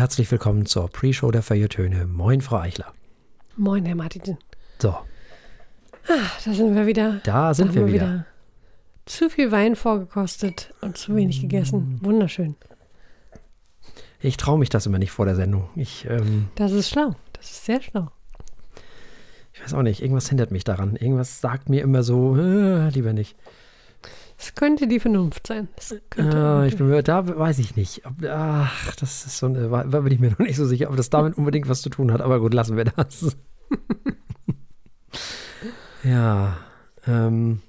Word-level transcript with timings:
herzlich 0.00 0.30
willkommen 0.30 0.64
zur 0.64 0.88
Pre-Show 0.88 1.30
der 1.30 1.42
Feuilletöne. 1.42 2.06
Moin, 2.06 2.40
Frau 2.40 2.56
Eichler. 2.56 2.94
Moin, 3.58 3.84
Herr 3.84 3.94
Martin. 3.94 4.38
So, 4.78 4.88
Ah, 6.08 6.30
da 6.42 6.54
sind 6.54 6.74
wir 6.74 6.86
wieder. 6.86 7.20
da 7.24 7.52
sind 7.52 7.68
haben 7.68 7.74
wir 7.74 7.86
wieder. 7.92 8.24
Zu 9.04 9.28
viel 9.28 9.52
Wein 9.52 9.76
vorgekostet 9.76 10.72
und 10.80 10.96
zu 10.96 11.14
wenig 11.14 11.42
gegessen. 11.42 11.98
Wunderschön. 12.02 12.56
Ich 14.20 14.38
traue 14.38 14.58
mich 14.58 14.70
das 14.70 14.86
immer 14.86 14.98
nicht 14.98 15.10
vor 15.10 15.26
der 15.26 15.36
Sendung. 15.36 15.68
Ich, 15.76 16.06
ähm, 16.08 16.48
Das 16.54 16.72
ist 16.72 16.88
schlau. 16.88 17.14
Das 17.34 17.50
ist 17.50 17.66
sehr 17.66 17.82
schlau. 17.82 18.10
ich 19.52 19.62
weiß 19.62 19.74
auch 19.74 19.82
nicht, 19.82 20.00
irgendwas 20.00 20.30
hindert 20.30 20.50
mich 20.50 20.64
daran. 20.64 20.96
Irgendwas 20.96 21.42
sagt 21.42 21.68
mir 21.68 21.82
immer 21.82 22.02
so, 22.02 22.38
äh, 22.38 22.88
lieber 22.88 23.12
nicht. 23.12 23.36
Es 24.42 24.54
könnte 24.54 24.86
die 24.86 25.00
Vernunft 25.00 25.46
sein. 25.46 25.68
Äh, 26.16 26.66
ich 26.66 26.78
bin 26.78 26.88
mir, 26.88 27.02
da 27.02 27.26
weiß 27.26 27.58
ich 27.58 27.76
nicht. 27.76 28.06
Ob, 28.06 28.14
ach, 28.26 28.96
das 28.96 29.26
ist 29.26 29.36
so 29.36 29.46
eine, 29.46 29.68
da 29.68 30.00
bin 30.00 30.12
ich 30.12 30.18
mir 30.18 30.30
noch 30.38 30.38
nicht 30.38 30.56
so 30.56 30.64
sicher, 30.64 30.88
ob 30.88 30.96
das 30.96 31.10
damit 31.10 31.36
unbedingt 31.36 31.68
was 31.68 31.82
zu 31.82 31.90
tun 31.90 32.10
hat. 32.10 32.22
Aber 32.22 32.40
gut, 32.40 32.54
lassen 32.54 32.78
wir 32.78 32.86
das. 32.86 33.36
ja, 36.04 36.56
ähm, 37.06 37.60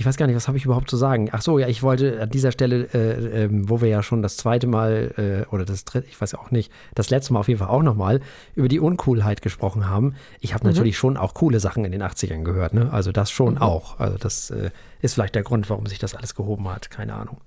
ich 0.00 0.06
weiß 0.06 0.16
gar 0.16 0.26
nicht, 0.26 0.34
was 0.34 0.48
habe 0.48 0.56
ich 0.56 0.64
überhaupt 0.64 0.88
zu 0.88 0.96
sagen? 0.96 1.28
Ach 1.30 1.42
so, 1.42 1.58
ja, 1.58 1.68
ich 1.68 1.82
wollte 1.82 2.22
an 2.22 2.30
dieser 2.30 2.52
Stelle, 2.52 2.88
äh, 2.94 3.44
ähm, 3.44 3.68
wo 3.68 3.82
wir 3.82 3.88
ja 3.90 4.02
schon 4.02 4.22
das 4.22 4.38
zweite 4.38 4.66
Mal 4.66 5.44
äh, 5.46 5.54
oder 5.54 5.66
das 5.66 5.84
dritte, 5.84 6.08
ich 6.08 6.18
weiß 6.18 6.34
auch 6.36 6.50
nicht, 6.50 6.72
das 6.94 7.10
letzte 7.10 7.34
Mal 7.34 7.40
auf 7.40 7.48
jeden 7.48 7.58
Fall 7.58 7.68
auch 7.68 7.82
nochmal 7.82 8.22
über 8.54 8.68
die 8.68 8.80
Uncoolheit 8.80 9.42
gesprochen 9.42 9.90
haben. 9.90 10.14
Ich 10.40 10.54
habe 10.54 10.66
natürlich 10.66 10.96
schon 10.96 11.18
auch 11.18 11.34
coole 11.34 11.60
Sachen 11.60 11.84
in 11.84 11.92
den 11.92 12.02
80ern 12.02 12.44
gehört, 12.44 12.72
ne? 12.72 12.90
Also 12.90 13.12
das 13.12 13.30
schon 13.30 13.58
auch. 13.58 14.00
Also 14.00 14.16
das 14.16 14.48
äh, 14.48 14.70
ist 15.02 15.12
vielleicht 15.12 15.34
der 15.34 15.42
Grund, 15.42 15.68
warum 15.68 15.84
sich 15.84 15.98
das 15.98 16.14
alles 16.14 16.34
gehoben 16.34 16.66
hat. 16.70 16.90
Keine 16.90 17.12
Ahnung. 17.12 17.42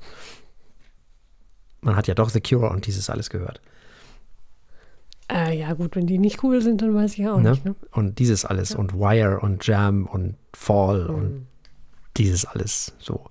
Man 1.81 1.95
hat 1.95 2.07
ja 2.07 2.13
doch 2.13 2.29
The 2.29 2.40
Cure 2.40 2.70
und 2.70 2.85
dieses 2.85 3.09
alles 3.09 3.31
gehört. 3.31 3.62
Äh, 5.27 5.57
ja, 5.57 5.73
gut, 5.73 5.95
wenn 5.95 6.05
die 6.05 6.20
nicht 6.20 6.43
cool 6.43 6.62
sind, 6.62 6.84
dann 6.84 6.93
weiß 6.93 7.13
ich 7.13 7.17
ja 7.17 7.34
auch 7.34 7.40
Ne? 7.40 7.49
nicht. 7.49 7.65
Ne? 7.65 7.73
Und 7.90 8.20
dieses 8.20 8.46
alles 8.46 8.76
und 8.76 8.93
Wire 8.93 9.40
und 9.40 9.65
Jam 9.65 10.05
und 10.05 10.35
Fall 10.54 11.07
und 11.07 11.48
dieses 12.17 12.45
alles 12.45 12.93
so. 12.99 13.25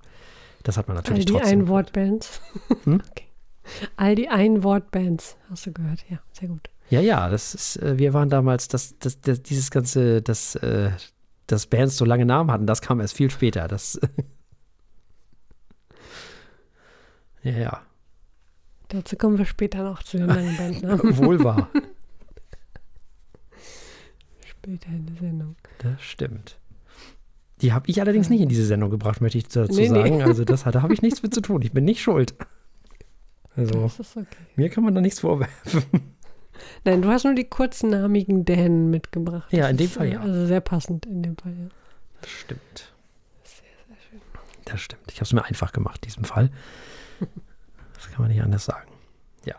Das 0.63 0.77
hat 0.77 0.87
man 0.87 0.97
All 0.97 1.03
natürlich 1.03 1.25
die 1.25 1.33
trotzdem. 1.33 1.61
Einwortbands. 1.61 2.41
Hm? 2.83 3.01
okay. 3.11 3.27
All 3.95 4.15
die 4.15 4.29
Einwortbands, 4.29 5.37
hast 5.49 5.65
du 5.65 5.71
gehört. 5.71 6.03
Ja, 6.09 6.19
sehr 6.31 6.49
gut. 6.49 6.69
Ja, 6.89 6.99
ja, 6.99 7.29
das 7.29 7.55
ist, 7.55 7.77
äh, 7.77 7.97
wir 7.97 8.13
waren 8.13 8.29
damals, 8.29 8.67
das, 8.67 8.97
das, 8.99 9.21
das, 9.21 9.41
dieses 9.41 9.71
ganze, 9.71 10.21
das, 10.21 10.55
äh, 10.55 10.91
dass 11.47 11.67
Bands 11.67 11.97
so 11.97 12.05
lange 12.05 12.25
Namen 12.25 12.51
hatten, 12.51 12.67
das 12.67 12.81
kam 12.81 12.99
erst 12.99 13.15
viel 13.15 13.29
später. 13.29 13.67
Das, 13.67 13.99
ja, 17.43 17.51
ja, 17.51 17.81
Dazu 18.93 19.15
kommen 19.15 19.39
wir 19.39 19.45
später 19.45 19.81
noch 19.81 20.03
zu 20.03 20.17
den 20.17 20.27
langen 20.27 20.55
Bandnamen. 20.55 21.17
wohl 21.25 21.43
wahr. 21.43 21.67
später 24.45 24.89
in 24.89 25.07
der 25.07 25.15
Sendung. 25.15 25.55
Das 25.79 25.99
stimmt. 25.99 26.59
Die 27.63 27.71
habe 27.71 27.89
ich 27.89 28.01
allerdings 28.01 28.29
nicht 28.29 28.41
in 28.41 28.49
diese 28.49 28.65
Sendung 28.65 28.89
gebracht, 28.89 29.21
möchte 29.21 29.37
ich 29.37 29.47
dazu 29.47 29.73
Nee, 29.73 29.87
nee. 29.87 30.01
sagen. 30.01 30.21
Also 30.21 30.43
das, 30.43 30.63
da 30.63 30.81
habe 30.81 30.93
ich 30.93 31.01
nichts 31.01 31.23
mit 31.23 31.33
zu 31.33 31.39
tun. 31.39 31.61
Ich 31.61 31.71
bin 31.71 31.85
nicht 31.85 32.01
schuld. 32.01 32.35
Also 33.55 33.85
okay. 33.85 34.25
mir 34.57 34.69
kann 34.69 34.83
man 34.83 34.93
da 34.93 34.99
nichts 34.99 35.21
vorwerfen. 35.21 35.83
Nein, 36.83 37.01
du 37.01 37.09
hast 37.09 37.23
nur 37.23 37.35
die 37.35 37.45
kurznamigen 37.45 38.43
Dänen 38.43 38.89
mitgebracht. 38.89 39.51
Ja, 39.53 39.69
in 39.69 39.77
dem 39.77 39.87
Fall 39.87 40.11
ja. 40.11 40.19
Also 40.19 40.45
sehr 40.45 40.59
passend 40.59 41.05
in 41.05 41.23
dem 41.23 41.37
Fall, 41.37 41.53
ja. 41.53 41.69
Das 42.19 42.31
stimmt. 42.31 42.93
Das 44.65 44.81
stimmt. 44.81 45.03
Ich 45.09 45.15
habe 45.15 45.25
es 45.25 45.33
mir 45.33 45.45
einfach 45.45 45.71
gemacht, 45.71 46.03
in 46.03 46.09
diesem 46.09 46.25
Fall. 46.25 46.49
Das 47.93 48.11
kann 48.11 48.21
man 48.21 48.29
nicht 48.29 48.41
anders 48.41 48.65
sagen. 48.65 48.91
Ja. 49.45 49.55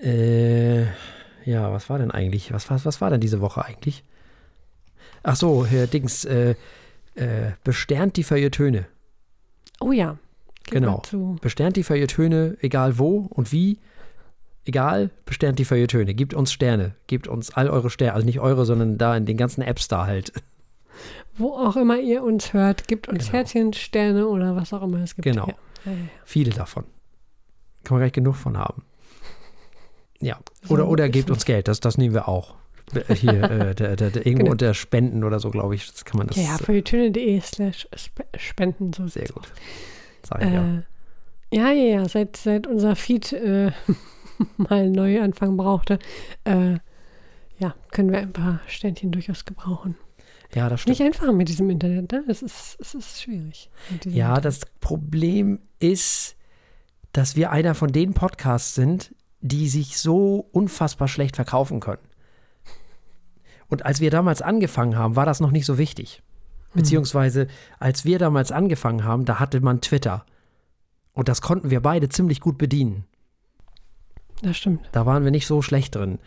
Äh, 0.00 0.84
ja, 1.44 1.72
was 1.72 1.90
war 1.90 1.98
denn 1.98 2.12
eigentlich? 2.12 2.52
Was, 2.52 2.70
was, 2.70 2.84
was 2.86 3.00
war 3.00 3.10
denn 3.10 3.20
diese 3.20 3.40
Woche 3.40 3.64
eigentlich? 3.64 4.04
Ach 5.22 5.36
so, 5.36 5.64
Herr 5.66 5.86
Dings, 5.86 6.24
äh, 6.24 6.54
äh, 7.14 7.52
besternt 7.64 8.16
die 8.16 8.24
Feuilletöne. 8.24 8.86
Oh 9.80 9.92
ja. 9.92 10.16
Genau. 10.70 11.02
Besternt 11.40 11.76
die 11.76 11.82
Feuilletöne, 11.82 12.56
egal 12.60 12.98
wo 12.98 13.26
und 13.30 13.52
wie. 13.52 13.78
Egal, 14.64 15.10
besternt 15.24 15.58
die 15.58 15.64
Feuilletöne. 15.64 16.14
Gebt 16.14 16.34
uns 16.34 16.52
Sterne. 16.52 16.94
Gebt 17.08 17.26
uns 17.26 17.50
all 17.50 17.68
eure 17.68 17.90
Sterne. 17.90 18.14
Also 18.14 18.26
nicht 18.26 18.38
eure, 18.38 18.64
sondern 18.64 18.96
da 18.96 19.16
in 19.16 19.26
den 19.26 19.36
ganzen 19.36 19.60
Apps 19.62 19.88
da 19.88 20.06
halt. 20.06 20.32
Wo 21.36 21.54
auch 21.56 21.76
immer 21.76 21.98
ihr 21.98 22.22
uns 22.22 22.52
hört, 22.52 22.86
gebt 22.86 23.08
uns 23.08 23.24
Genau. 23.26 23.32
Herzchen, 23.32 23.72
Sterne 23.72 24.28
oder 24.28 24.54
was 24.54 24.72
auch 24.72 24.82
immer 24.82 24.98
es 24.98 25.16
gibt. 25.16 25.24
Genau. 25.24 25.46
Ja. 25.48 25.54
Ja, 25.84 25.92
ja, 25.92 25.98
ja. 25.98 26.04
Viele 26.24 26.50
davon. 26.50 26.84
Kann 27.82 27.96
man 27.96 28.00
gar 28.00 28.06
nicht 28.06 28.14
genug 28.14 28.36
von 28.36 28.56
haben. 28.56 28.84
Ja. 30.20 30.38
Oder, 30.68 30.84
So 30.84 30.90
oder 30.90 31.08
gebt 31.08 31.30
uns 31.30 31.44
Geld, 31.44 31.66
das, 31.66 31.80
das 31.80 31.98
nehmen 31.98 32.14
wir 32.14 32.28
auch. 32.28 32.54
Äh, 33.08 33.14
Hier, 33.14 33.42
äh, 33.42 33.74
der, 33.74 33.96
der, 33.96 34.10
der, 34.10 34.26
irgendwo 34.26 34.44
Genau. 34.44 34.50
unter 34.52 34.74
Spenden 34.74 35.24
oder 35.24 35.40
so, 35.40 35.50
glaube 35.50 35.74
ich. 35.74 35.90
Das 35.90 36.04
kann 36.04 36.18
man 36.18 36.26
das. 36.26 36.36
Ja, 36.36 36.42
ja, 36.42 36.58
feuilletöne.de 36.58 37.40
slash 37.40 37.88
sp- 37.96 38.26
spenden. 38.36 38.92
So 38.92 39.06
sehr 39.06 39.28
gut. 39.28 39.50
Sag 40.22 40.42
ich 40.44 40.50
ja. 40.52 40.78
Äh, 40.78 40.82
ja, 41.56 41.70
ja, 41.70 41.98
ja, 42.00 42.08
seit, 42.08 42.36
seit 42.36 42.66
unser 42.66 42.96
Feed 42.96 43.32
äh, 43.32 43.72
mal 44.56 44.70
einen 44.80 44.92
Neuanfang 44.92 45.56
brauchte, 45.56 45.98
äh, 46.44 46.78
ja, 47.58 47.74
können 47.92 48.10
wir 48.10 48.18
ein 48.18 48.32
paar 48.32 48.60
Ständchen 48.66 49.12
durchaus 49.12 49.44
gebrauchen. 49.44 49.96
Ja, 50.54 50.68
das 50.68 50.80
stimmt. 50.82 50.98
Nicht 50.98 51.06
einfach 51.06 51.32
mit 51.32 51.48
diesem 51.48 51.70
Internet, 51.70 52.12
ne? 52.12 52.24
Es 52.28 52.42
ist, 52.42 52.76
es 52.80 52.94
ist 52.94 53.22
schwierig. 53.22 53.70
Ja, 54.04 54.28
Internet. 54.30 54.44
das 54.44 54.60
Problem 54.80 55.60
ist, 55.78 56.36
dass 57.12 57.36
wir 57.36 57.50
einer 57.52 57.74
von 57.74 57.92
den 57.92 58.12
Podcasts 58.14 58.74
sind, 58.74 59.14
die 59.40 59.68
sich 59.68 59.98
so 59.98 60.46
unfassbar 60.52 61.08
schlecht 61.08 61.36
verkaufen 61.36 61.80
können. 61.80 62.00
Und 63.72 63.86
als 63.86 64.00
wir 64.00 64.10
damals 64.10 64.42
angefangen 64.42 64.98
haben, 64.98 65.16
war 65.16 65.24
das 65.24 65.40
noch 65.40 65.50
nicht 65.50 65.64
so 65.64 65.78
wichtig. 65.78 66.22
Beziehungsweise, 66.74 67.46
als 67.78 68.04
wir 68.04 68.18
damals 68.18 68.52
angefangen 68.52 69.02
haben, 69.02 69.24
da 69.24 69.40
hatte 69.40 69.62
man 69.62 69.80
Twitter. 69.80 70.26
Und 71.14 71.30
das 71.30 71.40
konnten 71.40 71.70
wir 71.70 71.80
beide 71.80 72.10
ziemlich 72.10 72.40
gut 72.40 72.58
bedienen. 72.58 73.06
Das 74.42 74.58
stimmt. 74.58 74.86
Da 74.92 75.06
waren 75.06 75.24
wir 75.24 75.30
nicht 75.30 75.46
so 75.46 75.62
schlecht 75.62 75.94
drin. 75.94 76.18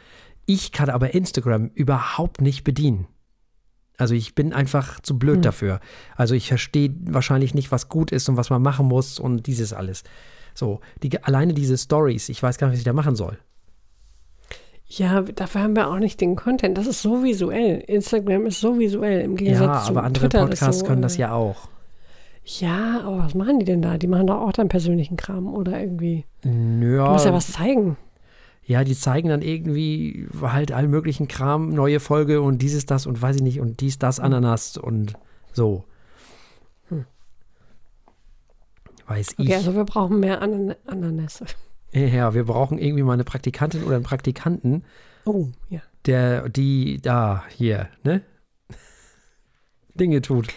Ich 0.48 0.72
kann 0.72 0.90
aber 0.90 1.14
Instagram 1.14 1.68
überhaupt 1.76 2.42
nicht 2.42 2.64
bedienen. 2.64 3.06
Also 3.96 4.16
ich 4.16 4.34
bin 4.34 4.52
einfach 4.52 5.00
zu 5.02 5.20
blöd 5.20 5.36
Hm. 5.36 5.42
dafür. 5.44 5.82
Also 6.16 6.34
ich 6.34 6.48
verstehe 6.48 6.96
wahrscheinlich 7.04 7.54
nicht, 7.54 7.72
was 7.72 7.90
gut 7.90 8.12
ist 8.12 8.28
und 8.28 8.38
was 8.38 8.50
man 8.50 8.64
machen 8.64 8.88
muss 8.88 9.20
und 9.20 9.46
dieses 9.46 9.72
alles. 9.72 10.04
So, 10.56 10.80
die, 11.04 11.24
alleine 11.24 11.54
diese 11.54 11.78
Stories, 11.78 12.28
ich 12.28 12.42
weiß 12.42 12.58
gar 12.58 12.70
nicht, 12.70 12.74
was 12.74 12.80
ich 12.80 12.86
da 12.86 12.94
machen 12.94 13.16
soll. 13.16 13.38
Ja, 14.88 15.22
dafür 15.22 15.62
haben 15.64 15.76
wir 15.76 15.90
auch 15.90 15.98
nicht 15.98 16.22
den 16.22 16.36
Content. 16.36 16.78
Das 16.78 16.86
ist 16.88 17.02
so 17.02 17.24
visuell. 17.24 17.80
Instagram 17.88 18.46
ist 18.46 18.62
so 18.62 18.78
visuell 18.78 19.22
im 19.22 19.36
Gegensatz 19.36 19.66
Ja, 19.66 19.84
zu 19.84 19.90
aber 19.92 20.04
andere 20.04 20.30
Twitter 20.30 20.46
Podcasts 20.46 20.80
so, 20.82 20.86
können 20.86 21.02
das 21.02 21.16
äh, 21.18 21.22
ja 21.22 21.34
auch. 21.34 21.70
Ja, 22.44 23.02
aber 23.04 23.18
was 23.20 23.34
machen 23.34 23.58
die 23.60 23.66
denn 23.66 23.82
da? 23.82 23.98
Die 23.98 24.06
machen 24.08 24.28
doch 24.28 24.40
auch 24.42 24.52
dann 24.52 24.70
persönlichen 24.70 25.18
Kram 25.18 25.52
oder 25.54 25.80
irgendwie. 25.80 26.26
Du 26.44 26.50
Ja, 26.50 27.12
musst 27.12 27.26
ja 27.26 27.34
was 27.34 27.52
zeigen. 27.52 27.98
ja, 28.64 28.84
die 28.84 28.96
zeigen 28.96 29.30
dann 29.30 29.42
irgendwie 29.42 30.28
halt 30.42 30.72
allen 30.72 30.92
möglichen 30.92 31.28
Kram, 31.28 31.70
neue 31.72 32.00
Folge 32.00 32.42
und 32.44 32.62
dieses, 32.62 32.86
das 32.86 33.08
und 33.08 33.20
weiß 33.20 33.38
ich 33.38 33.42
nicht 33.42 33.60
und 33.60 33.80
dies, 33.80 33.98
das, 33.98 34.20
Ananas 34.20 34.78
und 34.78 35.14
so. 35.54 35.84
Hm. 36.90 37.06
Weiß 39.08 39.30
Okay, 39.40 39.44
ich. 39.50 39.56
also 39.56 39.74
wir 39.76 39.84
brauchen 39.86 40.20
mehr 40.20 40.44
Anan 40.44 40.76
Ananas. 40.86 41.44
Ja, 41.94 42.34
wir 42.34 42.44
brauchen 42.44 42.78
irgendwie 42.78 43.04
mal 43.04 43.14
eine 43.14 43.24
Praktikantin 43.24 43.84
oder 43.84 43.96
einen 43.96 44.04
Praktikanten, 44.04 44.84
Oh, 45.26 45.48
ja. 45.70 45.80
der 46.06 46.50
die 46.50 47.00
da 47.02 47.44
hier, 47.50 47.88
ne? 48.04 48.22
Dinge 49.94 50.22
tut. 50.22 50.48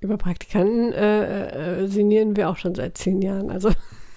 Über 0.00 0.16
Praktikanten 0.16 0.92
äh, 0.92 1.82
äh, 1.82 1.86
sinnieren 1.86 2.34
wir 2.36 2.48
auch 2.48 2.56
schon 2.56 2.74
seit 2.74 2.98
zehn 2.98 3.22
Jahren. 3.22 3.50
Also 3.50 3.70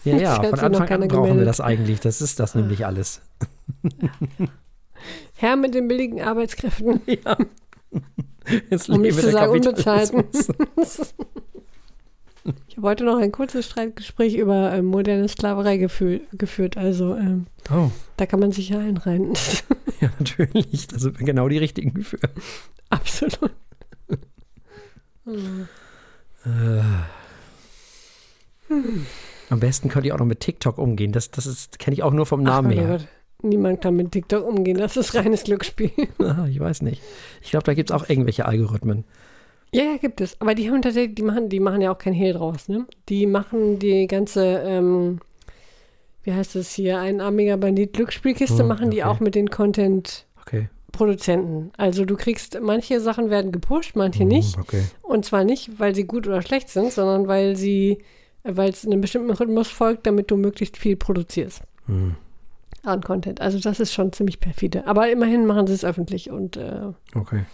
Ja, 0.03 0.15
ja, 0.17 0.35
von 0.43 0.59
Anfang 0.59 0.89
an 0.89 1.07
brauchen 1.07 1.11
wir 1.11 1.21
gemeldet. 1.29 1.47
das 1.47 1.61
eigentlich. 1.61 1.99
Das 1.99 2.21
ist 2.21 2.39
das 2.39 2.55
nämlich 2.55 2.85
alles. 2.85 3.21
Herr 5.35 5.55
mit 5.57 5.75
den 5.75 5.87
billigen 5.87 6.21
Arbeitskräften, 6.21 7.01
Ja. 7.05 7.37
Jetzt 8.69 8.89
um 8.89 9.01
nicht 9.01 9.17
zu 9.19 9.29
sagen 9.31 9.51
unbezahlten. 9.53 10.23
Ich 12.67 12.77
habe 12.77 12.87
heute 12.87 13.05
noch 13.05 13.17
ein 13.17 13.31
kurzes 13.31 13.65
Streitgespräch 13.67 14.35
über 14.35 14.71
äh, 14.73 14.81
moderne 14.81 15.27
Sklaverei 15.27 15.77
gefü 15.77 16.21
geführt. 16.33 16.77
Also 16.77 17.15
ähm, 17.15 17.47
Oh, 17.71 17.91
da 18.17 18.25
kann 18.25 18.39
man 18.39 18.51
sich 18.51 18.69
ja 18.69 18.79
einreihen. 18.79 19.33
ja, 20.01 20.09
natürlich. 20.19 20.87
Da 20.87 20.99
sind 20.99 21.19
wir 21.19 21.25
genau 21.25 21.47
die 21.47 21.57
richtigen 21.57 22.03
für. 22.03 22.19
Absolut. 22.89 23.51
Äh. 25.25 26.81
Am 29.49 29.59
besten 29.59 29.89
könnt 29.89 30.05
ihr 30.05 30.13
auch 30.15 30.19
noch 30.19 30.25
mit 30.25 30.39
TikTok 30.41 30.77
umgehen. 30.77 31.11
Das, 31.11 31.31
das 31.31 31.69
kenne 31.77 31.93
ich 31.93 32.03
auch 32.03 32.11
nur 32.11 32.25
vom 32.25 32.41
Ach 32.41 32.45
Namen 32.61 32.71
Gott, 32.71 32.77
oh 32.77 32.81
her. 32.87 32.97
Gott. 32.97 33.07
Niemand 33.43 33.81
kann 33.81 33.95
mit 33.95 34.11
TikTok 34.11 34.45
umgehen. 34.45 34.77
Das 34.77 34.95
ist 34.97 35.15
reines 35.15 35.43
Glücksspiel. 35.43 35.91
Ah, 36.19 36.45
ich 36.49 36.59
weiß 36.59 36.81
nicht. 36.81 37.01
Ich 37.41 37.51
glaube, 37.51 37.65
da 37.65 37.73
gibt 37.73 37.89
es 37.89 37.95
auch 37.95 38.09
irgendwelche 38.09 38.45
Algorithmen. 38.45 39.03
Ja, 39.73 39.83
ja, 39.83 39.97
gibt 39.97 40.21
es. 40.21 40.39
Aber 40.39 40.53
die 40.55 40.69
haben 40.69 40.81
tatsächlich, 40.81 41.15
die 41.15 41.23
machen, 41.23 41.49
die 41.49 41.59
machen 41.59 41.81
ja 41.81 41.91
auch 41.91 41.97
kein 41.97 42.13
Hehl 42.13 42.33
draus, 42.33 42.67
ne? 42.69 42.85
Die 43.09 43.25
machen 43.25 43.79
die 43.79 44.07
ganze, 44.07 44.45
ähm, 44.65 45.19
wie 46.23 46.31
heißt 46.33 46.55
es 46.55 46.73
hier, 46.73 46.99
einarmiger 46.99 47.57
Bandit 47.57 47.93
Glücksspielkiste 47.93 48.59
Hm, 48.59 48.67
machen 48.67 48.91
die 48.91 49.03
okay. 49.03 49.09
auch 49.11 49.19
mit 49.19 49.35
den 49.35 49.49
Content 49.49 50.25
Okay. 50.41 50.69
Produzenten. 50.91 51.71
Also 51.75 52.05
du 52.05 52.15
kriegst, 52.15 52.59
manche 52.61 52.99
Sachen 52.99 53.29
werden 53.31 53.51
gepusht, 53.51 53.95
manche 53.95 54.23
Mhm, 54.23 54.29
nicht. 54.29 54.57
Okay. 54.59 54.83
Und 55.01 55.25
zwar 55.25 55.43
nicht, 55.43 55.79
weil 55.79 55.95
sie 55.95 56.03
gut 56.05 56.27
oder 56.27 56.41
schlecht 56.43 56.69
sind, 56.69 56.91
sondern 56.93 57.27
weil 57.27 57.55
sie, 57.55 57.97
weil 58.43 58.69
es 58.69 58.85
einem 58.85 59.01
bestimmten 59.01 59.31
Rhythmus 59.31 59.69
folgt, 59.69 60.05
damit 60.05 60.29
du 60.29 60.37
möglichst 60.37 60.77
viel 60.77 60.95
produzierst 60.95 61.63
Mhm. 61.87 62.15
an 62.83 63.01
Content. 63.01 63.41
Also 63.41 63.57
das 63.59 63.79
ist 63.79 63.91
schon 63.93 64.13
ziemlich 64.13 64.39
perfide. 64.39 64.85
Aber 64.85 65.09
immerhin 65.09 65.45
machen 65.47 65.65
sie 65.65 65.73
es 65.73 65.83
öffentlich 65.83 66.29
und 66.29 66.57
äh, 66.57 66.91
Okay. 67.15 67.45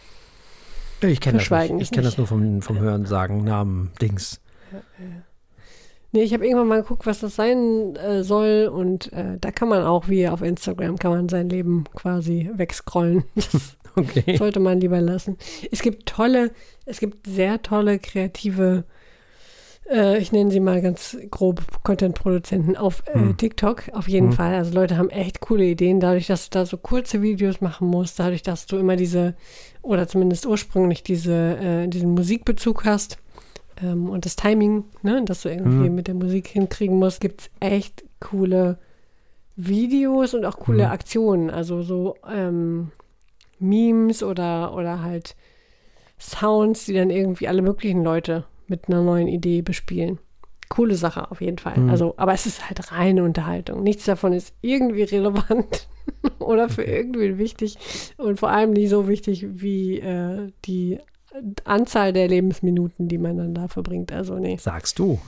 Ich 1.01 1.21
kenne 1.21 1.37
das 1.39 1.49
nicht. 1.49 1.71
ist 1.71 1.81
Ich 1.81 1.91
kenne 1.91 2.03
das 2.03 2.17
nur 2.17 2.27
vom, 2.27 2.61
vom 2.61 2.79
Hören, 2.79 3.05
Sagen, 3.05 3.43
Namen, 3.43 3.91
Dings. 4.01 4.41
nee, 6.11 6.23
ich 6.23 6.33
habe 6.33 6.45
irgendwann 6.45 6.67
mal 6.67 6.81
geguckt, 6.81 7.05
was 7.05 7.19
das 7.19 7.35
sein 7.35 7.95
äh, 7.95 8.23
soll 8.23 8.69
und 8.73 9.11
äh, 9.13 9.37
da 9.39 9.51
kann 9.51 9.69
man 9.69 9.83
auch, 9.83 10.07
wie 10.09 10.27
auf 10.27 10.41
Instagram, 10.41 10.97
kann 10.97 11.11
man 11.11 11.29
sein 11.29 11.49
Leben 11.49 11.85
quasi 11.95 12.49
wegscrollen. 12.53 13.23
Das 13.35 13.75
Okay. 13.95 14.37
sollte 14.37 14.59
man 14.59 14.79
lieber 14.79 15.01
lassen. 15.01 15.35
Es 15.71 15.81
gibt 15.81 16.05
tolle, 16.07 16.51
es 16.85 16.99
gibt 16.99 17.25
sehr 17.27 17.61
tolle 17.63 17.97
kreative, 17.99 18.85
äh, 19.91 20.17
ich 20.19 20.31
nenne 20.31 20.51
sie 20.51 20.59
mal 20.59 20.81
ganz 20.81 21.17
grob 21.31 21.61
Content-Produzenten 21.83 22.75
auf 22.77 23.03
äh, 23.07 23.13
Hm. 23.13 23.37
TikTok, 23.37 23.89
auf 23.93 24.07
jeden 24.07 24.27
Hm. 24.29 24.33
Fall. 24.33 24.53
Also 24.55 24.73
Leute 24.73 24.97
haben 24.97 25.09
echt 25.09 25.39
coole 25.39 25.65
Ideen, 25.65 25.99
dadurch, 25.99 26.27
dass 26.27 26.49
du 26.49 26.57
da 26.59 26.65
so 26.65 26.77
kurze 26.77 27.21
Videos 27.21 27.61
machen 27.61 27.87
musst, 27.87 28.19
dadurch, 28.19 28.41
dass 28.43 28.65
du 28.65 28.77
immer 28.77 28.95
diese, 28.95 29.35
oder 29.81 30.07
zumindest 30.07 30.45
ursprünglich 30.45 31.03
diese, 31.03 31.57
äh, 31.57 31.87
diesen 31.87 32.11
Musikbezug 32.11 32.85
hast 32.85 33.17
ähm, 33.83 34.09
und 34.09 34.25
das 34.25 34.35
Timing, 34.35 34.83
ne, 35.01 35.23
dass 35.25 35.41
du 35.41 35.49
irgendwie 35.49 35.87
Hm. 35.87 35.95
mit 35.95 36.07
der 36.07 36.15
Musik 36.15 36.47
hinkriegen 36.47 36.97
musst, 36.97 37.21
gibt 37.21 37.41
es 37.41 37.49
echt 37.59 38.03
coole 38.19 38.77
Videos 39.55 40.33
und 40.33 40.45
auch 40.45 40.57
coole 40.59 40.85
Hm. 40.85 40.91
Aktionen. 40.91 41.49
Also 41.49 41.81
so 41.81 42.15
ähm, 42.31 42.91
Memes 43.59 44.23
oder, 44.23 44.73
oder 44.73 45.01
halt 45.01 45.35
Sounds, 46.17 46.85
die 46.85 46.93
dann 46.93 47.09
irgendwie 47.09 47.47
alle 47.47 47.61
möglichen 47.61 48.03
Leute 48.03 48.45
mit 48.69 48.87
einer 48.87 49.01
neuen 49.01 49.27
Idee 49.27 49.61
bespielen. 49.61 50.19
Coole 50.69 50.95
Sache 50.95 51.31
auf 51.31 51.41
jeden 51.41 51.57
Fall. 51.57 51.77
Mhm. 51.79 51.89
Also, 51.89 52.13
aber 52.17 52.33
es 52.33 52.45
ist 52.45 52.67
halt 52.67 52.91
reine 52.91 53.23
Unterhaltung. 53.23 53.81
Nichts 53.81 54.05
davon 54.05 54.33
ist 54.33 54.53
irgendwie 54.61 55.03
relevant 55.03 55.87
oder 56.39 56.69
für 56.69 56.83
irgendwen 56.83 57.37
wichtig 57.37 57.77
und 58.17 58.39
vor 58.39 58.49
allem 58.49 58.71
nicht 58.71 58.89
so 58.89 59.07
wichtig 59.07 59.45
wie 59.49 59.99
äh, 59.99 60.51
die 60.65 60.99
Anzahl 61.63 62.13
der 62.13 62.27
Lebensminuten, 62.27 63.07
die 63.07 63.17
man 63.17 63.37
dann 63.37 63.53
da 63.53 63.67
verbringt. 63.67 64.11
Also, 64.11 64.37
nee 64.37 64.57
Sagst 64.59 64.99
du. 64.99 65.19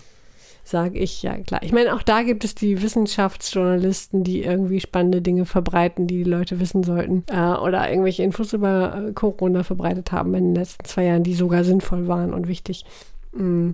sage 0.63 0.99
ich 0.99 1.23
ja 1.23 1.37
klar. 1.37 1.61
Ich 1.63 1.71
meine, 1.71 1.95
auch 1.95 2.03
da 2.03 2.21
gibt 2.23 2.44
es 2.44 2.53
die 2.55 2.81
Wissenschaftsjournalisten, 2.81 4.23
die 4.23 4.44
irgendwie 4.44 4.79
spannende 4.79 5.21
Dinge 5.21 5.45
verbreiten, 5.45 6.07
die 6.07 6.23
die 6.23 6.29
Leute 6.29 6.59
wissen 6.59 6.83
sollten. 6.83 7.23
Äh, 7.31 7.55
oder 7.57 7.89
irgendwelche 7.89 8.23
Infos 8.23 8.53
über 8.53 9.07
äh, 9.09 9.13
Corona 9.13 9.63
verbreitet 9.63 10.11
haben 10.11 10.33
in 10.35 10.45
den 10.45 10.55
letzten 10.55 10.85
zwei 10.85 11.05
Jahren, 11.05 11.23
die 11.23 11.33
sogar 11.33 11.63
sinnvoll 11.63 12.07
waren 12.07 12.33
und 12.33 12.47
wichtig. 12.47 12.85
Mm. 13.31 13.72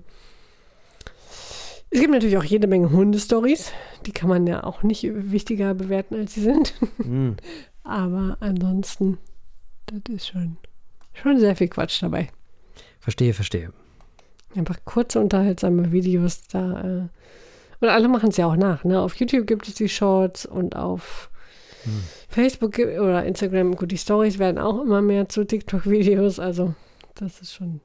Es 1.89 2.01
gibt 2.01 2.11
natürlich 2.11 2.37
auch 2.37 2.43
jede 2.43 2.67
Menge 2.67 2.91
Hundestories. 2.91 3.71
Die 4.05 4.11
kann 4.11 4.29
man 4.29 4.45
ja 4.45 4.63
auch 4.63 4.83
nicht 4.83 5.03
wichtiger 5.03 5.73
bewerten, 5.73 6.15
als 6.15 6.33
sie 6.33 6.41
sind. 6.41 6.73
Mhm. 6.97 7.37
Aber 7.83 8.37
ansonsten, 8.41 9.17
das 9.85 10.13
ist 10.13 10.27
schon, 10.27 10.57
schon 11.13 11.39
sehr 11.39 11.55
viel 11.55 11.69
Quatsch 11.69 12.03
dabei. 12.03 12.29
Verstehe, 12.99 13.33
verstehe. 13.33 13.71
Einfach 14.55 14.77
kurze, 14.83 15.19
unterhaltsame 15.19 15.91
Videos 15.91 16.41
da. 16.51 16.81
Äh. 16.81 17.07
Und 17.79 17.89
alle 17.89 18.09
machen 18.09 18.29
es 18.29 18.37
ja 18.37 18.47
auch 18.47 18.57
nach. 18.57 18.83
Ne? 18.83 18.99
Auf 18.99 19.15
YouTube 19.15 19.47
gibt 19.47 19.67
es 19.67 19.75
die 19.75 19.87
Shorts 19.87 20.45
und 20.45 20.75
auf 20.75 21.29
Hm. 21.83 22.03
Facebook 22.29 22.73
gibt- 22.73 22.99
oder 22.99 23.23
Instagram, 23.23 23.75
gut, 23.75 23.91
die 23.91 23.97
Stories 23.97 24.39
werden 24.39 24.57
auch 24.57 24.81
immer 24.81 25.01
mehr 25.01 25.29
zu 25.29 25.45
TikTok-Videos. 25.45 26.39
Also, 26.39 26.73
das 27.15 27.41
ist 27.41 27.53
schon, 27.53 27.79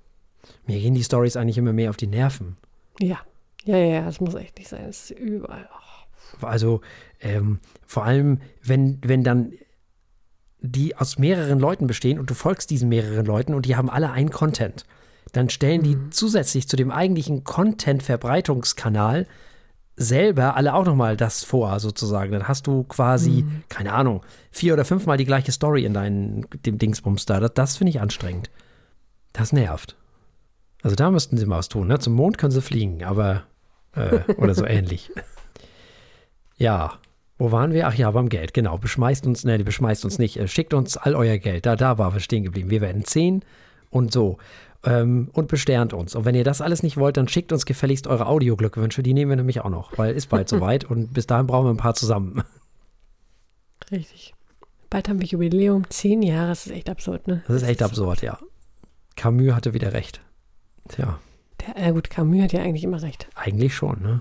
Mir 0.67 0.81
gehen 0.81 0.95
die 0.95 1.05
Stories 1.05 1.37
eigentlich 1.37 1.59
immer 1.59 1.73
mehr 1.73 1.91
auf 1.91 1.97
die 1.97 2.07
Nerven. 2.07 2.57
ja. 3.01 3.19
Ja, 3.65 3.77
ja, 3.77 3.95
ja, 3.95 4.05
das 4.05 4.21
muss 4.21 4.35
echt 4.35 4.59
nicht 4.59 4.69
sein. 4.69 4.85
Das 4.87 5.11
ist 5.11 5.19
überall. 5.19 5.69
Oh. 5.73 6.47
Also 6.47 6.81
ähm, 7.21 7.61
vor 7.87 8.05
allem, 8.05 8.41
wenn, 8.63 8.99
wenn 9.05 9.23
dann 9.23 9.53
die 10.61 10.97
aus 10.97 11.19
mehreren 11.19 11.59
Leuten 11.59 11.87
bestehen 11.87 12.19
und 12.19 12.31
du 12.31 12.35
folgst 12.35 12.71
diesen 12.71 12.89
mehreren 12.89 13.27
Leuten 13.27 13.55
und 13.55 13.67
die 13.67 13.77
haben 13.77 13.91
alle 13.91 14.11
einen 14.11 14.31
Content, 14.31 14.85
dann 15.33 15.49
stellen 15.49 15.83
die 15.83 15.97
zusätzlich 16.11 16.69
zu 16.69 16.77
dem 16.77 16.91
eigentlichen 16.91 17.45
Content-Verbreitungskanal 17.45 19.27
selber 19.97 20.57
alle 20.57 20.75
auch 20.75 20.85
nochmal 20.85 21.17
das 21.17 21.45
vor, 21.45 21.79
sozusagen. 21.81 22.33
Dann 22.33 22.49
hast 22.49 22.67
du 22.67 22.85
quasi, 22.85 23.45
keine 23.69 23.93
Ahnung, 23.93 24.23
vier 24.51 24.73
oder 24.73 24.85
fünfmal 24.85 25.19
die 25.19 25.25
gleiche 25.25 25.53
Story 25.53 25.85
in 25.85 25.95
deinem 25.95 26.47
dem 26.65 26.79
Dingsbums 26.79 27.27
da. 27.27 27.41
Das, 27.41 27.53
das 27.55 27.77
finde 27.77 27.91
ich 27.91 28.01
anstrengend. 28.01 28.51
Das 29.33 29.53
nervt. 29.53 29.97
Also 30.83 30.97
da 30.97 31.11
müssten 31.11 31.37
sie 31.37 31.47
mal 31.47 31.59
was 31.59 31.69
tun. 31.69 31.89
Ne? 31.89 31.99
Zum 31.99 32.15
Mond 32.15 32.39
können 32.39 32.51
sie 32.51 32.61
fliegen, 32.61 33.05
aber 33.05 33.45
äh, 33.95 34.21
oder 34.37 34.55
so 34.55 34.65
ähnlich. 34.67 35.11
Ja, 36.57 36.99
wo 37.39 37.51
waren 37.51 37.73
wir? 37.73 37.89
Ach 37.89 37.95
ja, 37.95 38.11
beim 38.11 38.29
Geld, 38.29 38.55
genau. 38.55 38.79
Beschmeißt 38.79 39.27
uns, 39.27 39.45
ne, 39.45 39.59
beschmeißt 39.59 40.05
uns 40.05 40.19
nicht. 40.19 40.37
Äh, 40.39 40.49
Schickt 40.49 40.75
uns 40.75 40.97
all 40.97 41.15
euer 41.15 41.39
Geld. 41.39 41.67
Da, 41.67 41.77
da 41.77 41.99
waren 41.99 42.13
wir 42.13 42.21
stehen 42.21 42.45
geblieben. 42.45 42.71
Wir 42.71 42.81
werden 42.81 43.05
zehn 43.05 43.45
und 43.91 44.13
so. 44.13 44.39
Ähm, 44.85 45.31
und 45.33 45.49
besternt 45.49 45.93
uns. 45.93 46.17
Und 46.17 46.25
wenn 46.25 46.35
ihr 46.35 46.45
das 46.45 46.61
alles 46.61 46.83
nicht 46.83 46.97
wollt, 46.97 47.17
dann 47.17 47.29
schickt 47.29 47.53
uns 47.53 47.67
gefälligst 47.67 48.09
eure 48.09 48.27
Audioglückwünsche. 48.27 49.03
Die 49.03 49.15
nehmen 49.15 49.31
wir 49.31 49.37
nämlich 49.37 49.61
auch 49.61 49.71
noch, 49.71 49.97
weil 49.97 50.15
ist 50.15 50.29
bald 50.29 50.49
soweit 50.49 50.85
und 50.85 51.13
bis 51.13 51.27
dahin 51.27 51.47
brauchen 51.47 51.67
wir 51.67 51.71
ein 51.71 51.77
paar 51.77 51.95
zusammen. 51.95 52.43
Richtig. 53.91 54.35
Bald 54.91 55.09
haben 55.09 55.21
wir 55.21 55.27
Jubiläum. 55.27 55.89
Zehn 55.89 56.23
Jahre, 56.23 56.49
das 56.49 56.67
ist 56.67 56.73
echt 56.73 56.91
absurd, 56.91 57.27
ne? 57.29 57.43
Das 57.47 57.57
ist 57.57 57.69
echt 57.69 57.83
absurd, 57.83 58.23
ja. 58.23 58.39
Camus 59.17 59.55
hatte 59.55 59.75
wieder 59.75 59.93
recht. 59.93 60.21
Tja, 60.93 61.19
Der, 61.61 61.89
äh, 61.89 61.93
gut, 61.93 62.11
Camus 62.11 62.43
hat 62.43 62.53
ja 62.53 62.63
eigentlich 62.63 62.85
immer 62.85 63.03
recht. 63.03 63.29
eigentlich 63.35 63.75
schon, 63.75 64.01
ne? 64.03 64.21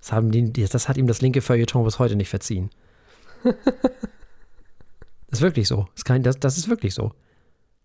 Das, 0.00 0.12
haben 0.12 0.30
die, 0.30 0.52
das 0.52 0.88
hat 0.88 0.96
ihm 0.96 1.06
das 1.06 1.20
linke 1.20 1.40
Feuilleton 1.40 1.84
bis 1.84 1.98
heute 1.98 2.16
nicht 2.16 2.28
verziehen. 2.28 2.70
ist 5.28 5.40
wirklich 5.42 5.66
so. 5.68 5.88
Ist 5.96 6.04
kein, 6.04 6.22
das, 6.22 6.38
das 6.38 6.56
ist 6.58 6.68
wirklich 6.68 6.94
so. 6.94 7.12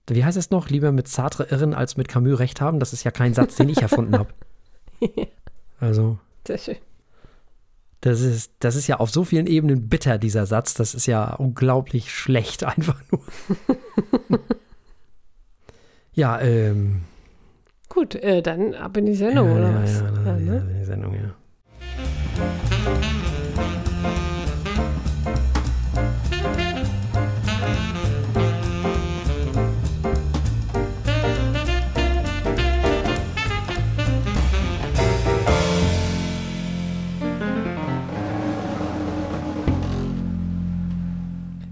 Wie 0.07 0.24
heißt 0.25 0.38
es 0.38 0.50
noch? 0.51 0.69
Lieber 0.69 0.92
mit 0.92 1.07
Sartre 1.07 1.45
irren 1.50 1.74
als 1.74 1.95
mit 1.98 2.07
Camus 2.07 2.40
recht 2.40 2.60
haben? 2.62 2.80
Das 2.80 2.94
ist 2.94 3.04
ja 3.04 3.12
kein 3.12 3.34
Satz, 3.34 3.56
den 3.56 3.69
ich 3.69 3.81
erfunden 3.81 4.18
habe. 4.18 4.34
Also, 5.80 6.18
Sehr 6.48 6.57
schön. 6.57 6.78
das 8.00 8.22
ist, 8.22 8.54
das 8.60 8.75
ist 8.78 8.88
ja 8.88 9.01
auf 9.01 9.10
so 9.10 9.25
vielen 9.25 9.48
Ebenen 9.48 9.89
bitter, 9.89 10.18
dieser 10.18 10.46
Satz. 10.46 10.75
Das 10.75 10.94
ist 10.94 11.07
ja 11.07 11.34
unglaublich 11.34 12.13
schlecht, 12.13 12.63
einfach 12.63 13.01
nur. 13.12 13.20
ja, 16.13 16.39
ähm. 16.39 17.01
Gut, 17.93 18.15
äh, 18.15 18.41
dann 18.41 18.73
ab 18.73 18.97
in 18.97 19.05
die 19.05 19.13
Sendung, 19.13 19.50
ja, 19.50 19.53
oder 19.55 19.69
ja, 19.69 19.83
was? 19.83 20.01
Ja, 20.01 20.07
Ja, 20.25 20.33
ne? 20.33 20.55
ja, 20.55 20.79
die 20.79 20.83
Sendung, 20.83 21.13
ja. 21.13 21.35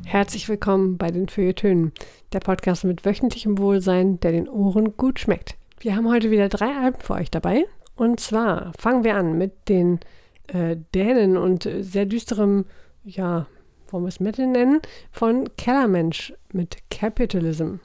Herzlich 0.06 0.48
willkommen 0.48 1.00
bei 1.00 1.10
den 1.10 1.30
Feuilletönen, 1.30 1.94
der 2.32 2.42
Podcast 2.42 2.84
mit 2.84 3.06
wöchentlichem 3.06 3.58
Wohlsein, 3.58 4.20
der 4.20 4.34
den 4.34 4.48
Ohren 4.48 4.96
gut 4.98 5.20
schmeckt. 5.20 5.58
Wir 5.82 5.96
haben 5.96 6.08
heute 6.08 6.30
wieder 6.30 6.48
drei 6.48 6.76
Alben 6.76 7.00
für 7.02 7.16
euch 7.16 7.32
dabei. 7.32 7.66
Und 7.96 8.20
zwar 8.20 8.72
fangen 8.78 9.04
wir 9.04 9.16
an 9.16 9.40
mit 9.40 9.68
den 9.68 10.00
äh, 10.46 10.78
Dänen 10.94 11.38
und 11.38 11.66
äh, 11.66 11.82
sehr 11.82 12.06
düsterem, 12.06 12.66
ja, 13.04 13.48
wollen 13.90 14.04
wir 14.04 14.10
es 14.10 14.20
Metal 14.20 14.46
nennen, 14.46 14.82
von 15.12 15.50
Kellermensch 15.58 16.34
mit 16.54 16.78
Capitalism. 16.92 17.78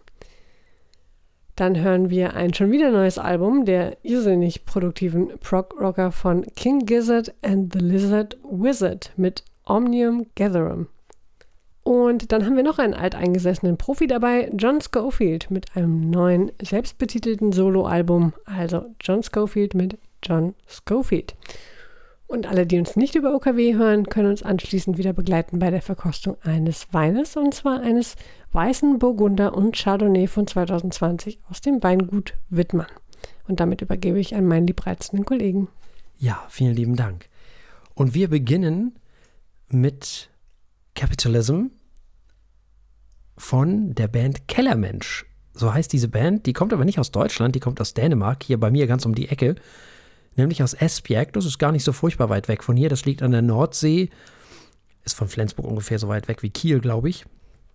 Dann 1.56 1.80
hören 1.80 2.10
wir 2.10 2.34
ein 2.34 2.52
schon 2.52 2.70
wieder 2.70 2.90
neues 2.90 3.16
Album 3.16 3.64
der 3.64 3.96
irrsinnig 4.02 4.66
produktiven 4.66 5.30
Prog-Rocker 5.40 6.12
von 6.12 6.44
King 6.54 6.84
Gizzard 6.84 7.32
and 7.40 7.72
the 7.72 7.78
Lizard 7.78 8.36
Wizard 8.42 9.10
mit 9.16 9.42
Omnium 9.64 10.26
Gatherum. 10.34 10.88
Und 11.86 12.32
dann 12.32 12.44
haben 12.44 12.56
wir 12.56 12.64
noch 12.64 12.80
einen 12.80 12.94
alteingesessenen 12.94 13.76
Profi 13.76 14.08
dabei, 14.08 14.50
John 14.58 14.80
Schofield, 14.80 15.52
mit 15.52 15.76
einem 15.76 16.10
neuen, 16.10 16.50
selbstbetitelten 16.60 17.52
Soloalbum. 17.52 18.32
Also 18.44 18.86
John 19.00 19.22
Schofield 19.22 19.74
mit 19.74 19.96
John 20.20 20.56
Schofield. 20.66 21.36
Und 22.26 22.48
alle, 22.48 22.66
die 22.66 22.80
uns 22.80 22.96
nicht 22.96 23.14
über 23.14 23.36
OKW 23.36 23.76
hören, 23.76 24.08
können 24.08 24.30
uns 24.30 24.42
anschließend 24.42 24.98
wieder 24.98 25.12
begleiten 25.12 25.60
bei 25.60 25.70
der 25.70 25.80
Verkostung 25.80 26.36
eines 26.42 26.92
Weines, 26.92 27.36
und 27.36 27.54
zwar 27.54 27.80
eines 27.82 28.16
weißen 28.50 28.98
Burgunder 28.98 29.54
und 29.54 29.76
Chardonnay 29.76 30.26
von 30.26 30.48
2020 30.48 31.38
aus 31.48 31.60
dem 31.60 31.84
Weingut 31.84 32.34
Wittmann. 32.50 32.90
Und 33.46 33.60
damit 33.60 33.80
übergebe 33.80 34.18
ich 34.18 34.34
an 34.34 34.48
meinen 34.48 34.66
liebreizenden 34.66 35.24
Kollegen. 35.24 35.68
Ja, 36.18 36.44
vielen 36.48 36.74
lieben 36.74 36.96
Dank. 36.96 37.28
Und 37.94 38.12
wir 38.12 38.28
beginnen 38.28 38.96
mit 39.68 40.30
Capitalism 40.96 41.66
von 43.38 43.94
der 43.94 44.08
Band 44.08 44.48
Kellermensch. 44.48 45.26
So 45.52 45.72
heißt 45.72 45.92
diese 45.92 46.08
Band. 46.08 46.46
Die 46.46 46.52
kommt 46.52 46.72
aber 46.72 46.84
nicht 46.84 46.98
aus 46.98 47.12
Deutschland, 47.12 47.54
die 47.54 47.60
kommt 47.60 47.80
aus 47.80 47.94
Dänemark, 47.94 48.42
hier 48.42 48.58
bei 48.58 48.70
mir 48.70 48.88
ganz 48.88 49.06
um 49.06 49.14
die 49.14 49.28
Ecke. 49.28 49.54
Nämlich 50.34 50.62
aus 50.62 50.74
Esbjerg. 50.74 51.32
Das 51.32 51.46
ist 51.46 51.58
gar 51.58 51.72
nicht 51.72 51.84
so 51.84 51.92
furchtbar 51.92 52.28
weit 52.28 52.48
weg 52.48 52.64
von 52.64 52.76
hier. 52.76 52.88
Das 52.88 53.04
liegt 53.04 53.22
an 53.22 53.30
der 53.30 53.42
Nordsee. 53.42 54.10
Ist 55.04 55.16
von 55.16 55.28
Flensburg 55.28 55.66
ungefähr 55.66 55.98
so 55.98 56.08
weit 56.08 56.28
weg 56.28 56.42
wie 56.42 56.50
Kiel, 56.50 56.80
glaube 56.80 57.08
ich. 57.08 57.24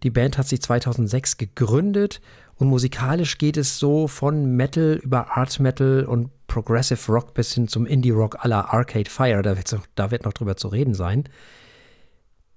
Die 0.04 0.10
Band 0.10 0.38
hat 0.38 0.48
sich 0.48 0.62
2006 0.62 1.38
gegründet 1.38 2.22
und 2.56 2.68
musikalisch 2.68 3.38
geht 3.38 3.56
es 3.56 3.78
so 3.78 4.08
von 4.08 4.56
Metal 4.56 5.00
über 5.02 5.38
Art 5.38 5.60
Metal 5.60 6.06
und 6.06 6.30
Progressive 6.48 7.12
Rock 7.12 7.34
bis 7.34 7.54
hin 7.54 7.68
zum 7.68 7.86
Indie 7.86 8.10
Rock 8.10 8.44
aller 8.44 8.74
Arcade 8.74 9.10
Fire. 9.10 9.42
Da 9.42 9.58
wird, 9.58 9.76
da 9.96 10.12
wird 10.12 10.26
noch 10.26 10.34
drüber 10.34 10.58
zu 10.58 10.68
reden 10.68 10.96
sein. 10.96 11.26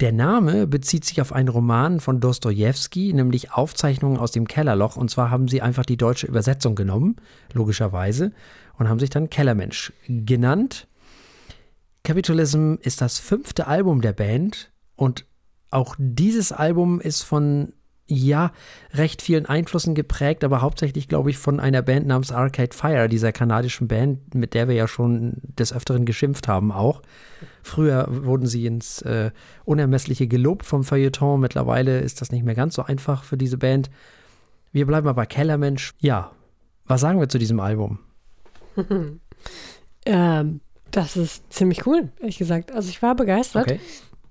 Der 0.00 0.12
Name 0.12 0.66
bezieht 0.66 1.04
sich 1.04 1.20
auf 1.20 1.32
einen 1.32 1.48
Roman 1.48 2.00
von 2.00 2.20
Dostoevsky, 2.20 3.12
nämlich 3.12 3.52
Aufzeichnungen 3.52 4.18
aus 4.18 4.32
dem 4.32 4.48
Kellerloch. 4.48 4.96
Und 4.96 5.10
zwar 5.10 5.30
haben 5.30 5.46
sie 5.46 5.62
einfach 5.62 5.86
die 5.86 5.96
deutsche 5.96 6.26
Übersetzung 6.26 6.74
genommen, 6.74 7.16
logischerweise, 7.52 8.32
und 8.76 8.88
haben 8.88 8.98
sich 8.98 9.10
dann 9.10 9.30
Kellermensch 9.30 9.92
genannt. 10.08 10.88
Capitalism 12.02 12.74
ist 12.80 13.00
das 13.00 13.18
fünfte 13.18 13.66
Album 13.66 14.00
der 14.00 14.12
Band 14.12 14.72
und 14.96 15.26
auch 15.70 15.94
dieses 15.98 16.52
Album 16.52 17.00
ist 17.00 17.22
von 17.22 17.72
ja, 18.06 18.52
recht 18.92 19.22
vielen 19.22 19.46
Einflüssen 19.46 19.94
geprägt, 19.94 20.44
aber 20.44 20.60
hauptsächlich, 20.60 21.08
glaube 21.08 21.30
ich, 21.30 21.38
von 21.38 21.58
einer 21.58 21.80
Band 21.80 22.06
namens 22.06 22.32
Arcade 22.32 22.76
Fire, 22.76 23.08
dieser 23.08 23.32
kanadischen 23.32 23.88
Band, 23.88 24.34
mit 24.34 24.52
der 24.52 24.68
wir 24.68 24.74
ja 24.74 24.86
schon 24.86 25.38
des 25.58 25.72
Öfteren 25.72 26.04
geschimpft 26.04 26.46
haben 26.46 26.70
auch. 26.70 27.00
Früher 27.62 28.06
wurden 28.10 28.46
sie 28.46 28.66
ins 28.66 29.00
äh, 29.02 29.30
Unermessliche 29.64 30.26
gelobt 30.26 30.66
vom 30.66 30.84
Feuilleton, 30.84 31.40
mittlerweile 31.40 32.00
ist 32.00 32.20
das 32.20 32.30
nicht 32.30 32.44
mehr 32.44 32.54
ganz 32.54 32.74
so 32.74 32.82
einfach 32.82 33.24
für 33.24 33.38
diese 33.38 33.56
Band. 33.56 33.90
Wir 34.70 34.86
bleiben 34.86 35.08
aber 35.08 35.24
Kellermensch. 35.24 35.94
Ja, 35.98 36.32
was 36.84 37.00
sagen 37.00 37.20
wir 37.20 37.28
zu 37.30 37.38
diesem 37.38 37.60
Album? 37.60 38.00
ähm, 40.04 40.60
das 40.90 41.16
ist 41.16 41.50
ziemlich 41.50 41.86
cool, 41.86 42.10
ehrlich 42.20 42.36
gesagt. 42.36 42.70
Also 42.70 42.90
ich 42.90 43.00
war 43.00 43.14
begeistert, 43.14 43.66
okay. 43.66 43.80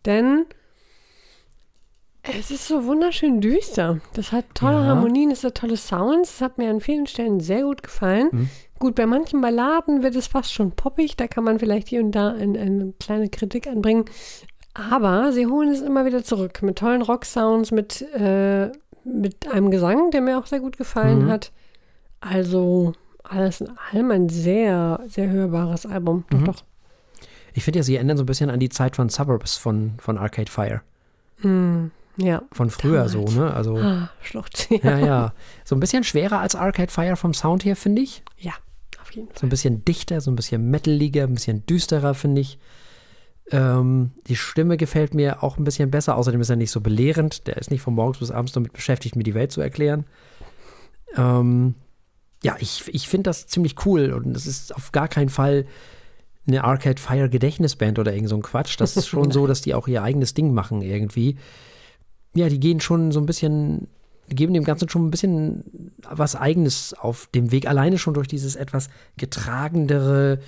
denn 0.05 0.45
es 2.23 2.51
ist 2.51 2.67
so 2.67 2.85
wunderschön 2.85 3.41
düster. 3.41 3.99
Das 4.13 4.31
hat 4.31 4.45
tolle 4.53 4.77
ja. 4.77 4.85
Harmonien, 4.85 5.31
es 5.31 5.43
hat 5.43 5.55
tolle 5.55 5.75
Sounds. 5.75 6.35
Es 6.35 6.41
hat 6.41 6.57
mir 6.57 6.69
an 6.69 6.79
vielen 6.79 7.05
Stellen 7.05 7.41
sehr 7.41 7.63
gut 7.63 7.83
gefallen. 7.83 8.29
Mhm. 8.31 8.49
Gut, 8.79 8.95
bei 8.95 9.05
manchen 9.05 9.41
Balladen 9.41 10.03
wird 10.03 10.15
es 10.15 10.27
fast 10.27 10.53
schon 10.53 10.71
poppig. 10.71 11.17
Da 11.17 11.27
kann 11.27 11.43
man 11.43 11.59
vielleicht 11.59 11.89
hier 11.89 12.01
und 12.01 12.11
da 12.11 12.31
eine, 12.31 12.59
eine 12.59 12.93
kleine 12.99 13.29
Kritik 13.29 13.67
anbringen. 13.67 14.05
Aber 14.73 15.31
sie 15.33 15.47
holen 15.47 15.69
es 15.69 15.81
immer 15.81 16.05
wieder 16.05 16.23
zurück 16.23 16.61
mit 16.63 16.77
tollen 16.79 17.01
Rock-Sounds, 17.01 17.71
mit, 17.71 18.01
äh, 18.13 18.71
mit 19.03 19.47
einem 19.51 19.69
Gesang, 19.69 20.09
der 20.11 20.21
mir 20.21 20.39
auch 20.39 20.47
sehr 20.47 20.61
gut 20.61 20.77
gefallen 20.77 21.25
mhm. 21.25 21.29
hat. 21.29 21.51
Also 22.21 22.93
alles 23.23 23.61
in 23.61 23.69
allem 23.91 24.11
ein 24.11 24.29
sehr, 24.29 25.01
sehr 25.07 25.29
hörbares 25.29 25.85
Album. 25.85 26.23
Doch, 26.29 26.39
mhm. 26.39 26.45
doch. 26.45 26.63
Ich 27.53 27.63
finde 27.63 27.79
ja, 27.79 27.83
sie 27.83 27.97
ändern 27.97 28.17
so 28.17 28.23
ein 28.23 28.27
bisschen 28.27 28.49
an 28.49 28.59
die 28.59 28.69
Zeit 28.69 28.95
von 28.95 29.09
Suburbs 29.09 29.57
von, 29.57 29.93
von 29.99 30.17
Arcade 30.17 30.49
Fire. 30.49 30.81
Mhm. 31.39 31.91
Ja. 32.17 32.43
Von 32.51 32.69
früher 32.69 33.05
Damals. 33.05 33.33
so, 33.33 33.39
ne? 33.39 33.53
Also, 33.53 33.77
ah, 33.77 34.09
Schlucht. 34.21 34.69
Ja. 34.83 34.97
ja, 34.99 35.05
ja. 35.05 35.33
So 35.63 35.75
ein 35.75 35.79
bisschen 35.79 36.03
schwerer 36.03 36.39
als 36.39 36.55
Arcade 36.55 36.91
Fire 36.91 37.15
vom 37.15 37.33
Sound 37.33 37.65
her, 37.65 37.75
finde 37.75 38.01
ich. 38.01 38.23
Ja, 38.37 38.53
auf 39.01 39.11
jeden 39.11 39.27
Fall. 39.27 39.39
So 39.39 39.45
ein 39.45 39.49
bisschen 39.49 39.83
dichter, 39.85 40.21
so 40.21 40.31
ein 40.31 40.35
bisschen 40.35 40.69
metaliger, 40.69 41.23
ein 41.23 41.33
bisschen 41.33 41.65
düsterer, 41.65 42.13
finde 42.13 42.41
ich. 42.41 42.59
Ähm, 43.51 44.11
die 44.27 44.35
Stimme 44.35 44.77
gefällt 44.77 45.13
mir 45.13 45.43
auch 45.43 45.57
ein 45.57 45.63
bisschen 45.63 45.91
besser. 45.91 46.15
Außerdem 46.15 46.41
ist 46.41 46.49
er 46.49 46.55
nicht 46.55 46.71
so 46.71 46.81
belehrend. 46.81 47.47
Der 47.47 47.57
ist 47.57 47.71
nicht 47.71 47.81
von 47.81 47.95
morgens 47.95 48.19
bis 48.19 48.31
abends 48.31 48.53
damit 48.53 48.73
beschäftigt, 48.73 49.15
mir 49.15 49.23
die 49.23 49.33
Welt 49.35 49.51
zu 49.51 49.61
erklären. 49.61 50.05
Ähm, 51.15 51.75
ja, 52.43 52.55
ich, 52.59 52.83
ich 52.93 53.07
finde 53.07 53.29
das 53.29 53.47
ziemlich 53.47 53.85
cool 53.85 54.11
und 54.11 54.35
es 54.35 54.45
ist 54.45 54.75
auf 54.75 54.91
gar 54.91 55.07
keinen 55.07 55.29
Fall 55.29 55.65
eine 56.45 56.63
Arcade 56.63 57.01
Fire 57.01 57.29
Gedächtnisband 57.29 57.99
oder 57.99 58.13
irgend 58.13 58.29
so 58.29 58.35
ein 58.35 58.41
Quatsch. 58.41 58.79
Das 58.79 58.97
ist 58.97 59.07
schon 59.07 59.31
so, 59.31 59.47
dass 59.47 59.61
die 59.61 59.73
auch 59.73 59.87
ihr 59.87 60.03
eigenes 60.03 60.33
Ding 60.33 60.53
machen 60.53 60.81
irgendwie 60.81 61.37
ja, 62.33 62.49
die 62.49 62.59
gehen 62.59 62.79
schon 62.79 63.11
so 63.11 63.19
ein 63.19 63.25
bisschen, 63.25 63.87
geben 64.27 64.53
dem 64.53 64.63
Ganzen 64.63 64.89
schon 64.89 65.07
ein 65.07 65.11
bisschen 65.11 65.91
was 66.09 66.35
Eigenes 66.35 66.93
auf 66.93 67.27
dem 67.33 67.51
Weg, 67.51 67.67
alleine 67.67 67.97
schon 67.97 68.13
durch 68.13 68.27
dieses 68.27 68.55
etwas 68.55 68.89
getragendere, 69.17 70.39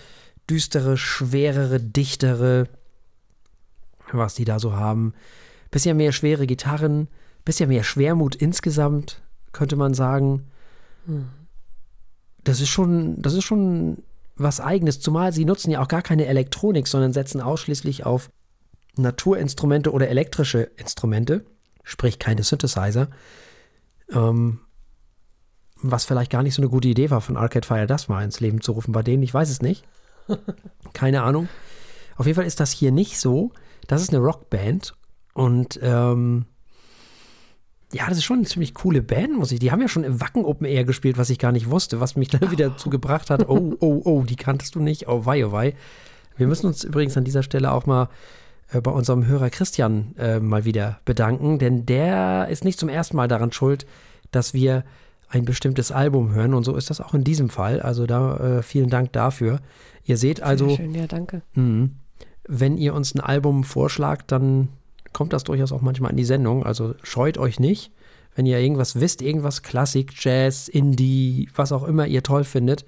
düstere, 0.49 0.97
schwerere, 0.97 1.79
dichtere, 1.79 2.67
was 4.11 4.35
die 4.35 4.45
da 4.45 4.59
so 4.59 4.73
haben. 4.73 5.13
Bisschen 5.71 5.97
mehr 5.97 6.11
schwere 6.11 6.47
Gitarren, 6.47 7.07
bisschen 7.43 7.69
mehr 7.69 7.83
Schwermut 7.83 8.35
insgesamt, 8.35 9.21
könnte 9.51 9.75
man 9.75 9.93
sagen. 9.93 10.47
Hm. 11.05 11.27
Das 12.43 12.61
ist 12.61 12.69
schon, 12.69 13.21
das 13.21 13.33
ist 13.33 13.43
schon 13.43 14.03
was 14.35 14.59
Eigenes, 14.59 14.99
zumal 14.99 15.33
sie 15.33 15.45
nutzen 15.45 15.71
ja 15.71 15.81
auch 15.81 15.87
gar 15.87 16.01
keine 16.01 16.25
Elektronik, 16.25 16.87
sondern 16.87 17.13
setzen 17.13 17.41
ausschließlich 17.41 18.05
auf 18.05 18.29
Naturinstrumente 18.97 19.91
oder 19.91 20.09
elektrische 20.09 20.61
Instrumente 20.77 21.45
sprich 21.85 22.19
keine 22.19 22.43
Synthesizer. 22.43 23.07
Ähm, 24.11 24.59
was 25.77 26.05
vielleicht 26.05 26.31
gar 26.31 26.43
nicht 26.43 26.55
so 26.55 26.61
eine 26.61 26.69
gute 26.69 26.87
Idee 26.87 27.09
war 27.11 27.21
von 27.21 27.37
Arcade 27.37 27.65
Fire, 27.65 27.87
das 27.87 28.09
mal 28.09 28.23
ins 28.23 28.39
Leben 28.39 28.61
zu 28.61 28.73
rufen 28.73 28.91
bei 28.91 29.03
denen, 29.03 29.23
ich 29.23 29.33
weiß 29.33 29.49
es 29.49 29.61
nicht. 29.61 29.85
Keine 30.93 31.23
Ahnung. 31.23 31.47
Auf 32.17 32.25
jeden 32.25 32.35
Fall 32.35 32.45
ist 32.45 32.59
das 32.59 32.71
hier 32.71 32.91
nicht 32.91 33.19
so. 33.19 33.51
Das 33.87 34.01
ist 34.01 34.09
eine 34.09 34.23
Rockband 34.23 34.95
und 35.33 35.79
ähm, 35.81 36.45
ja, 37.93 38.07
das 38.09 38.17
ist 38.17 38.23
schon 38.23 38.37
eine 38.37 38.47
ziemlich 38.47 38.73
coole 38.73 39.03
Band, 39.03 39.37
muss 39.37 39.51
ich. 39.51 39.59
Die 39.59 39.71
haben 39.71 39.81
ja 39.81 39.87
schon 39.87 40.03
im 40.03 40.19
Wacken 40.19 40.43
Open 40.43 40.65
Air 40.65 40.85
gespielt, 40.85 41.17
was 41.17 41.29
ich 41.29 41.37
gar 41.37 41.51
nicht 41.51 41.69
wusste, 41.69 41.99
was 41.99 42.15
mich 42.15 42.29
dann 42.29 42.51
wieder 42.51 42.69
dazu 42.71 42.89
gebracht 42.89 43.29
hat. 43.29 43.47
Oh, 43.47 43.75
oh, 43.79 44.01
oh, 44.05 44.23
die 44.23 44.35
kanntest 44.37 44.75
du 44.75 44.79
nicht. 44.79 45.07
Oh, 45.07 45.25
wei, 45.25 45.45
oh, 45.45 45.51
wei. 45.51 45.75
Wir 46.35 46.47
müssen 46.47 46.67
uns 46.67 46.83
übrigens 46.83 47.15
an 47.15 47.25
dieser 47.25 47.43
Stelle 47.43 47.71
auch 47.71 47.85
mal 47.85 48.09
äh, 48.71 48.81
bei 48.81 48.91
unserem 48.91 49.25
Hörer 49.25 49.49
Christian 49.49 50.15
äh, 50.17 50.39
mal 50.39 50.65
wieder 50.65 50.99
bedanken, 51.05 51.59
denn 51.59 51.85
der 51.85 52.47
ist 52.49 52.63
nicht 52.63 52.79
zum 52.79 52.89
ersten 52.89 53.15
Mal 53.17 53.27
daran 53.27 53.51
schuld, 53.51 53.85
dass 54.31 54.53
wir 54.53 54.83
ein 55.27 55.45
bestimmtes 55.45 55.91
Album 55.91 56.33
hören 56.33 56.53
und 56.53 56.63
so 56.63 56.75
ist 56.75 56.89
das 56.89 57.01
auch 57.01 57.13
in 57.13 57.23
diesem 57.23 57.49
Fall. 57.49 57.81
Also 57.81 58.05
da 58.05 58.37
äh, 58.37 58.63
vielen 58.63 58.89
Dank 58.89 59.11
dafür. 59.13 59.59
Ihr 60.03 60.17
seht 60.17 60.41
also, 60.41 60.67
Sehr 60.67 60.77
schön, 60.77 60.93
ja, 60.93 61.07
danke. 61.07 61.41
Mh, 61.53 61.89
wenn 62.47 62.77
ihr 62.77 62.93
uns 62.93 63.15
ein 63.15 63.21
Album 63.21 63.63
vorschlagt, 63.63 64.31
dann 64.31 64.69
kommt 65.13 65.33
das 65.33 65.43
durchaus 65.43 65.71
auch 65.71 65.81
manchmal 65.81 66.11
in 66.11 66.17
die 66.17 66.25
Sendung. 66.25 66.63
Also 66.63 66.93
scheut 67.01 67.37
euch 67.37 67.59
nicht. 67.59 67.91
Wenn 68.35 68.45
ihr 68.45 68.59
irgendwas 68.59 68.99
wisst, 68.99 69.21
irgendwas 69.21 69.63
Klassik, 69.63 70.11
Jazz, 70.15 70.67
Indie, 70.67 71.49
was 71.55 71.71
auch 71.71 71.83
immer 71.83 72.05
ihr 72.05 72.21
toll 72.21 72.43
findet, 72.43 72.85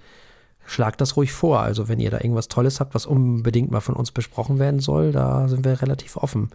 schlagt 0.68 1.02
das 1.02 1.16
ruhig 1.16 1.32
vor. 1.32 1.62
Also 1.62 1.88
wenn 1.88 2.00
ihr 2.00 2.12
da 2.12 2.20
irgendwas 2.20 2.50
Tolles 2.50 2.80
habt, 2.80 2.94
was 2.94 3.06
unbedingt 3.06 3.72
mal 3.72 3.80
von 3.80 3.96
uns 3.96 4.12
besprochen 4.12 4.60
werden 4.60 4.80
soll, 4.80 5.12
da 5.12 5.48
sind 5.48 5.66
wir 5.66 5.82
relativ 5.82 6.18
offen. 6.18 6.50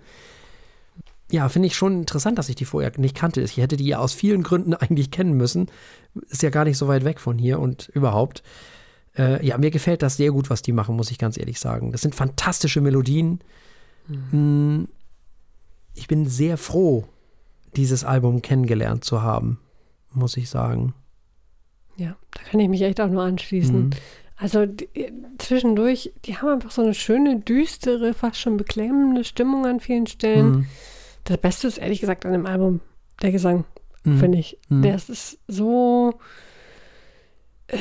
Ja, 1.30 1.48
finde 1.48 1.66
ich 1.66 1.74
schon 1.74 2.00
interessant, 2.00 2.38
dass 2.38 2.50
ich 2.50 2.56
die 2.56 2.66
vorher 2.66 2.92
nicht 2.98 3.16
kannte. 3.16 3.40
Ich 3.40 3.56
hätte 3.56 3.78
die 3.78 3.86
ja 3.86 3.98
aus 3.98 4.12
vielen 4.12 4.42
Gründen 4.42 4.74
eigentlich 4.74 5.10
kennen 5.10 5.32
müssen. 5.32 5.66
Ist 6.28 6.42
ja 6.42 6.50
gar 6.50 6.64
nicht 6.64 6.76
so 6.76 6.88
weit 6.88 7.04
weg 7.04 7.18
von 7.18 7.38
hier 7.38 7.58
und 7.58 7.88
überhaupt. 7.88 8.42
Äh, 9.16 9.44
ja, 9.44 9.56
mir 9.56 9.70
gefällt 9.70 10.02
das 10.02 10.18
sehr 10.18 10.30
gut, 10.30 10.50
was 10.50 10.60
die 10.60 10.72
machen, 10.72 10.94
muss 10.94 11.10
ich 11.10 11.18
ganz 11.18 11.38
ehrlich 11.38 11.58
sagen. 11.58 11.90
Das 11.90 12.02
sind 12.02 12.14
fantastische 12.14 12.82
Melodien. 12.82 13.40
Mhm. 14.08 14.88
Ich 15.94 16.06
bin 16.06 16.26
sehr 16.26 16.58
froh, 16.58 17.06
dieses 17.76 18.04
Album 18.04 18.42
kennengelernt 18.42 19.04
zu 19.04 19.22
haben, 19.22 19.58
muss 20.12 20.36
ich 20.36 20.50
sagen. 20.50 20.94
Ja, 21.96 22.16
da 22.32 22.42
kann 22.42 22.60
ich 22.60 22.68
mich 22.68 22.82
echt 22.82 23.00
auch 23.00 23.08
nur 23.08 23.22
anschließen. 23.22 23.84
Mhm. 23.84 23.90
Also 24.36 24.66
die, 24.66 24.88
zwischendurch, 25.38 26.12
die 26.24 26.36
haben 26.36 26.48
einfach 26.48 26.72
so 26.72 26.82
eine 26.82 26.94
schöne, 26.94 27.38
düstere, 27.38 28.12
fast 28.12 28.40
schon 28.40 28.56
beklemmende 28.56 29.24
Stimmung 29.24 29.66
an 29.66 29.78
vielen 29.78 30.06
Stellen. 30.06 30.50
Mhm. 30.50 30.66
Das 31.24 31.38
Beste 31.38 31.68
ist 31.68 31.78
ehrlich 31.78 32.00
gesagt 32.00 32.26
an 32.26 32.32
dem 32.32 32.46
Album 32.46 32.80
der 33.22 33.30
Gesang, 33.30 33.64
mhm. 34.04 34.18
finde 34.18 34.38
ich. 34.38 34.58
Mhm. 34.68 34.82
Der 34.82 34.96
ist 34.96 35.38
so. 35.46 36.18
Äh, 37.68 37.78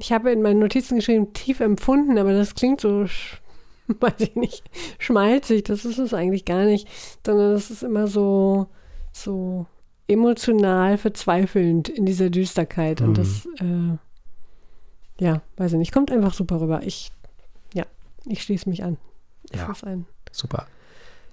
ich 0.00 0.12
habe 0.12 0.30
in 0.30 0.42
meinen 0.42 0.60
Notizen 0.60 0.96
geschrieben, 0.96 1.32
tief 1.32 1.60
empfunden, 1.60 2.18
aber 2.18 2.32
das 2.32 2.54
klingt 2.54 2.80
so, 2.80 3.06
weiß 3.86 4.14
ich 4.18 4.34
nicht, 4.36 4.64
schmalzig. 4.98 5.64
Das 5.64 5.84
ist 5.84 5.98
es 5.98 6.14
eigentlich 6.14 6.44
gar 6.44 6.64
nicht, 6.64 6.88
sondern 7.24 7.52
das 7.52 7.70
ist 7.70 7.82
immer 7.82 8.08
so, 8.08 8.66
so 9.12 9.66
emotional 10.08 10.98
verzweifelnd 10.98 11.88
in 11.88 12.06
dieser 12.06 12.30
Düsterkeit. 12.30 13.00
Mhm. 13.00 13.08
Und 13.08 13.18
das, 13.18 13.46
äh, 13.60 15.24
ja, 15.24 15.42
weiß 15.56 15.72
ich 15.72 15.78
nicht, 15.78 15.92
kommt 15.92 16.10
einfach 16.10 16.34
super 16.34 16.60
rüber. 16.60 16.80
Ich, 16.84 17.12
ja, 17.74 17.84
ich 18.26 18.42
schließe 18.42 18.68
mich 18.68 18.82
an. 18.82 18.96
Das 19.50 19.82
ja, 19.82 19.88
ein 19.88 20.06
super. 20.32 20.66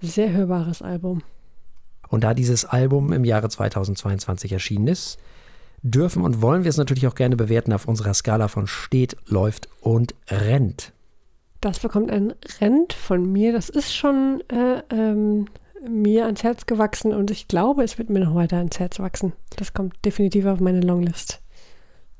Sehr 0.00 0.32
hörbares 0.32 0.82
Album. 0.82 1.22
Und 2.08 2.22
da 2.22 2.34
dieses 2.34 2.64
Album 2.64 3.12
im 3.12 3.24
Jahre 3.24 3.48
2022 3.48 4.52
erschienen 4.52 4.88
ist, 4.88 5.18
dürfen 5.82 6.22
und 6.22 6.42
wollen 6.42 6.64
wir 6.64 6.68
es 6.68 6.76
natürlich 6.76 7.06
auch 7.06 7.14
gerne 7.14 7.36
bewerten 7.36 7.72
auf 7.72 7.88
unserer 7.88 8.14
Skala 8.14 8.48
von 8.48 8.66
steht, 8.66 9.16
läuft 9.26 9.68
und 9.80 10.14
rennt. 10.28 10.92
Das 11.60 11.80
bekommt 11.80 12.10
ein 12.10 12.34
Rent 12.60 12.92
von 12.92 13.30
mir. 13.32 13.52
Das 13.52 13.68
ist 13.68 13.94
schon 13.94 14.42
äh, 14.48 14.82
ähm, 14.90 15.46
mir 15.88 16.26
ans 16.26 16.42
Herz 16.42 16.66
gewachsen 16.66 17.14
und 17.14 17.30
ich 17.30 17.48
glaube, 17.48 17.82
es 17.82 17.98
wird 17.98 18.10
mir 18.10 18.20
noch 18.20 18.34
weiter 18.34 18.58
ans 18.58 18.78
Herz 18.78 18.98
wachsen. 18.98 19.32
Das 19.56 19.72
kommt 19.72 20.04
definitiv 20.04 20.46
auf 20.46 20.60
meine 20.60 20.80
Longlist. 20.80 21.40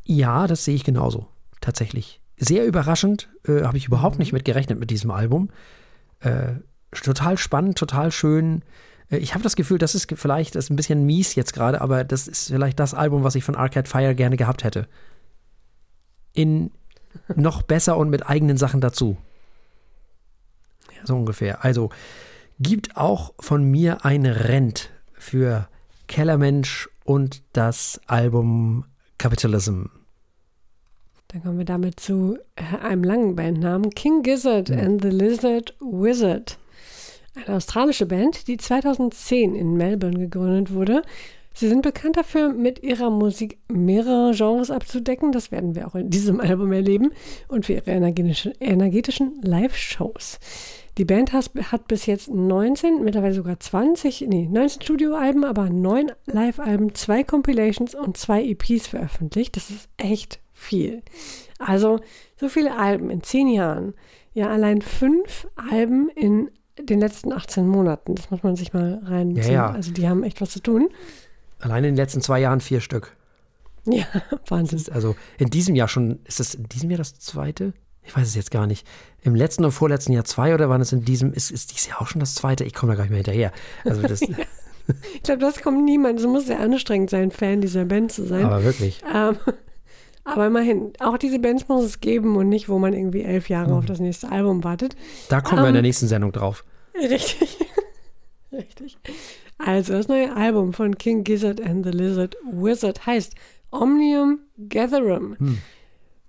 Ja, 0.05 0.47
das 0.47 0.65
sehe 0.65 0.75
ich 0.75 0.85
genauso. 0.85 1.27
Tatsächlich. 1.61 2.21
Sehr 2.37 2.67
überraschend. 2.67 3.29
Äh, 3.47 3.63
Habe 3.63 3.77
ich 3.77 3.87
überhaupt 3.87 4.19
nicht 4.19 4.33
mit 4.33 4.45
gerechnet 4.45 4.79
mit 4.79 4.91
diesem 4.91 5.11
Album. 5.11 5.51
Äh, 6.21 6.55
total 6.93 7.39
spannend, 7.39 7.79
total 7.79 8.13
schön. 8.13 8.63
Äh, 9.11 9.19
ich 9.19 9.35
habe 9.35 9.43
das 9.43 9.57
Gefühl, 9.57 9.79
das 9.79 9.95
ist 9.95 10.13
vielleicht 10.15 10.55
das 10.55 10.67
ist 10.67 10.71
ein 10.71 10.77
bisschen 10.77 11.05
mies 11.05 11.35
jetzt 11.35 11.53
gerade, 11.53 11.81
aber 11.81 12.05
das 12.05 12.29
ist 12.29 12.49
vielleicht 12.49 12.79
das 12.79 12.95
Album, 12.95 13.25
was 13.25 13.35
ich 13.35 13.45
von 13.45 13.57
Arcade 13.57 13.89
Fire 13.89 14.15
gerne 14.15 14.37
gehabt 14.37 14.65
hätte. 14.65 14.87
In 16.33 16.71
noch 17.35 17.63
besser 17.63 17.97
und 17.97 18.11
mit 18.11 18.29
eigenen 18.29 18.57
Sachen 18.57 18.81
dazu. 18.81 19.17
So 21.05 21.17
ungefähr. 21.17 21.65
Also 21.65 21.91
gibt 22.59 22.97
auch 22.97 23.35
von 23.41 23.65
mir 23.65 24.05
ein 24.05 24.27
Rent 24.27 24.91
für 25.13 25.69
Kellermensch 26.09 26.89
und 27.05 27.43
das 27.53 28.01
Album 28.07 28.85
Capitalism. 29.19 29.85
Dann 31.29 31.43
kommen 31.43 31.59
wir 31.59 31.65
damit 31.65 31.99
zu 31.99 32.39
einem 32.83 33.03
langen 33.05 33.35
Bandnamen, 33.37 33.91
King 33.91 34.23
Gizzard 34.23 34.69
Ja. 34.69 34.79
and 34.79 35.03
the 35.03 35.09
Lizard 35.11 35.75
Wizard. 35.81 36.59
Eine 37.35 37.57
australische 37.57 38.07
Band, 38.07 38.47
die 38.49 38.57
2010 38.57 39.55
in 39.55 39.75
Melbourne 39.77 40.19
gegründet 40.19 40.73
wurde. 40.73 41.03
Sie 41.53 41.69
sind 41.69 41.83
bekannt 41.83 42.17
dafür, 42.17 42.53
mit 42.53 42.83
ihrer 42.83 43.11
Musik 43.11 43.59
mehrere 43.69 44.33
Genres 44.35 44.71
abzudecken. 44.71 45.33
Das 45.33 45.51
werden 45.51 45.75
wir 45.75 45.87
auch 45.89 45.95
in 45.95 46.11
diesem 46.11 46.41
Album 46.41 46.73
erleben. 46.73 47.11
Und 47.49 47.67
für 47.67 47.75
ihre 47.75 47.91
energetischen, 47.91 48.53
energetischen 48.61 49.41
Live-Shows. 49.43 50.39
Die 50.99 51.05
Band 51.05 51.33
has, 51.33 51.51
hat 51.71 51.89
bis 51.89 52.07
jetzt 52.07 52.31
19, 52.31 53.05
mittlerweile 53.05 53.35
sogar 53.35 53.61
20, 53.61 54.23
nee, 54.29 54.49
19 54.51 54.81
Studioalben, 54.81 55.45
aber 55.45 55.69
9 55.69 56.13
Live-Alben, 56.25 56.95
2 56.95 57.25
Compilations 57.25 57.95
und 57.95 58.17
2 58.17 58.45
EPs 58.45 58.87
veröffentlicht. 58.87 59.57
Das 59.57 59.69
ist 59.69 59.89
echt 59.99 60.41
viel. 60.55 61.03
Also 61.59 62.01
so 62.41 62.49
viele 62.49 62.77
Alben 62.77 63.11
in 63.11 63.23
10 63.23 63.49
Jahren. 63.49 63.95
Ja, 64.33 64.49
allein 64.49 64.81
5 64.81 65.49
Alben 65.71 66.09
in 66.09 66.51
den 66.81 67.01
letzten 67.01 67.33
18 67.33 67.67
Monaten. 67.67 68.15
Das 68.15 68.31
muss 68.31 68.43
man 68.43 68.57
sich 68.57 68.73
mal 68.73 69.01
reinziehen. 69.05 69.47
Ja, 69.47 69.69
ja. 69.69 69.71
Also 69.71 69.93
die 69.93 70.09
haben 70.09 70.23
echt 70.23 70.41
was 70.41 70.51
zu 70.51 70.61
tun. 70.61 70.89
Allein 71.59 71.85
in 71.85 71.91
den 71.91 71.97
letzten 71.97 72.21
zwei 72.21 72.41
Jahren 72.41 72.61
vier 72.61 72.81
Stück. 72.81 73.17
Ja, 73.85 74.07
Wahnsinn. 74.49 74.83
Also 74.93 75.15
in 75.39 75.51
diesem 75.51 75.75
Jahr 75.75 75.89
schon, 75.89 76.21
ist 76.25 76.41
das 76.41 76.55
in 76.55 76.65
diesem 76.65 76.91
Jahr 76.91 76.99
das 76.99 77.19
zweite? 77.19 77.73
Ich 78.07 78.17
weiß 78.17 78.27
es 78.29 78.35
jetzt 78.35 78.51
gar 78.51 78.67
nicht. 78.67 78.87
Im 79.23 79.35
letzten 79.35 79.65
und 79.65 79.73
vorletzten 79.73 80.13
Jahr 80.13 80.25
zwei 80.25 80.55
oder 80.55 80.69
waren 80.69 80.81
es 80.81 80.93
in 80.93 81.05
diesem, 81.05 81.33
ist, 81.33 81.51
ist 81.51 81.73
dieses 81.73 81.89
Jahr 81.89 82.01
auch 82.01 82.07
schon 82.07 82.21
das 82.21 82.35
zweite? 82.37 82.65
Ich 82.65 82.73
komme 82.75 82.93
da 82.93 82.97
gar 82.97 83.03
nicht 83.05 83.11
mehr 83.11 83.19
hinterher. 83.19 83.53
Also 83.85 84.03
das, 84.03 84.21
Ich 85.15 85.23
glaube, 85.25 85.41
das 85.41 85.61
kommt 85.63 85.85
niemand. 85.85 86.21
Es 86.21 86.27
muss 86.27 86.47
sehr 86.47 86.61
anstrengend 86.61 87.11
sein, 87.11 87.33
Fan 87.33 87.61
dieser 87.61 87.85
Band 87.85 88.13
zu 88.13 88.25
sein. 88.25 88.45
aber 88.45 88.63
wirklich. 88.63 89.01
Ähm, 89.13 89.37
aber 90.23 90.47
immerhin, 90.47 90.93
auch 91.01 91.19
diese 91.19 91.41
Bands 91.41 91.67
muss 91.69 91.85
es 91.85 92.01
geben 92.01 92.37
und 92.37 92.49
nicht, 92.49 92.69
wo 92.69 92.79
man 92.79 92.93
irgendwie 92.93 93.23
elf 93.23 93.49
Jahre 93.49 93.71
Mhm. 93.73 93.79
auf 93.79 93.87
das 93.87 93.99
nächste 93.99 94.31
Album 94.31 94.63
wartet. 94.63 94.95
Da 95.29 95.41
kommen 95.41 95.63
wir 95.63 95.69
in 95.69 95.75
der 95.75 95.81
Ähm, 95.81 95.87
nächsten 95.87 96.07
Sendung 96.07 96.31
drauf. 96.31 96.65
Richtig. 96.95 97.59
Richtig. 98.53 98.97
Also, 99.59 99.93
das 99.95 100.07
neue 100.09 100.35
Album 100.37 100.73
von 100.73 100.97
King 100.99 101.25
Gizzard 101.25 101.61
and 101.61 101.85
the 101.85 101.91
Lizard 101.91 102.37
Wizard 102.53 103.07
heißt 103.07 103.35
Omnium 103.71 104.39
Gatherum. 104.69 105.37
Hm. 105.39 105.59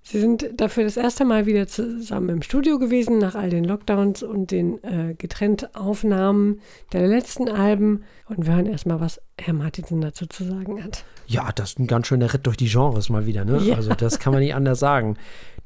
Sie 0.09 0.21
sind 0.21 0.51
dafür 0.55 0.85
das 0.85 0.95
erste 0.95 1.25
Mal 1.25 1.47
wieder 1.47 1.67
zusammen 1.67 2.29
im 2.29 2.41
Studio 2.41 2.79
gewesen, 2.79 3.17
nach 3.17 3.35
all 3.35 3.49
den 3.49 3.65
Lockdowns 3.65 4.23
und 4.23 4.51
den 4.51 4.81
äh, 4.81 5.15
getrennten 5.17 5.75
Aufnahmen 5.75 6.61
der 6.93 7.07
letzten 7.09 7.49
Alben. 7.49 8.05
Und 8.29 8.47
wir 8.47 8.55
hören 8.55 8.67
erstmal, 8.67 9.01
was 9.01 9.19
Herr 9.37 9.53
Martinsen 9.53 9.99
dazu 9.99 10.25
zu 10.25 10.45
sagen 10.45 10.81
hat. 10.81 11.03
Ja, 11.25 11.49
das 11.53 11.71
ist 11.71 11.79
ein 11.79 11.87
ganz 11.87 12.07
schöner 12.07 12.33
Ritt 12.33 12.47
durch 12.47 12.55
die 12.55 12.69
Genres 12.69 13.09
mal 13.09 13.25
wieder, 13.25 13.43
ne? 13.43 13.59
Ja. 13.61 13.75
Also 13.75 13.93
das 13.95 14.19
kann 14.19 14.31
man 14.31 14.41
nicht 14.41 14.55
anders 14.55 14.79
sagen. 14.79 15.17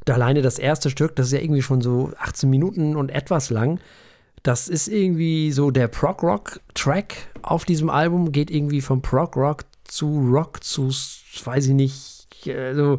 Alleine 0.09 0.41
das 0.41 0.57
erste 0.57 0.89
Stück, 0.89 1.15
das 1.15 1.27
ist 1.27 1.33
ja 1.33 1.39
irgendwie 1.39 1.61
schon 1.61 1.81
so 1.81 2.11
18 2.17 2.49
Minuten 2.49 2.95
und 2.95 3.09
etwas 3.09 3.51
lang. 3.51 3.79
Das 4.41 4.69
ist 4.69 4.87
irgendwie 4.87 5.51
so 5.51 5.69
der 5.69 5.87
Prog-Rock-Track 5.87 7.15
auf 7.43 7.63
diesem 7.63 7.91
Album, 7.91 8.31
geht 8.31 8.49
irgendwie 8.49 8.81
vom 8.81 9.03
Prog-Rock 9.03 9.65
zu 9.83 10.07
Rock 10.33 10.63
zu, 10.63 10.87
weiß 10.87 11.67
ich 11.67 11.73
nicht, 11.75 12.27
also 12.47 12.97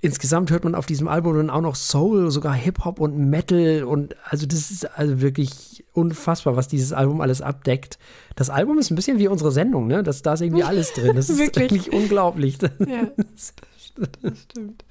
insgesamt 0.00 0.50
hört 0.50 0.64
man 0.64 0.74
auf 0.74 0.86
diesem 0.86 1.08
Album 1.08 1.36
dann 1.36 1.50
auch 1.50 1.60
noch 1.60 1.74
Soul, 1.74 2.30
sogar 2.30 2.54
Hip-Hop 2.54 3.00
und 3.00 3.18
Metal 3.18 3.84
und 3.84 4.14
also 4.24 4.46
das 4.46 4.70
ist 4.70 4.84
also 4.96 5.20
wirklich 5.20 5.84
unfassbar, 5.92 6.56
was 6.56 6.68
dieses 6.68 6.92
Album 6.92 7.20
alles 7.20 7.42
abdeckt. 7.42 7.98
Das 8.36 8.50
Album 8.50 8.78
ist 8.78 8.90
ein 8.90 8.94
bisschen 8.94 9.18
wie 9.18 9.28
unsere 9.28 9.50
Sendung, 9.50 9.88
ne? 9.88 10.02
Das, 10.02 10.22
da 10.22 10.34
ist 10.34 10.40
irgendwie 10.40 10.62
alles 10.64 10.92
drin. 10.92 11.16
Das 11.16 11.28
ist 11.28 11.38
Wirklich. 11.38 11.92
unglaublich. 11.92 12.58
Ja, 12.62 13.08
das 14.22 14.42
stimmt. 14.42 14.84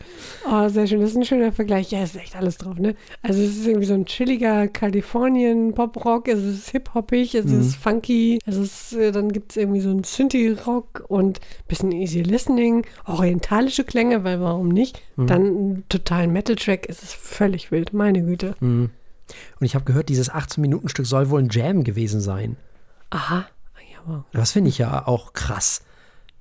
Oh, 0.49 0.67
sehr 0.69 0.85
schön. 0.87 0.99
Das 1.01 1.11
ist 1.11 1.15
ein 1.17 1.25
schöner 1.25 1.51
Vergleich. 1.51 1.91
Ja, 1.91 1.99
es 2.01 2.15
ist 2.15 2.21
echt 2.21 2.35
alles 2.35 2.57
drauf, 2.57 2.77
ne? 2.77 2.95
Also 3.21 3.41
es 3.41 3.57
ist 3.57 3.67
irgendwie 3.67 3.85
so 3.85 3.93
ein 3.93 4.05
chilliger 4.05 4.67
Kalifornien-Pop-Rock, 4.67 6.27
es 6.27 6.43
ist 6.43 6.69
hip-hoppig, 6.69 7.35
es 7.35 7.45
Mhm. 7.45 7.61
ist 7.61 7.75
funky, 7.75 8.39
es 8.45 8.55
ist, 8.57 8.93
äh, 8.93 9.11
dann 9.11 9.31
gibt 9.31 9.51
es 9.51 9.57
irgendwie 9.57 9.79
so 9.81 9.89
einen 9.89 10.03
Synthie-Rock 10.03 11.05
und 11.07 11.39
ein 11.39 11.67
bisschen 11.67 11.91
easy 11.91 12.21
listening, 12.21 12.85
orientalische 13.05 13.83
Klänge, 13.83 14.23
weil 14.23 14.41
warum 14.41 14.69
nicht? 14.69 15.01
Mhm. 15.15 15.27
Dann 15.27 15.41
einen 15.45 15.83
totalen 15.89 16.31
Metal-Track, 16.33 16.87
es 16.89 17.03
ist 17.03 17.13
völlig 17.15 17.71
wild, 17.71 17.93
meine 17.93 18.23
Güte. 18.23 18.55
Mhm. 18.59 18.89
Und 19.59 19.65
ich 19.65 19.75
habe 19.75 19.85
gehört, 19.85 20.09
dieses 20.09 20.31
18-Minuten-Stück 20.31 21.05
soll 21.05 21.29
wohl 21.29 21.41
ein 21.41 21.49
Jam 21.49 21.83
gewesen 21.83 22.21
sein. 22.21 22.55
Aha. 23.09 23.45
Ja, 23.91 23.97
wow. 24.05 24.23
Das 24.31 24.53
finde 24.53 24.69
ich 24.69 24.77
ja 24.77 25.05
auch 25.07 25.33
krass. 25.33 25.81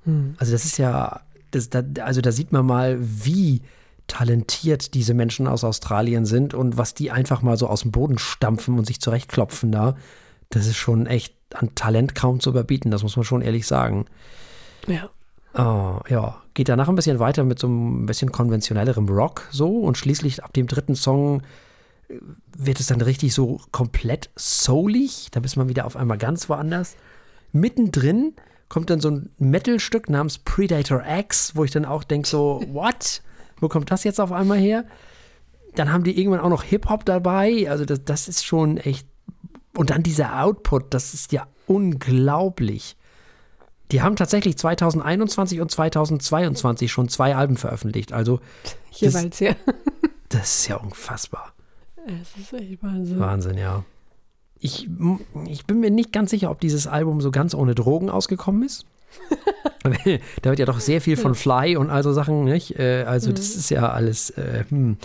Hm. 0.05 0.35
Also 0.37 0.53
das 0.53 0.63
ist 0.63 0.77
ja, 0.77 1.21
das, 1.51 1.69
da, 1.69 1.83
also 2.01 2.21
da 2.21 2.31
sieht 2.31 2.51
man 2.51 2.65
mal, 2.65 2.97
wie 2.99 3.61
talentiert 4.07 4.93
diese 4.93 5.13
Menschen 5.13 5.47
aus 5.47 5.63
Australien 5.63 6.25
sind 6.25 6.53
und 6.53 6.77
was 6.77 6.93
die 6.93 7.11
einfach 7.11 7.41
mal 7.41 7.57
so 7.57 7.67
aus 7.67 7.81
dem 7.81 7.91
Boden 7.91 8.17
stampfen 8.17 8.77
und 8.77 8.87
sich 8.87 9.01
zurechtklopfen 9.01 9.71
da. 9.71 9.95
Das 10.49 10.65
ist 10.65 10.77
schon 10.77 11.07
echt 11.07 11.35
an 11.53 11.75
Talent 11.75 12.15
kaum 12.15 12.39
zu 12.39 12.49
überbieten, 12.49 12.89
das 12.91 13.03
muss 13.03 13.15
man 13.15 13.25
schon 13.25 13.41
ehrlich 13.41 13.67
sagen. 13.67 14.05
Ja. 14.87 15.09
Oh, 15.53 15.99
ja, 16.07 16.41
geht 16.53 16.69
danach 16.69 16.87
ein 16.87 16.95
bisschen 16.95 17.19
weiter 17.19 17.43
mit 17.43 17.59
so 17.59 17.67
ein 17.67 18.05
bisschen 18.05 18.31
konventionellerem 18.31 19.09
Rock 19.09 19.47
so 19.51 19.79
und 19.79 19.97
schließlich 19.97 20.43
ab 20.43 20.53
dem 20.53 20.67
dritten 20.67 20.95
Song 20.95 21.41
äh, 22.09 22.19
wird 22.55 22.79
es 22.79 22.87
dann 22.87 23.01
richtig 23.01 23.33
so 23.33 23.59
komplett 23.71 24.29
soulig. 24.35 25.29
Da 25.31 25.39
bist 25.39 25.57
man 25.57 25.67
wieder 25.67 25.85
auf 25.85 25.95
einmal 25.95 26.17
ganz 26.17 26.47
woanders. 26.47 26.95
Mittendrin 27.53 28.33
kommt 28.69 28.89
dann 28.89 28.99
so 28.99 29.09
ein 29.09 29.29
Metal-Stück 29.37 30.09
namens 30.09 30.37
Predator 30.37 31.03
X, 31.05 31.55
wo 31.55 31.63
ich 31.63 31.71
dann 31.71 31.85
auch 31.85 32.03
denke 32.03 32.27
so, 32.27 32.61
what? 32.71 33.21
Wo 33.59 33.67
kommt 33.67 33.91
das 33.91 34.03
jetzt 34.03 34.19
auf 34.19 34.31
einmal 34.31 34.59
her? 34.59 34.85
Dann 35.75 35.91
haben 35.91 36.03
die 36.03 36.19
irgendwann 36.19 36.41
auch 36.41 36.49
noch 36.49 36.63
Hip-Hop 36.63 37.05
dabei. 37.05 37.69
Also 37.69 37.85
das, 37.85 38.03
das 38.03 38.27
ist 38.27 38.45
schon 38.45 38.77
echt. 38.77 39.07
Und 39.75 39.91
dann 39.91 40.03
dieser 40.03 40.41
Output, 40.41 40.93
das 40.93 41.13
ist 41.13 41.31
ja 41.31 41.47
unglaublich. 41.67 42.97
Die 43.91 44.01
haben 44.01 44.15
tatsächlich 44.15 44.57
2021 44.57 45.61
und 45.61 45.71
2022 45.71 46.91
schon 46.91 47.09
zwei 47.09 47.35
Alben 47.35 47.57
veröffentlicht. 47.57 48.11
Also 48.11 48.39
Jeweils, 48.91 49.39
ja. 49.39 49.55
das 50.29 50.59
ist 50.59 50.67
ja 50.67 50.77
unfassbar. 50.77 51.53
Es 52.05 52.41
ist 52.41 52.53
echt 52.53 52.81
Wahnsinn. 52.83 53.19
Wahnsinn, 53.19 53.57
ja. 53.57 53.83
Ich, 54.59 54.89
ich 55.47 55.65
bin 55.65 55.79
mir 55.79 55.91
nicht 55.91 56.11
ganz 56.11 56.31
sicher, 56.31 56.49
ob 56.51 56.59
dieses 56.59 56.87
Album 56.87 57.21
so 57.21 57.31
ganz 57.31 57.53
ohne 57.53 57.75
Drogen 57.75 58.09
ausgekommen 58.09 58.63
ist. 58.63 58.85
da 59.83 60.49
wird 60.49 60.59
ja 60.59 60.65
doch 60.65 60.79
sehr 60.79 61.01
viel 61.01 61.17
von 61.17 61.35
Fly 61.35 61.77
und 61.77 61.89
also 61.89 62.13
Sachen, 62.13 62.45
nicht? 62.45 62.77
Äh, 62.79 63.03
also 63.03 63.31
das 63.31 63.55
ist 63.55 63.69
ja 63.69 63.89
alles, 63.89 64.31
äh, 64.31 64.63
hm. 64.69 64.97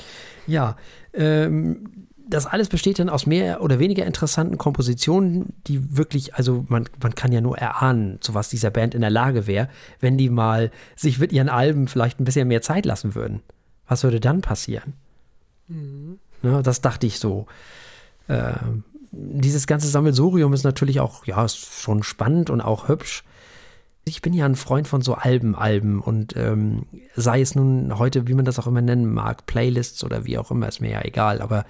ja. 0.46 0.76
Ähm, 1.14 2.06
das 2.28 2.46
alles 2.46 2.68
besteht 2.68 2.98
dann 2.98 3.10
aus 3.10 3.26
mehr 3.26 3.62
oder 3.62 3.78
weniger 3.78 4.06
interessanten 4.06 4.56
Kompositionen, 4.56 5.54
die 5.66 5.98
wirklich, 5.98 6.34
also 6.34 6.64
man, 6.68 6.88
man 7.02 7.14
kann 7.14 7.32
ja 7.32 7.42
nur 7.42 7.58
erahnen, 7.58 8.18
zu 8.20 8.32
was 8.32 8.48
dieser 8.48 8.70
Band 8.70 8.94
in 8.94 9.02
der 9.02 9.10
Lage 9.10 9.46
wäre, 9.46 9.68
wenn 10.00 10.16
die 10.16 10.30
mal 10.30 10.70
sich 10.96 11.18
mit 11.18 11.32
ihren 11.32 11.50
Alben 11.50 11.88
vielleicht 11.88 12.20
ein 12.20 12.24
bisschen 12.24 12.48
mehr 12.48 12.62
Zeit 12.62 12.86
lassen 12.86 13.14
würden. 13.14 13.42
Was 13.86 14.04
würde 14.04 14.20
dann 14.20 14.40
passieren? 14.40 14.94
Ne, 15.68 16.62
das 16.62 16.80
dachte 16.80 17.06
ich 17.06 17.18
so. 17.18 17.46
Ähm, 18.28 18.84
dieses 19.12 19.66
ganze 19.66 19.88
Sammelsurium 19.88 20.52
ist 20.52 20.64
natürlich 20.64 21.00
auch, 21.00 21.26
ja, 21.26 21.44
ist 21.44 21.58
schon 21.58 22.02
spannend 22.02 22.50
und 22.50 22.60
auch 22.60 22.88
hübsch. 22.88 23.24
Ich 24.04 24.20
bin 24.22 24.32
ja 24.32 24.46
ein 24.46 24.56
Freund 24.56 24.88
von 24.88 25.00
so 25.02 25.14
Alben, 25.14 25.54
Alben 25.54 26.00
und 26.00 26.34
ähm, 26.36 26.86
sei 27.14 27.40
es 27.40 27.54
nun 27.54 27.98
heute, 27.98 28.26
wie 28.26 28.34
man 28.34 28.44
das 28.44 28.58
auch 28.58 28.66
immer 28.66 28.80
nennen 28.82 29.12
mag, 29.12 29.46
Playlists 29.46 30.02
oder 30.02 30.24
wie 30.24 30.38
auch 30.38 30.50
immer, 30.50 30.66
ist 30.66 30.80
mir 30.80 30.90
ja 30.90 31.02
egal. 31.04 31.40
Aber 31.40 31.64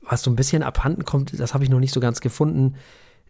was 0.00 0.22
so 0.22 0.30
ein 0.30 0.36
bisschen 0.36 0.62
abhanden 0.62 1.04
kommt, 1.04 1.38
das 1.38 1.52
habe 1.52 1.64
ich 1.64 1.70
noch 1.70 1.80
nicht 1.80 1.92
so 1.92 2.00
ganz 2.00 2.20
gefunden, 2.20 2.76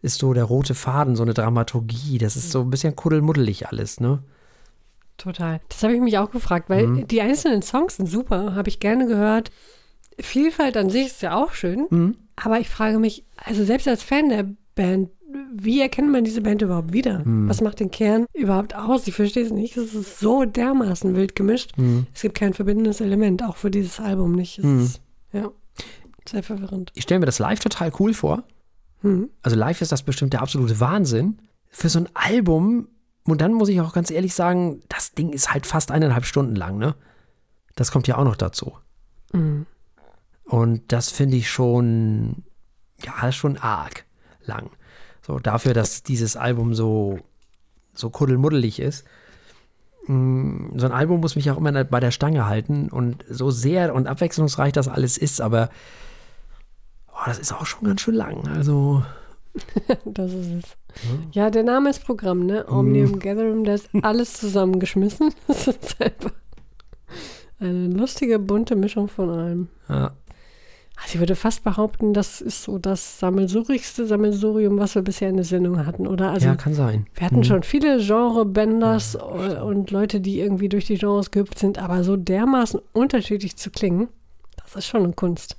ist 0.01 0.19
so 0.19 0.33
der 0.33 0.43
rote 0.45 0.75
Faden, 0.75 1.15
so 1.15 1.23
eine 1.23 1.33
Dramaturgie. 1.33 2.17
Das 2.17 2.35
ist 2.35 2.51
so 2.51 2.61
ein 2.61 2.69
bisschen 2.69 2.95
kuddelmuddelig 2.95 3.67
alles, 3.67 3.99
ne? 3.99 4.19
Total. 5.17 5.59
Das 5.69 5.81
habe 5.83 5.93
ich 5.95 6.01
mich 6.01 6.17
auch 6.17 6.29
gefragt, 6.31 6.69
weil 6.69 6.87
Mhm. 6.87 7.07
die 7.07 7.21
einzelnen 7.21 7.61
Songs 7.61 7.97
sind 7.97 8.07
super, 8.07 8.53
habe 8.55 8.69
ich 8.69 8.79
gerne 8.79 9.07
gehört. 9.07 9.49
Vielfalt 10.19 10.77
an 10.77 10.89
sich 10.89 11.07
ist 11.07 11.21
ja 11.21 11.35
auch 11.35 11.51
schön, 11.53 11.87
Mhm. 11.89 12.15
aber 12.35 12.59
ich 12.59 12.69
frage 12.69 12.99
mich, 12.99 13.25
also 13.37 13.63
selbst 13.65 13.87
als 13.87 14.03
Fan 14.03 14.29
der 14.29 14.47
Band, 14.75 15.09
wie 15.53 15.81
erkennt 15.81 16.11
man 16.11 16.23
diese 16.23 16.41
Band 16.41 16.61
überhaupt 16.61 16.93
wieder? 16.93 17.19
Mhm. 17.25 17.49
Was 17.49 17.59
macht 17.61 17.79
den 17.81 17.91
Kern 17.91 18.25
überhaupt 18.33 18.73
aus? 18.75 19.05
Ich 19.07 19.15
verstehe 19.15 19.43
es 19.43 19.51
nicht. 19.51 19.75
Es 19.75 19.93
ist 19.93 20.19
so 20.19 20.45
dermaßen 20.45 21.15
wild 21.15 21.35
gemischt. 21.35 21.77
Mhm. 21.77 22.07
Es 22.13 22.21
gibt 22.21 22.37
kein 22.37 22.53
verbindendes 22.53 23.01
Element, 23.01 23.43
auch 23.43 23.57
für 23.57 23.69
dieses 23.71 23.99
Album 23.99 24.31
nicht. 24.33 24.59
Es 24.59 24.65
Mhm. 24.65 24.79
ist, 24.81 25.01
ja, 25.33 25.51
sehr 26.27 26.43
verwirrend. 26.43 26.91
Ich 26.95 27.03
stelle 27.03 27.19
mir 27.19 27.25
das 27.25 27.39
live 27.39 27.59
total 27.59 27.91
cool 27.99 28.13
vor. 28.13 28.43
Mhm. 29.01 29.29
Also 29.43 29.57
live 29.57 29.81
ist 29.81 29.91
das 29.91 30.03
bestimmt 30.03 30.31
der 30.33 30.41
absolute 30.41 30.79
Wahnsinn. 30.79 31.39
Für 31.69 31.89
so 31.89 31.99
ein 31.99 32.09
Album, 32.13 32.87
und 33.25 33.41
dann 33.41 33.53
muss 33.53 33.67
ich 33.69 33.81
auch 33.81 33.91
ganz 33.93 34.11
ehrlich 34.11 34.33
sagen, 34.33 34.81
das 34.87 35.11
Ding 35.11 35.33
ist 35.33 35.53
halt 35.53 35.65
fast 35.65 35.91
eineinhalb 35.91 36.25
Stunden 36.25 36.55
lang, 36.55 36.77
ne? 36.77 36.95
Das 37.75 37.91
kommt 37.91 38.07
ja 38.07 38.17
auch 38.17 38.23
noch 38.23 38.37
dazu. 38.37 38.73
Mhm. 39.33 39.65
Und 40.45 40.91
das 40.91 41.09
finde 41.11 41.37
ich 41.37 41.49
schon, 41.49 42.43
ja, 43.03 43.31
schon 43.31 43.57
arg 43.57 44.05
lang. 44.45 44.69
So, 45.21 45.39
dafür, 45.39 45.73
dass 45.73 46.03
dieses 46.03 46.37
Album 46.37 46.75
so, 46.75 47.19
so 47.93 48.09
kuddelmuddelig 48.11 48.79
ist. 48.79 49.05
Mm, 50.07 50.77
So 50.77 50.85
ein 50.85 50.91
Album 50.91 51.19
muss 51.21 51.35
mich 51.35 51.49
auch 51.49 51.57
immer 51.57 51.83
bei 51.83 51.99
der 51.99 52.11
Stange 52.11 52.45
halten 52.45 52.89
und 52.89 53.25
so 53.27 53.49
sehr 53.49 53.93
und 53.95 54.07
abwechslungsreich 54.07 54.71
das 54.71 54.87
alles 54.87 55.17
ist, 55.17 55.41
aber 55.41 55.69
oh, 57.11 57.23
das 57.25 57.39
ist 57.39 57.53
auch 57.53 57.65
schon 57.65 57.85
ganz 57.85 58.01
schön 58.01 58.13
lang. 58.15 58.47
Also, 58.47 59.03
Das 60.05 60.31
ist 60.31 60.47
es. 60.51 60.77
Ja, 61.31 61.49
der 61.49 61.63
Name 61.63 61.89
ist 61.89 62.05
Programm, 62.05 62.45
ne? 62.45 62.65
Omnium 62.69 63.19
Gathering, 63.19 63.63
da 63.63 63.73
ist 63.73 63.89
alles 64.01 64.33
zusammengeschmissen. 64.33 65.33
Das 65.47 65.67
ist 65.67 65.99
einfach 66.01 66.31
eine 67.59 67.87
lustige, 67.87 68.37
bunte 68.37 68.75
Mischung 68.75 69.07
von 69.07 69.29
allem. 69.29 69.67
ja, 69.89 70.11
Also 70.97 71.15
ich 71.15 71.19
würde 71.19 71.35
fast 71.35 71.63
behaupten, 71.63 72.13
das 72.13 72.39
ist 72.41 72.63
so 72.63 72.77
das 72.77 73.19
sammelsurigste 73.19 74.07
Sammelsurium, 74.07 74.77
was 74.79 74.95
wir 74.95 75.01
bisher 75.01 75.29
in 75.29 75.35
der 75.35 75.43
Sendung 75.45 75.85
hatten, 75.85 76.07
oder? 76.07 76.31
Also 76.31 76.47
ja 76.47 76.55
kann 76.55 76.73
sein. 76.73 77.05
wir 77.13 77.25
hatten 77.25 77.37
Mhm. 77.39 77.43
schon 77.43 77.63
viele 77.63 77.99
Genre-Benders 77.99 79.15
äh, 79.15 79.19
und 79.61 79.91
Leute, 79.91 80.21
die 80.21 80.39
irgendwie 80.39 80.69
durch 80.69 80.85
die 80.85 80.97
Genres 80.97 81.31
gehüpft 81.31 81.59
sind, 81.59 81.79
aber 81.79 82.03
so 82.03 82.15
dermaßen 82.15 82.79
unterschiedlich 82.93 83.57
zu 83.57 83.71
klingen, 83.71 84.07
das 84.63 84.75
ist 84.75 84.87
schon 84.87 85.03
eine 85.03 85.13
Kunst. 85.13 85.57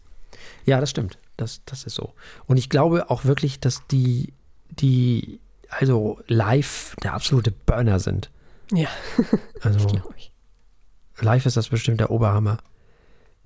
Ja, 0.64 0.80
das 0.80 0.90
stimmt. 0.90 1.18
Das, 1.36 1.60
das 1.66 1.84
ist 1.84 1.94
so. 1.96 2.14
Und 2.46 2.56
ich 2.56 2.70
glaube 2.70 3.10
auch 3.10 3.24
wirklich, 3.26 3.60
dass 3.60 3.86
die, 3.88 4.32
die, 4.70 5.38
also 5.68 6.18
live 6.28 6.96
der 7.02 7.12
absolute 7.12 7.50
Burner 7.52 8.00
sind. 8.00 8.30
Ja, 8.72 8.88
Also 9.60 9.86
glaube 9.86 10.14
ich. 10.16 10.32
live 11.20 11.44
ist 11.44 11.56
das 11.58 11.68
bestimmt 11.68 12.00
der 12.00 12.10
Oberhammer. 12.10 12.56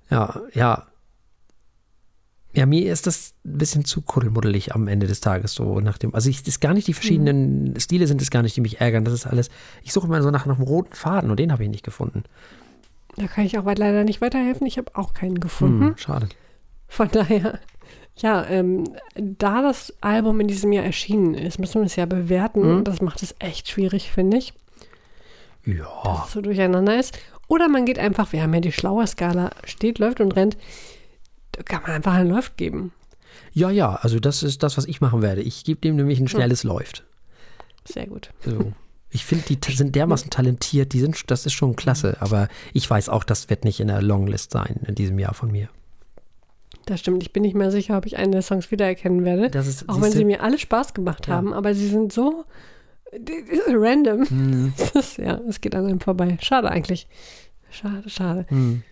Ja, 0.08 0.40
ja. 0.54 0.86
Ja, 2.52 2.66
mir 2.66 2.92
ist 2.92 3.06
das 3.06 3.34
ein 3.44 3.58
bisschen 3.58 3.84
zu 3.84 4.02
kuddelmuddelig 4.02 4.74
am 4.74 4.88
Ende 4.88 5.06
des 5.06 5.20
Tages 5.20 5.54
so 5.54 5.78
nach 5.80 5.98
dem. 5.98 6.14
Also 6.14 6.28
ich 6.30 6.44
ist 6.46 6.60
gar 6.60 6.74
nicht 6.74 6.88
die 6.88 6.94
verschiedenen 6.94 7.78
Stile 7.78 8.06
sind 8.08 8.20
es 8.20 8.30
gar 8.30 8.42
nicht, 8.42 8.56
die 8.56 8.60
mich 8.60 8.80
ärgern. 8.80 9.04
Das 9.04 9.14
ist 9.14 9.26
alles. 9.26 9.50
Ich 9.84 9.92
suche 9.92 10.08
immer 10.08 10.20
so 10.22 10.30
nach, 10.32 10.46
nach 10.46 10.56
einem 10.58 10.66
roten 10.66 10.94
Faden 10.94 11.30
und 11.30 11.38
den 11.38 11.52
habe 11.52 11.62
ich 11.62 11.68
nicht 11.70 11.84
gefunden. 11.84 12.24
Da 13.16 13.26
kann 13.28 13.44
ich 13.44 13.56
auch 13.58 13.64
leider 13.64 14.02
nicht 14.04 14.20
weiterhelfen. 14.20 14.66
Ich 14.66 14.78
habe 14.78 14.90
auch 14.94 15.14
keinen 15.14 15.38
gefunden. 15.38 15.88
Hm, 15.88 15.96
schade. 15.96 16.28
Von 16.88 17.08
daher, 17.12 17.60
ja, 18.16 18.44
ähm, 18.46 18.84
da 19.14 19.62
das 19.62 19.94
Album 20.00 20.40
in 20.40 20.48
diesem 20.48 20.72
Jahr 20.72 20.84
erschienen 20.84 21.34
ist, 21.34 21.60
müssen 21.60 21.80
wir 21.82 21.86
es 21.86 21.94
ja 21.96 22.06
bewerten. 22.06 22.78
Mhm. 22.78 22.84
Das 22.84 23.00
macht 23.00 23.22
es 23.22 23.34
echt 23.38 23.68
schwierig, 23.68 24.10
finde 24.10 24.38
ich, 24.38 24.54
Ja. 25.64 25.86
dass 26.02 26.26
es 26.26 26.32
so 26.32 26.40
durcheinander 26.40 26.98
ist. 26.98 27.16
Oder 27.46 27.68
man 27.68 27.84
geht 27.84 27.98
einfach, 28.00 28.32
wir 28.32 28.42
haben 28.42 28.54
ja 28.54 28.60
die 28.60 28.72
schlaue 28.72 29.06
Skala, 29.06 29.50
steht, 29.64 29.98
läuft 30.00 30.20
und 30.20 30.32
rennt. 30.34 30.56
Kann 31.64 31.82
man 31.82 31.92
einfach 31.92 32.14
einen 32.14 32.30
Läuft 32.30 32.56
geben. 32.56 32.92
Ja, 33.52 33.70
ja, 33.70 33.94
also 33.96 34.20
das 34.20 34.42
ist 34.42 34.62
das, 34.62 34.76
was 34.76 34.86
ich 34.86 35.00
machen 35.00 35.22
werde. 35.22 35.42
Ich 35.42 35.64
gebe 35.64 35.80
dem 35.80 35.96
nämlich 35.96 36.20
ein 36.20 36.28
schnelles 36.28 36.62
Läuft. 36.64 37.04
Sehr 37.84 38.06
gut. 38.06 38.30
Also, 38.44 38.72
ich 39.10 39.24
finde, 39.24 39.44
die 39.56 39.72
sind 39.72 39.94
dermaßen 39.96 40.30
talentiert, 40.30 40.92
die 40.92 41.00
sind, 41.00 41.30
das 41.30 41.46
ist 41.46 41.52
schon 41.52 41.74
klasse, 41.74 42.16
aber 42.20 42.48
ich 42.72 42.88
weiß 42.88 43.08
auch, 43.08 43.24
das 43.24 43.50
wird 43.50 43.64
nicht 43.64 43.80
in 43.80 43.88
der 43.88 44.02
Longlist 44.02 44.52
sein 44.52 44.80
in 44.86 44.94
diesem 44.94 45.18
Jahr 45.18 45.34
von 45.34 45.50
mir. 45.50 45.68
Das 46.86 47.00
stimmt. 47.00 47.22
Ich 47.22 47.32
bin 47.32 47.42
nicht 47.42 47.54
mehr 47.56 47.70
sicher, 47.70 47.96
ob 47.98 48.06
ich 48.06 48.16
einen 48.16 48.32
der 48.32 48.42
Songs 48.42 48.70
wiedererkennen 48.70 49.24
werde. 49.24 49.46
Ist, 49.58 49.88
Auch 49.88 50.00
wenn 50.00 50.12
sie 50.12 50.24
mir 50.24 50.42
alle 50.42 50.58
Spaß 50.58 50.94
gemacht 50.94 51.26
Ja. 51.28 51.34
haben, 51.34 51.52
aber 51.52 51.74
sie 51.74 51.88
sind 51.88 52.12
so 52.12 52.44
random. 53.68 54.24
Hm, 54.28 54.72
Das 54.78 54.90
ist, 54.92 55.18
ja, 55.18 55.40
es 55.48 55.60
geht 55.60 55.74
an 55.74 55.86
einem 55.86 56.00
vorbei. 56.00 56.38
Schade 56.40 56.70
eigentlich. 56.70 57.08
Schade, 57.70 58.08
schade. 58.08 58.46
hm. 58.48 58.82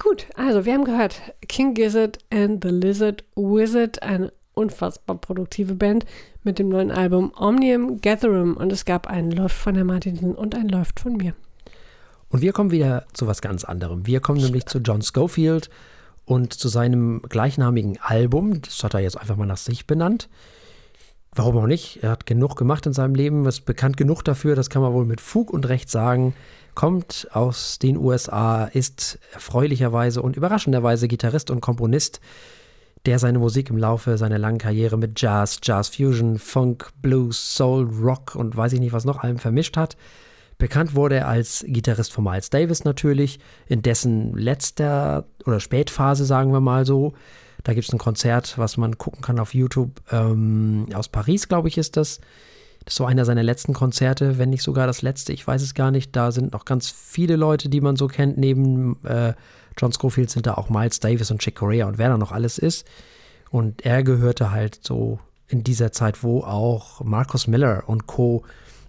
Gut, 0.00 0.26
also 0.36 0.64
wir 0.64 0.74
haben 0.74 0.84
gehört, 0.84 1.20
King 1.48 1.74
Gizzard 1.74 2.18
and 2.30 2.62
the 2.62 2.70
Lizard 2.70 3.24
Wizard, 3.34 4.02
eine 4.02 4.32
unfassbar 4.54 5.16
produktive 5.16 5.74
Band 5.74 6.04
mit 6.44 6.58
dem 6.58 6.68
neuen 6.68 6.90
Album 6.90 7.32
Omnium 7.36 8.00
Gatherum 8.00 8.56
und 8.56 8.72
es 8.72 8.84
gab 8.84 9.06
einen 9.06 9.30
Läuft 9.30 9.56
von 9.56 9.74
der 9.74 9.84
Martinsen 9.84 10.34
und 10.34 10.54
ein 10.54 10.68
Läuft 10.68 11.00
von 11.00 11.16
mir. 11.16 11.34
Und 12.28 12.42
wir 12.42 12.52
kommen 12.52 12.70
wieder 12.70 13.06
zu 13.12 13.26
was 13.26 13.40
ganz 13.40 13.64
anderem. 13.64 14.06
Wir 14.06 14.20
kommen 14.20 14.40
nämlich 14.40 14.66
zu 14.66 14.78
John 14.78 15.02
Schofield 15.02 15.70
und 16.24 16.52
zu 16.52 16.68
seinem 16.68 17.22
gleichnamigen 17.22 17.98
Album. 18.00 18.60
Das 18.60 18.82
hat 18.84 18.94
er 18.94 19.00
jetzt 19.00 19.18
einfach 19.18 19.36
mal 19.36 19.46
nach 19.46 19.56
sich 19.56 19.86
benannt. 19.86 20.28
Warum 21.38 21.56
auch 21.58 21.66
nicht? 21.68 22.02
Er 22.02 22.10
hat 22.10 22.26
genug 22.26 22.56
gemacht 22.56 22.84
in 22.86 22.92
seinem 22.92 23.14
Leben, 23.14 23.46
ist 23.46 23.60
bekannt 23.64 23.96
genug 23.96 24.24
dafür, 24.24 24.56
das 24.56 24.70
kann 24.70 24.82
man 24.82 24.92
wohl 24.92 25.04
mit 25.04 25.20
Fug 25.20 25.52
und 25.52 25.68
Recht 25.68 25.88
sagen. 25.88 26.34
Kommt 26.74 27.28
aus 27.30 27.78
den 27.78 27.96
USA, 27.96 28.64
ist 28.64 29.20
erfreulicherweise 29.32 30.20
und 30.20 30.36
überraschenderweise 30.36 31.06
Gitarrist 31.06 31.52
und 31.52 31.60
Komponist, 31.60 32.20
der 33.06 33.20
seine 33.20 33.38
Musik 33.38 33.70
im 33.70 33.78
Laufe 33.78 34.18
seiner 34.18 34.36
langen 34.36 34.58
Karriere 34.58 34.98
mit 34.98 35.20
Jazz, 35.20 35.60
Jazz 35.62 35.90
Fusion, 35.90 36.40
Funk, 36.40 36.90
Blues, 37.02 37.54
Soul, 37.54 37.84
Rock 37.84 38.34
und 38.34 38.56
weiß 38.56 38.72
ich 38.72 38.80
nicht 38.80 38.92
was 38.92 39.04
noch 39.04 39.22
allem 39.22 39.38
vermischt 39.38 39.76
hat. 39.76 39.96
Bekannt 40.58 40.96
wurde 40.96 41.18
er 41.18 41.28
als 41.28 41.64
Gitarrist 41.68 42.12
von 42.12 42.24
Miles 42.24 42.50
Davis 42.50 42.82
natürlich, 42.82 43.38
in 43.68 43.82
dessen 43.82 44.36
letzter 44.36 45.24
oder 45.46 45.60
Spätphase, 45.60 46.24
sagen 46.24 46.52
wir 46.52 46.60
mal 46.60 46.84
so. 46.84 47.12
Da 47.64 47.74
gibt 47.74 47.86
es 47.86 47.92
ein 47.92 47.98
Konzert, 47.98 48.56
was 48.56 48.76
man 48.76 48.98
gucken 48.98 49.20
kann 49.20 49.38
auf 49.38 49.54
YouTube. 49.54 50.00
Ähm, 50.10 50.86
aus 50.94 51.08
Paris, 51.08 51.48
glaube 51.48 51.68
ich, 51.68 51.78
ist 51.78 51.96
das. 51.96 52.20
Das 52.84 52.94
ist 52.94 52.96
so 52.96 53.04
einer 53.04 53.24
seiner 53.24 53.42
letzten 53.42 53.74
Konzerte, 53.74 54.38
wenn 54.38 54.50
nicht 54.50 54.62
sogar 54.62 54.86
das 54.86 55.02
letzte, 55.02 55.32
ich 55.32 55.46
weiß 55.46 55.60
es 55.60 55.74
gar 55.74 55.90
nicht. 55.90 56.16
Da 56.16 56.32
sind 56.32 56.52
noch 56.52 56.64
ganz 56.64 56.90
viele 56.90 57.36
Leute, 57.36 57.68
die 57.68 57.80
man 57.80 57.96
so 57.96 58.06
kennt. 58.06 58.38
Neben 58.38 58.96
äh, 59.04 59.34
John 59.76 59.92
Scofield 59.92 60.30
sind 60.30 60.46
da 60.46 60.54
auch 60.54 60.70
Miles 60.70 61.00
Davis 61.00 61.30
und 61.30 61.40
Chick 61.40 61.56
Corea 61.56 61.86
und 61.86 61.98
wer 61.98 62.08
da 62.08 62.16
noch 62.16 62.32
alles 62.32 62.56
ist. 62.56 62.86
Und 63.50 63.84
er 63.84 64.02
gehörte 64.02 64.50
halt 64.50 64.80
so 64.82 65.18
in 65.48 65.64
dieser 65.64 65.92
Zeit, 65.92 66.22
wo 66.22 66.42
auch 66.42 67.02
Marcus 67.02 67.46
Miller 67.46 67.84
und 67.86 68.06
Co. 68.06 68.44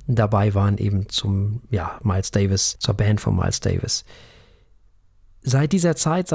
dabei 0.07 0.53
waren, 0.53 0.77
eben 0.77 1.09
zum, 1.09 1.61
ja, 1.69 1.99
Miles 2.03 2.31
Davis, 2.31 2.77
zur 2.79 2.93
Band 2.93 3.21
von 3.21 3.35
Miles 3.35 3.59
Davis. 3.59 4.03
Seit 5.41 5.71
dieser 5.71 5.95
Zeit, 5.95 6.27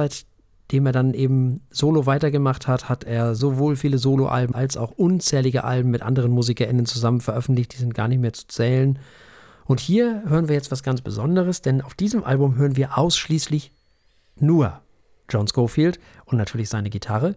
seitdem 0.65 0.87
er 0.87 0.93
dann 0.93 1.15
eben 1.15 1.61
Solo 1.71 2.07
weitergemacht 2.07 2.67
hat, 2.67 2.89
hat 2.89 3.05
er 3.05 3.35
sowohl 3.35 3.77
viele 3.77 3.99
Soloalben 3.99 4.55
als 4.55 4.77
auch 4.77 4.91
unzählige 4.93 5.63
Alben 5.63 5.91
mit 5.91 6.03
anderen 6.03 6.33
MusikerInnen 6.33 6.87
zusammen 6.87 7.21
veröffentlicht, 7.21 7.75
die 7.75 7.79
sind 7.79 7.95
gar 7.95 8.09
nicht 8.09 8.21
mehr 8.21 8.33
zu 8.33 8.49
zählen. 8.49 8.99
Und 9.67 9.79
hier 9.81 10.25
hören 10.27 10.49
wir 10.49 10.55
jetzt 10.55 10.73
was 10.73 10.83
ganz 10.83 11.01
Besonderes, 11.01 11.63
denn 11.63 11.81
auf 11.81 11.95
diesem 11.95 12.25
Album 12.25 12.57
hören 12.57 12.77
wir 12.77 12.99
ausschließlich 12.99 13.73
nur 14.37 14.81
John 15.29 15.47
Schofield 15.47 16.01
und 16.25 16.39
natürlich 16.39 16.71
seine 16.71 16.91
Gitarre. 16.91 17.37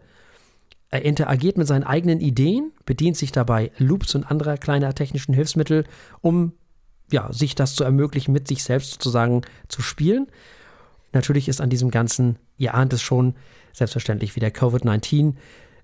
Er 0.89 1.03
interagiert 1.03 1.57
mit 1.57 1.67
seinen 1.67 1.83
eigenen 1.83 2.21
Ideen, 2.21 2.71
bedient 2.85 3.17
sich 3.17 3.31
dabei 3.31 3.71
Loops 3.77 4.15
und 4.15 4.23
anderer 4.23 4.57
kleiner 4.57 4.95
technischen 4.95 5.33
Hilfsmittel, 5.33 5.83
um 6.21 6.53
ja, 7.11 7.31
sich 7.31 7.55
das 7.55 7.75
zu 7.75 7.83
ermöglichen, 7.83 8.31
mit 8.31 8.47
sich 8.47 8.63
selbst 8.63 8.93
sozusagen 8.93 9.41
zu 9.67 9.81
spielen. 9.81 10.27
Natürlich 11.17 11.49
ist 11.49 11.61
an 11.61 11.71
diesem 11.71 11.89
Ganzen, 11.89 12.35
ihr 12.59 12.75
ahnt 12.75 12.93
es 12.93 13.01
schon, 13.01 13.33
selbstverständlich 13.73 14.35
wieder 14.35 14.49
Covid-19 14.49 15.33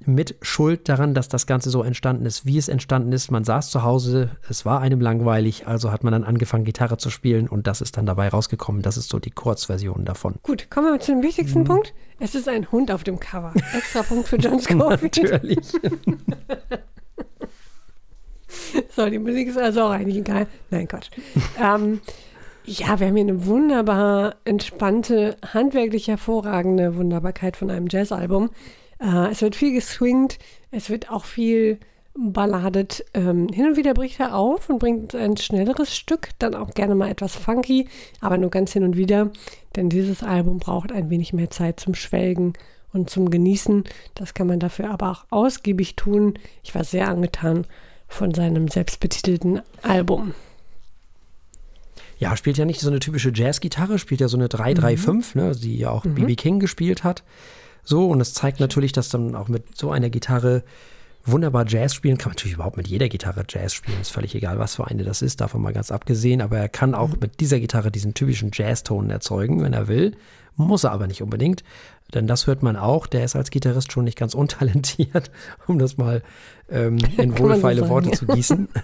mit 0.06 0.36
Schuld 0.43 0.88
daran, 0.88 1.15
dass 1.15 1.28
das 1.28 1.48
Ganze 1.48 1.72
so 1.72 1.82
entstanden 1.82 2.28
ist, 2.28 2.46
wie 2.46 2.60
es 2.60 2.67
entstanden 2.67 3.12
ist. 3.13 3.32
Man 3.32 3.43
saß 3.43 3.72
zu 3.72 3.82
Hause, 3.82 4.30
es 4.48 4.63
war 4.63 4.80
einem 4.82 5.02
langweilig, 5.02 5.65
also 5.65 5.91
hat 5.91 6.04
man 6.04 6.13
dann 6.13 6.24
angefangen, 6.24 6.65
Gitarre 6.65 6.98
zu 6.98 7.10
spielen 7.10 7.48
und 7.50 7.65
das 7.65 7.82
ist 7.82 7.98
dann 7.98 8.06
dabei 8.06 8.28
rausgekommen. 8.30 8.84
Das 8.84 8.96
ist 8.96 9.10
so 9.10 9.17
die 9.17 9.32
Kurzversion 9.32 10.06
davon. 10.06 10.36
Gut, 10.43 10.69
kommen 10.69 10.93
wir 10.93 11.00
zu 11.00 11.13
dem 11.13 11.24
wichtigsten 11.24 11.62
Mhm. 11.62 11.65
Punkt. 11.65 11.93
Es 12.19 12.36
ist 12.36 12.48
ein 12.48 12.72
Hund 12.72 12.91
auf 12.91 13.04
dem 13.04 13.19
Cover. 13.19 13.54
Extra 13.76 14.04
Punkt 14.04 14.28
für 14.28 14.36
John 14.38 14.60
Scofield. 14.62 15.17
Natürlich. 15.17 15.60
So, 18.96 19.10
die 19.10 19.17
Musik 19.19 19.48
ist 19.48 19.58
also 19.58 19.82
auch 19.84 19.89
eigentlich 19.89 20.17
egal. 20.17 20.46
Nein, 20.69 20.88
Quatsch. 20.88 21.10
ähm, 21.60 22.00
ja, 22.65 22.99
wir 22.99 23.08
haben 23.08 23.15
hier 23.15 23.26
eine 23.26 23.45
wunderbar 23.45 24.36
entspannte, 24.45 25.36
handwerklich 25.54 26.08
hervorragende 26.08 26.95
Wunderbarkeit 26.95 27.58
von 27.58 27.69
einem 27.69 27.88
Jazzalbum. 27.89 28.52
Äh, 28.99 29.32
es 29.32 29.41
wird 29.41 29.56
viel 29.56 29.73
geswingt, 29.73 30.39
es 30.71 30.89
wird 30.89 31.10
auch 31.10 31.26
viel 31.26 31.80
balladet. 32.15 33.04
Ähm, 33.13 33.47
hin 33.52 33.65
und 33.65 33.78
wieder 33.78 33.93
bricht 33.93 34.19
er 34.19 34.36
auf 34.36 34.69
und 34.69 34.80
bringt 34.80 35.15
ein 35.15 35.36
schnelleres 35.36 35.95
Stück, 35.95 36.30
dann 36.39 36.56
auch 36.56 36.71
gerne 36.71 36.95
mal 36.95 37.10
etwas 37.10 37.36
funky, 37.36 37.88
aber 38.21 38.38
nur 38.38 38.49
ganz 38.49 38.71
hin 38.73 38.84
und 38.84 38.97
wieder. 38.97 39.32
denn 39.76 39.89
dieses 39.89 40.23
Album 40.23 40.60
braucht 40.60 40.91
ein 40.91 41.10
wenig 41.10 41.34
mehr 41.34 41.49
Zeit 41.49 41.80
zum 41.80 41.95
Schwelgen 41.95 42.54
und 42.93 43.10
zum 43.10 43.30
Genießen. 43.30 43.84
Das 44.13 44.36
kann 44.36 44.47
man 44.47 44.60
dafür 44.60 44.91
aber 44.91 45.10
auch 45.12 45.26
ausgiebig 45.32 45.95
tun. 45.95 46.36
Ich 46.63 46.76
war 46.76 46.84
sehr 46.84 47.08
angetan 47.08 47.65
von 48.08 48.34
seinem 48.34 48.67
selbstbetitelten 48.67 49.62
Album. 49.82 50.36
Ja, 52.23 52.38
spielt 52.38 52.57
ja 52.57 52.63
nicht 52.63 52.79
so 52.79 52.89
eine 52.89 53.01
typische 53.01 53.33
Jazzgitarre, 53.36 53.99
spielt 53.99 54.21
ja 54.21 54.29
so 54.29 54.38
eine 54.38 54.47
335, 54.47 55.36
mhm. 55.36 55.41
ne, 55.41 55.55
die 55.57 55.77
ja 55.77 55.89
auch 55.89 56.03
BB 56.03 56.19
mhm. 56.19 56.36
King 56.38 56.59
gespielt 56.62 57.03
hat. 57.03 57.21
So, 57.83 58.07
und 58.07 58.21
es 58.21 58.33
zeigt 58.33 58.62
natürlich, 58.62 58.93
dass 58.93 59.09
dann 59.09 59.36
auch 59.36 59.49
mit 59.49 59.77
so 59.77 59.91
einer 59.91 60.09
Gitarre 60.09 60.63
wunderbar 61.25 61.65
Jazz 61.67 61.93
spielen. 61.93 62.17
Kann 62.17 62.29
man 62.29 62.36
natürlich 62.36 62.53
überhaupt 62.55 62.77
mit 62.77 62.88
jeder 62.88 63.09
Gitarre 63.09 63.43
Jazz 63.49 63.73
spielen. 63.73 63.99
Ist 63.99 64.13
völlig 64.13 64.36
egal, 64.36 64.57
was 64.57 64.75
für 64.75 64.88
eine 64.88 65.03
das 65.03 65.21
ist, 65.21 65.41
davon 65.41 65.62
mal 65.62 65.73
ganz 65.73 65.91
abgesehen. 65.91 66.41
Aber 66.41 66.57
er 66.57 66.69
kann 66.69 66.95
auch 66.95 67.09
mhm. 67.09 67.17
mit 67.19 67.41
dieser 67.41 67.59
Gitarre 67.59 67.91
diesen 67.91 68.13
typischen 68.13 68.51
Jazzton 68.53 69.09
erzeugen, 69.09 69.62
wenn 69.62 69.73
er 69.73 69.89
will. 69.89 70.15
Muss 70.55 70.86
er 70.86 70.93
aber 70.93 71.07
nicht 71.07 71.23
unbedingt. 71.23 71.65
Denn 72.13 72.25
das 72.25 72.47
hört 72.47 72.63
man 72.63 72.77
auch. 72.77 73.05
Der 73.05 73.25
ist 73.25 73.36
als 73.36 73.51
Gitarrist 73.51 73.91
schon 73.91 74.05
nicht 74.05 74.17
ganz 74.17 74.33
untalentiert, 74.33 75.29
um 75.67 75.77
das 75.77 75.97
mal 75.97 76.23
ähm, 76.69 76.99
in 77.17 77.38
wohlfeile 77.38 77.81
so 77.81 77.89
Worte 77.89 78.12
zu 78.12 78.25
gießen. 78.27 78.69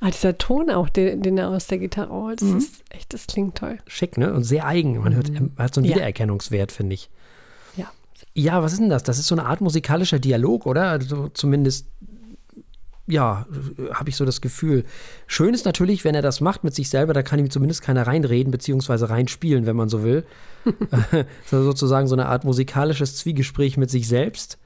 Ah, 0.00 0.10
dieser 0.10 0.38
Ton 0.38 0.70
auch, 0.70 0.88
den, 0.88 1.22
den 1.22 1.38
er 1.38 1.48
aus 1.48 1.66
der 1.66 1.78
Gitarre, 1.78 2.10
oh, 2.12 2.30
das 2.30 2.42
mhm. 2.42 2.58
ist 2.58 2.84
echt, 2.90 3.12
das 3.12 3.26
klingt 3.26 3.56
toll. 3.56 3.78
Schick, 3.86 4.16
ne? 4.16 4.32
Und 4.32 4.44
sehr 4.44 4.64
eigen. 4.64 4.98
Man 4.98 5.14
hört, 5.14 5.30
mhm. 5.30 5.52
hat 5.58 5.74
so 5.74 5.80
einen 5.80 5.88
ja. 5.88 5.96
Wiedererkennungswert, 5.96 6.70
finde 6.70 6.94
ich. 6.94 7.10
Ja. 7.76 7.90
Ja, 8.34 8.62
was 8.62 8.72
ist 8.72 8.80
denn 8.80 8.90
das? 8.90 9.02
Das 9.02 9.18
ist 9.18 9.26
so 9.26 9.34
eine 9.34 9.46
Art 9.46 9.60
musikalischer 9.60 10.20
Dialog, 10.20 10.66
oder? 10.66 10.90
Also 10.90 11.28
zumindest, 11.30 11.86
ja, 13.08 13.46
habe 13.92 14.10
ich 14.10 14.16
so 14.16 14.24
das 14.24 14.40
Gefühl. 14.40 14.84
Schön 15.26 15.52
ist 15.52 15.64
natürlich, 15.64 16.04
wenn 16.04 16.14
er 16.14 16.22
das 16.22 16.40
macht 16.40 16.62
mit 16.62 16.76
sich 16.76 16.90
selber, 16.90 17.12
da 17.12 17.22
kann 17.22 17.40
ihm 17.40 17.50
zumindest 17.50 17.82
keiner 17.82 18.06
reinreden, 18.06 18.52
beziehungsweise 18.52 19.10
reinspielen, 19.10 19.66
wenn 19.66 19.76
man 19.76 19.88
so 19.88 20.04
will. 20.04 20.24
so 21.46 21.64
sozusagen 21.64 22.06
so 22.06 22.14
eine 22.14 22.26
Art 22.26 22.44
musikalisches 22.44 23.16
Zwiegespräch 23.16 23.76
mit 23.76 23.90
sich 23.90 24.06
selbst. 24.06 24.58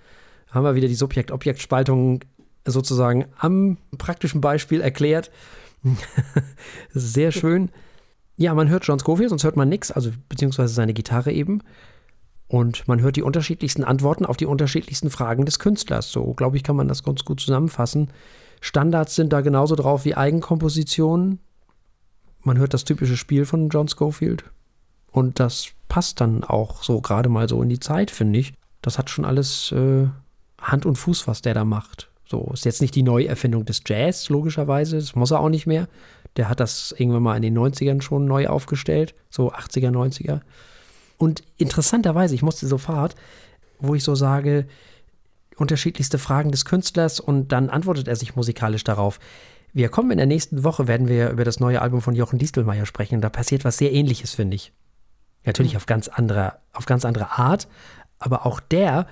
Haben 0.51 0.64
wir 0.64 0.75
wieder 0.75 0.88
die 0.88 0.95
Subjekt-Objekt-Spaltung 0.95 2.21
sozusagen 2.64 3.27
am 3.38 3.79
praktischen 3.98 4.40
Beispiel 4.40 4.81
erklärt. 4.81 5.31
Sehr 6.92 7.33
schön. 7.33 7.70
Ja, 8.37 8.55
man 8.55 8.68
hört 8.68 8.87
John 8.87 8.98
Scofield, 8.98 9.31
sonst 9.31 9.44
hört 9.44 9.57
man 9.57 9.68
nichts, 9.68 9.90
also 9.90 10.11
beziehungsweise 10.29 10.72
seine 10.72 10.94
Gitarre 10.94 11.33
eben. 11.33 11.62
Und 12.48 12.87
man 12.87 13.01
hört 13.01 13.16
die 13.16 13.22
unterschiedlichsten 13.22 13.83
Antworten 13.83 14.27
auf 14.27 14.37
die 14.37 14.46
unterschiedlichsten 14.46 15.11
Fragen 15.11 15.46
des 15.46 15.59
Künstlers. 15.59 16.12
So, 16.12 16.35
glaube 16.35 16.57
ich, 16.57 16.62
kann 16.62 16.77
man 16.77 16.88
das 16.88 17.03
ganz 17.03 17.25
gut 17.25 17.40
zusammenfassen. 17.40 18.11
Standards 18.61 19.14
sind 19.14 19.33
da 19.33 19.40
genauso 19.40 19.75
drauf 19.75 20.05
wie 20.05 20.14
Eigenkompositionen. 20.14 21.40
Man 22.42 22.59
hört 22.59 22.75
das 22.75 22.85
typische 22.85 23.16
Spiel 23.16 23.46
von 23.46 23.70
John 23.70 23.88
Scofield. 23.88 24.44
Und 25.11 25.40
das 25.40 25.68
passt 25.88 26.20
dann 26.20 26.44
auch 26.44 26.83
so 26.83 27.01
gerade 27.01 27.29
mal 27.29 27.48
so 27.48 27.62
in 27.62 27.68
die 27.68 27.81
Zeit, 27.81 28.11
finde 28.11 28.38
ich. 28.38 28.55
Das 28.83 28.98
hat 28.98 29.11
schon 29.11 29.25
alles 29.25 29.72
äh, 29.72 30.09
Hand 30.61 30.87
und 30.87 30.96
Fuß, 30.96 31.27
was 31.27 31.42
der 31.42 31.55
da 31.55 31.64
macht. 31.64 32.12
So, 32.33 32.49
ist 32.55 32.64
jetzt 32.64 32.81
nicht 32.81 32.95
die 32.95 33.03
Neuerfindung 33.03 33.66
des 33.66 33.83
Jazz, 33.85 34.31
logischerweise. 34.31 34.97
Das 34.97 35.14
muss 35.14 35.33
er 35.33 35.40
auch 35.40 35.51
nicht 35.51 35.66
mehr. 35.66 35.87
Der 36.38 36.49
hat 36.49 36.61
das 36.61 36.95
irgendwann 36.97 37.23
mal 37.23 37.37
in 37.37 37.42
den 37.42 37.59
90ern 37.59 38.01
schon 38.01 38.25
neu 38.25 38.47
aufgestellt, 38.47 39.14
so 39.29 39.53
80er, 39.53 39.90
90er. 39.90 40.40
Und 41.18 41.42
interessanterweise, 41.59 42.35
ich 42.35 42.40
musste 42.40 42.66
sofort, 42.66 43.16
wo 43.81 43.95
ich 43.95 44.03
so 44.03 44.14
sage, 44.14 44.66
unterschiedlichste 45.57 46.16
Fragen 46.16 46.53
des 46.53 46.64
Künstlers 46.64 47.21
und 47.21 47.53
dann 47.53 47.68
antwortet 47.68 48.09
er 48.09 48.16
sich 48.16 48.35
musikalisch 48.35 48.83
darauf. 48.83 49.21
Wir 49.75 49.90
kommen 49.90 50.11
in 50.11 50.16
der 50.16 50.27
nächsten 50.27 50.64
Woche, 50.64 50.88
werden 50.88 51.09
wir 51.09 51.29
über 51.29 51.45
das 51.45 51.61
neue 51.61 51.83
Album 51.83 52.01
von 52.01 52.14
Jochen 52.14 52.38
Distelmeier 52.38 52.87
sprechen. 52.87 53.21
Da 53.21 53.29
passiert 53.29 53.66
was 53.66 53.77
sehr 53.77 53.92
ähnliches, 53.92 54.33
finde 54.33 54.57
ich. 54.57 54.73
Natürlich 55.45 55.77
auf 55.77 55.85
ganz 55.85 56.09
andere, 56.09 56.55
auf 56.73 56.87
ganz 56.87 57.05
andere 57.05 57.33
Art, 57.33 57.68
aber 58.18 58.47
auch 58.47 58.59
der 58.59 59.07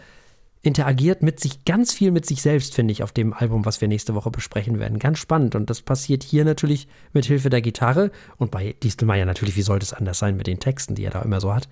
interagiert 0.63 1.23
mit 1.23 1.41
sich 1.41 1.65
ganz 1.65 1.93
viel 1.93 2.11
mit 2.11 2.27
sich 2.27 2.43
selbst, 2.43 2.75
finde 2.75 2.93
ich, 2.93 3.03
auf 3.03 3.13
dem 3.13 3.33
Album, 3.33 3.65
was 3.65 3.81
wir 3.81 3.89
nächste 3.89 4.15
Woche 4.15 4.31
besprechen 4.31 4.79
werden. 4.79 4.99
Ganz 4.99 5.19
spannend. 5.19 5.55
Und 5.55 5.71
das 5.71 5.81
passiert 5.81 6.23
hier 6.23 6.45
natürlich 6.45 6.87
mit 7.13 7.25
Hilfe 7.25 7.49
der 7.49 7.63
Gitarre 7.63 8.11
und 8.37 8.51
bei 8.51 8.75
Distelmeier 8.83 9.25
natürlich, 9.25 9.57
wie 9.57 9.63
sollte 9.63 9.85
es 9.85 9.95
anders 9.95 10.19
sein 10.19 10.37
mit 10.37 10.47
den 10.47 10.61
Texten, 10.61 10.95
die 10.95 11.05
er 11.05 11.13
da 11.13 11.23
immer 11.23 11.41
so 11.41 11.55
hat. 11.55 11.69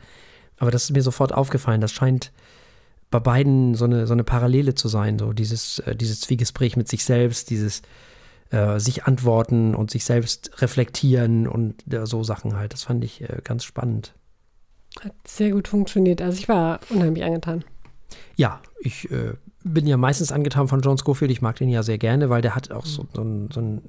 Aber 0.59 0.71
das 0.71 0.85
ist 0.85 0.93
mir 0.93 1.03
sofort 1.03 1.35
aufgefallen. 1.35 1.83
Das 1.83 1.93
scheint 1.93 2.33
bei 3.11 3.21
beiden 3.21 3.75
so 3.75 3.85
eine, 3.85 4.07
so 4.07 4.15
eine 4.15 4.25
Parallele 4.25 4.75
zu 4.75 4.89
sein. 4.89 5.19
So 5.19 5.33
dieses, 5.33 5.81
äh, 5.81 5.95
dieses 5.95 6.21
Zwiegespräch 6.21 6.77
mit 6.77 6.89
sich 6.89 7.05
selbst, 7.05 7.51
dieses 7.51 7.83
äh, 8.51 8.81
sich 8.81 9.05
antworten 9.05 9.75
und 9.75 9.91
sich 9.91 10.07
selbst 10.07 10.63
reflektieren 10.63 11.47
und 11.47 11.93
äh, 11.93 12.07
so 12.07 12.25
Sachen 12.25 12.57
halt. 12.57 12.73
Das 12.73 12.85
fand 12.85 13.05
ich 13.05 13.21
äh, 13.21 13.41
ganz 13.45 13.65
spannend. 13.65 14.15
Hat 15.01 15.13
sehr 15.27 15.51
gut 15.51 15.69
funktioniert. 15.69 16.23
Also 16.23 16.39
ich 16.39 16.49
war 16.49 16.81
unheimlich 16.89 17.25
angetan. 17.25 17.65
Ja, 18.37 18.61
ich 18.81 19.11
äh, 19.11 19.35
bin 19.65 19.87
ja 19.87 19.97
meistens 19.97 20.33
angetan 20.33 20.69
von 20.69 20.81
John 20.81 20.99
Scofield. 20.99 21.31
Ich 21.31 21.43
mag 21.43 21.57
den 21.57 21.69
ja 21.69 21.83
sehr 21.83 21.99
gerne, 21.99 22.31
weil 22.31 22.43
der 22.43 22.55
hat 22.55 22.71
auch 22.71 22.87
so, 22.87 23.07
so, 23.15 23.23
ein, 23.23 23.51
so 23.53 23.61
ein, 23.61 23.83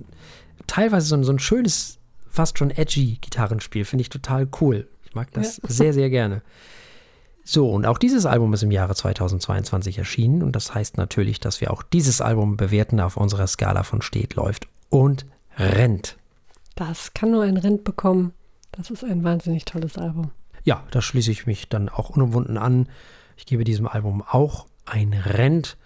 teilweise 0.67 1.07
so 1.07 1.15
ein, 1.15 1.23
so 1.23 1.31
ein 1.31 1.39
schönes, 1.39 1.99
fast 2.29 2.57
schon 2.57 2.71
edgy 2.71 3.17
Gitarrenspiel. 3.21 3.85
Finde 3.85 4.01
ich 4.01 4.09
total 4.09 4.47
cool. 4.61 4.87
Ich 5.05 5.15
mag 5.15 5.31
das 5.33 5.57
ja. 5.57 5.69
sehr, 5.69 5.93
sehr 5.93 6.09
gerne. 6.09 6.41
So, 7.43 7.71
und 7.71 7.87
auch 7.87 7.97
dieses 7.97 8.27
Album 8.27 8.53
ist 8.53 8.61
im 8.61 8.69
Jahre 8.69 8.93
2022 8.93 9.97
erschienen 9.97 10.43
und 10.43 10.55
das 10.55 10.75
heißt 10.75 10.97
natürlich, 10.97 11.39
dass 11.39 11.61
wir 11.61 11.71
auch 11.71 11.81
dieses 11.81 12.21
Album 12.21 12.57
bewerten 12.57 12.99
auf 12.99 13.17
unserer 13.17 13.47
Skala 13.47 13.81
von 13.81 14.03
steht, 14.03 14.35
läuft 14.35 14.67
und 14.89 15.25
rennt. 15.57 16.17
Das 16.75 17.13
kann 17.15 17.31
nur 17.31 17.43
ein 17.43 17.57
Rent 17.57 17.83
bekommen. 17.83 18.33
Das 18.71 18.91
ist 18.91 19.03
ein 19.03 19.23
wahnsinnig 19.23 19.65
tolles 19.65 19.97
Album. 19.97 20.29
Ja, 20.63 20.83
da 20.91 21.01
schließe 21.01 21.31
ich 21.31 21.47
mich 21.47 21.69
dann 21.69 21.89
auch 21.89 22.11
unumwunden 22.11 22.59
an. 22.59 22.87
Ich 23.39 23.45
gebe 23.45 23.63
diesem 23.63 23.87
Album 23.87 24.21
auch 24.21 24.65
ein 24.85 25.13
Rent. 25.13 25.77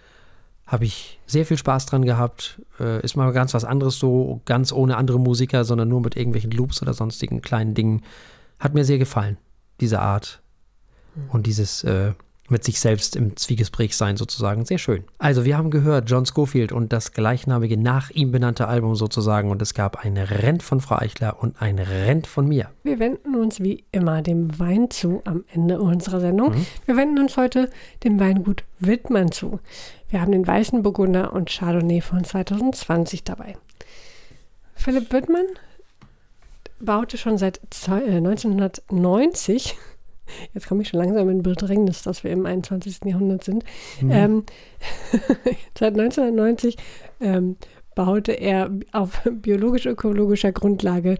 Habe 0.66 0.86
ich 0.86 1.20
sehr 1.24 1.46
viel 1.46 1.56
Spaß 1.56 1.86
dran 1.86 2.04
gehabt. 2.04 2.60
Äh, 2.80 3.00
ist 3.04 3.14
mal 3.14 3.32
ganz 3.32 3.54
was 3.54 3.64
anderes 3.64 3.96
so, 4.00 4.40
ganz 4.44 4.72
ohne 4.72 4.96
andere 4.96 5.20
Musiker, 5.20 5.64
sondern 5.64 5.88
nur 5.88 6.00
mit 6.00 6.16
irgendwelchen 6.16 6.50
Loops 6.50 6.82
oder 6.82 6.94
sonstigen 6.94 7.42
kleinen 7.42 7.74
Dingen. 7.74 8.02
Hat 8.58 8.74
mir 8.74 8.84
sehr 8.84 8.98
gefallen, 8.98 9.36
diese 9.80 10.00
Art. 10.00 10.42
Und 11.28 11.46
dieses 11.46 11.84
äh, 11.84 12.14
mit 12.48 12.62
sich 12.62 12.78
selbst 12.78 13.16
im 13.16 13.36
Zwiegespräch 13.36 13.96
sein 13.96 14.16
sozusagen. 14.16 14.64
Sehr 14.64 14.78
schön. 14.78 15.04
Also 15.18 15.44
wir 15.44 15.56
haben 15.56 15.70
gehört 15.70 16.10
John 16.10 16.26
Schofield 16.26 16.72
und 16.72 16.92
das 16.92 17.12
gleichnamige 17.12 17.76
nach 17.78 18.10
ihm 18.10 18.32
benannte 18.32 18.68
Album 18.68 18.94
sozusagen 18.96 19.50
und 19.50 19.62
es 19.62 19.72
gab 19.72 20.04
ein 20.04 20.16
Rent 20.16 20.62
von 20.62 20.80
Frau 20.80 20.96
Eichler 20.96 21.42
und 21.42 21.60
ein 21.62 21.78
Rent 21.78 22.26
von 22.26 22.46
mir. 22.46 22.70
Wir 22.82 22.98
wenden 22.98 23.34
uns 23.34 23.60
wie 23.60 23.84
immer 23.92 24.20
dem 24.20 24.58
Wein 24.58 24.90
zu 24.90 25.22
am 25.24 25.44
Ende 25.52 25.80
unserer 25.80 26.20
Sendung. 26.20 26.50
Mhm. 26.50 26.66
Wir 26.84 26.96
wenden 26.96 27.18
uns 27.18 27.36
heute 27.36 27.70
dem 28.02 28.20
Weingut 28.20 28.64
Wittmann 28.78 29.32
zu. 29.32 29.60
Wir 30.10 30.20
haben 30.20 30.32
den 30.32 30.46
Weißen 30.46 30.82
Burgunder 30.82 31.32
und 31.32 31.48
Chardonnay 31.50 32.02
von 32.02 32.24
2020 32.24 33.24
dabei. 33.24 33.56
Philipp 34.74 35.12
Wittmann 35.12 35.46
baute 36.78 37.16
schon 37.16 37.38
seit 37.38 37.60
1990 37.88 39.76
Jetzt 40.52 40.68
komme 40.68 40.82
ich 40.82 40.88
schon 40.88 41.00
langsam 41.00 41.28
in 41.28 41.42
Bedrängnis, 41.42 42.02
dass 42.02 42.24
wir 42.24 42.30
im 42.30 42.46
21. 42.46 43.00
Jahrhundert 43.04 43.44
sind. 43.44 43.64
Mhm. 44.00 44.10
Ähm, 44.10 44.44
seit 45.78 45.98
1990 45.98 46.76
ähm, 47.20 47.56
baute 47.94 48.32
er 48.32 48.70
auf 48.92 49.22
biologisch-ökologischer 49.30 50.52
Grundlage 50.52 51.18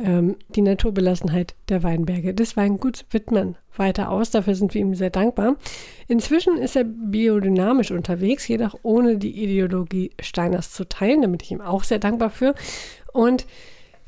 ähm, 0.00 0.36
die 0.48 0.62
Naturbelassenheit 0.62 1.54
der 1.68 1.82
Weinberge 1.82 2.34
des 2.34 2.56
Weinguts 2.56 3.04
Wittmann 3.10 3.56
weiter 3.76 4.10
aus. 4.10 4.30
Dafür 4.30 4.54
sind 4.54 4.74
wir 4.74 4.80
ihm 4.80 4.94
sehr 4.94 5.10
dankbar. 5.10 5.56
Inzwischen 6.06 6.56
ist 6.56 6.76
er 6.76 6.84
biodynamisch 6.84 7.90
unterwegs, 7.90 8.46
jedoch 8.46 8.78
ohne 8.82 9.18
die 9.18 9.42
Ideologie 9.42 10.12
Steiners 10.20 10.72
zu 10.72 10.88
teilen. 10.88 11.22
Da 11.22 11.28
bin 11.28 11.38
ich 11.40 11.50
ihm 11.50 11.60
auch 11.60 11.84
sehr 11.84 11.98
dankbar 11.98 12.30
für. 12.30 12.54
Und 13.12 13.46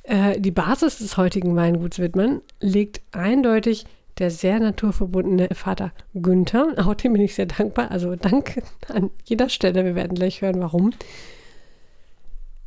äh, 0.05 0.41
die 0.41 0.51
Basis 0.51 0.99
des 0.99 1.17
heutigen 1.17 1.57
Weinguts 1.57 1.99
Wittmann 1.99 2.41
liegt 2.61 3.01
eindeutig 3.13 3.85
der 4.21 4.31
sehr 4.31 4.61
naturverbundene 4.61 5.49
Vater 5.53 5.93
Günther. 6.15 6.75
Auch 6.77 6.95
dem 6.95 7.15
bin 7.15 7.23
ich 7.23 7.35
sehr 7.35 7.47
dankbar. 7.47 7.91
Also 7.91 8.15
Dank 8.15 8.63
an 8.89 9.11
jeder 9.25 9.49
Stelle. 9.49 9.85
Wir 9.85 9.95
werden 9.95 10.15
gleich 10.15 10.43
hören, 10.43 10.61
warum. 10.61 10.93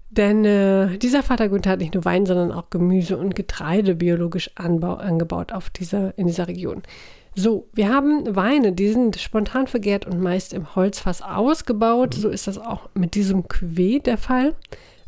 Denn 0.09 0.45
äh, 0.45 0.97
dieser 0.97 1.23
Vater 1.23 1.49
Günther 1.49 1.71
hat 1.71 1.79
nicht 1.79 1.93
nur 1.93 2.05
Wein, 2.05 2.25
sondern 2.25 2.51
auch 2.51 2.69
Gemüse 2.69 3.17
und 3.17 3.35
Getreide 3.35 3.95
biologisch 3.95 4.51
anbau, 4.55 4.95
angebaut 4.95 5.51
auf 5.51 5.69
dieser, 5.69 6.17
in 6.17 6.27
dieser 6.27 6.47
Region. 6.47 6.83
So, 7.35 7.67
wir 7.73 7.89
haben 7.89 8.35
Weine, 8.35 8.73
die 8.73 8.89
sind 8.89 9.15
spontan 9.17 9.65
vergärt 9.65 10.05
und 10.05 10.19
meist 10.19 10.53
im 10.53 10.75
Holzfass 10.75 11.23
ausgebaut. 11.23 12.13
So 12.13 12.29
ist 12.29 12.45
das 12.45 12.59
auch 12.59 12.89
mit 12.93 13.15
diesem 13.15 13.43
Cuvée 13.43 14.01
der 14.01 14.19
Fall. 14.19 14.53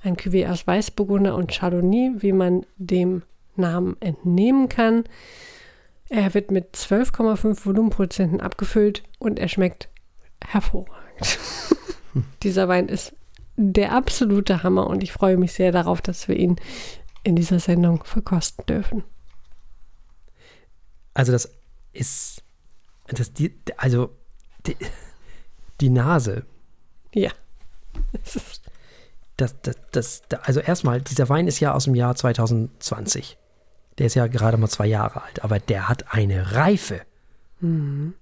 Ein 0.04 0.16
Cuvée 0.16 0.50
aus 0.50 0.66
Weißburgunder 0.66 1.36
und 1.36 1.52
Chardonnay, 1.52 2.14
wie 2.18 2.32
man 2.32 2.66
dem 2.78 3.22
Namen 3.56 3.96
entnehmen 4.00 4.70
kann. 4.70 5.04
Er 6.10 6.34
wird 6.34 6.52
mit 6.52 6.76
12,5 6.76 7.66
Volumenprozenten 7.66 8.42
abgefüllt 8.42 9.04
und 9.20 9.40
er 9.40 9.48
schmeckt 9.48 9.90
hervorragend. 10.44 11.40
Dieser 12.44 12.68
Wein 12.68 12.88
ist 12.88 13.16
der 13.58 13.94
absolute 13.94 14.64
Hammer 14.64 14.88
und 14.88 15.02
ich 15.02 15.12
freue 15.12 15.38
mich 15.38 15.54
sehr 15.54 15.72
darauf, 15.72 16.02
dass 16.02 16.28
wir 16.28 16.36
ihn 16.38 16.58
in 17.24 17.36
dieser 17.36 17.60
Sendung 17.60 18.04
verkosten 18.04 18.66
dürfen. 18.68 19.04
Also 21.14 21.32
das 21.32 21.50
ist, 21.94 22.44
das, 23.08 23.34
die, 23.34 23.56
also 23.78 24.10
die, 24.68 24.76
die 25.82 25.90
Nase, 25.90 26.46
Ja. 27.14 27.32
das, 29.38 29.56
das, 29.62 29.76
das, 29.92 30.22
also 30.44 30.60
erstmal, 30.60 31.02
dieser 31.02 31.30
Wein 31.30 31.48
ist 31.48 31.60
ja 31.60 31.74
aus 31.74 31.86
dem 31.86 31.96
Jahr 31.96 32.16
2020. 32.16 33.38
Der 33.98 34.08
ist 34.08 34.16
ja 34.16 34.28
gerade 34.28 34.58
mal 34.58 34.68
zwei 34.68 34.88
Jahre 34.88 35.24
alt, 35.24 35.44
aber 35.44 35.60
der 35.60 35.88
hat 35.88 36.14
eine 36.14 36.54
Reife 36.54 37.02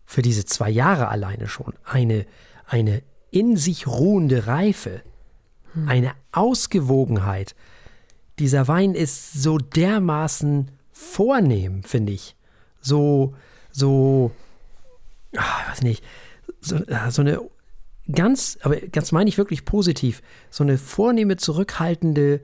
für 0.05 0.21
diese 0.21 0.45
zwei 0.45 0.69
Jahre 0.69 1.07
alleine 1.07 1.47
schon. 1.47 1.73
Eine, 1.83 2.25
eine 2.67 3.01
in 3.31 3.57
sich 3.57 3.87
ruhende 3.87 4.47
Reife, 4.47 5.01
eine 5.87 6.11
Ausgewogenheit. 6.31 7.55
Dieser 8.37 8.67
Wein 8.67 8.93
ist 8.93 9.33
so 9.33 9.57
dermaßen 9.57 10.69
vornehm, 10.91 11.83
finde 11.83 12.13
ich. 12.13 12.35
So, 12.79 13.33
so, 13.71 14.31
ich 15.31 15.39
weiß 15.39 15.81
nicht, 15.81 16.03
so, 16.61 16.77
ah, 16.89 17.09
so 17.09 17.21
eine 17.21 17.41
ganz, 18.11 18.59
aber 18.61 18.75
ganz 18.77 19.11
meine 19.11 19.29
ich 19.29 19.37
wirklich 19.37 19.65
positiv, 19.65 20.21
so 20.49 20.63
eine 20.63 20.77
vornehme, 20.77 21.37
zurückhaltende, 21.37 22.41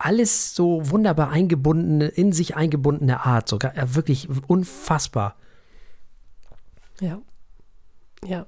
alles 0.00 0.54
so 0.54 0.90
wunderbar 0.90 1.30
eingebundene, 1.30 2.08
in 2.08 2.32
sich 2.32 2.56
eingebundene 2.56 3.24
Art, 3.24 3.48
sogar 3.48 3.76
ja, 3.76 3.94
wirklich 3.94 4.28
unfassbar. 4.46 5.36
Ja. 7.00 7.20
Ja. 8.24 8.46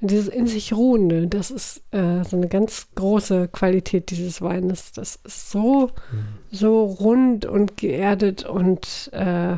Und 0.00 0.10
dieses 0.10 0.28
in 0.28 0.46
sich 0.46 0.72
Ruhende, 0.72 1.26
das 1.26 1.50
ist 1.50 1.82
äh, 1.92 2.22
so 2.22 2.36
eine 2.36 2.48
ganz 2.48 2.88
große 2.94 3.48
Qualität 3.48 4.10
dieses 4.10 4.40
Weines. 4.40 4.92
Das 4.92 5.16
ist 5.16 5.50
so, 5.50 5.90
so 6.50 6.84
rund 6.84 7.44
und 7.44 7.76
geerdet 7.76 8.44
und 8.44 9.10
äh, 9.12 9.56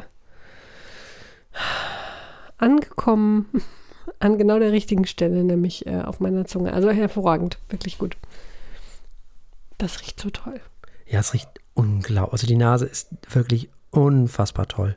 angekommen 2.57 3.47
an 4.19 4.39
genau 4.39 4.59
der 4.59 4.73
richtigen 4.73 5.07
Stelle, 5.07 5.45
nämlich 5.45 5.87
äh, 5.87 6.01
auf 6.01 6.21
meiner 6.21 6.47
Zunge. 6.47 6.73
Also 6.73 6.91
hervorragend, 6.91 7.59
wirklich 7.69 7.99
gut. 7.99 8.17
Das 9.77 10.01
riecht 10.01 10.21
so 10.21 10.31
toll. 10.31 10.61
Ja, 11.11 11.21
es 11.21 11.35
riecht 11.35 11.49
unglaublich. 11.75 12.33
Also 12.33 12.47
die 12.47 12.57
Nase 12.57 12.87
ist 12.87 13.09
wirklich 13.31 13.69
unfassbar 13.91 14.69
toll. 14.69 14.97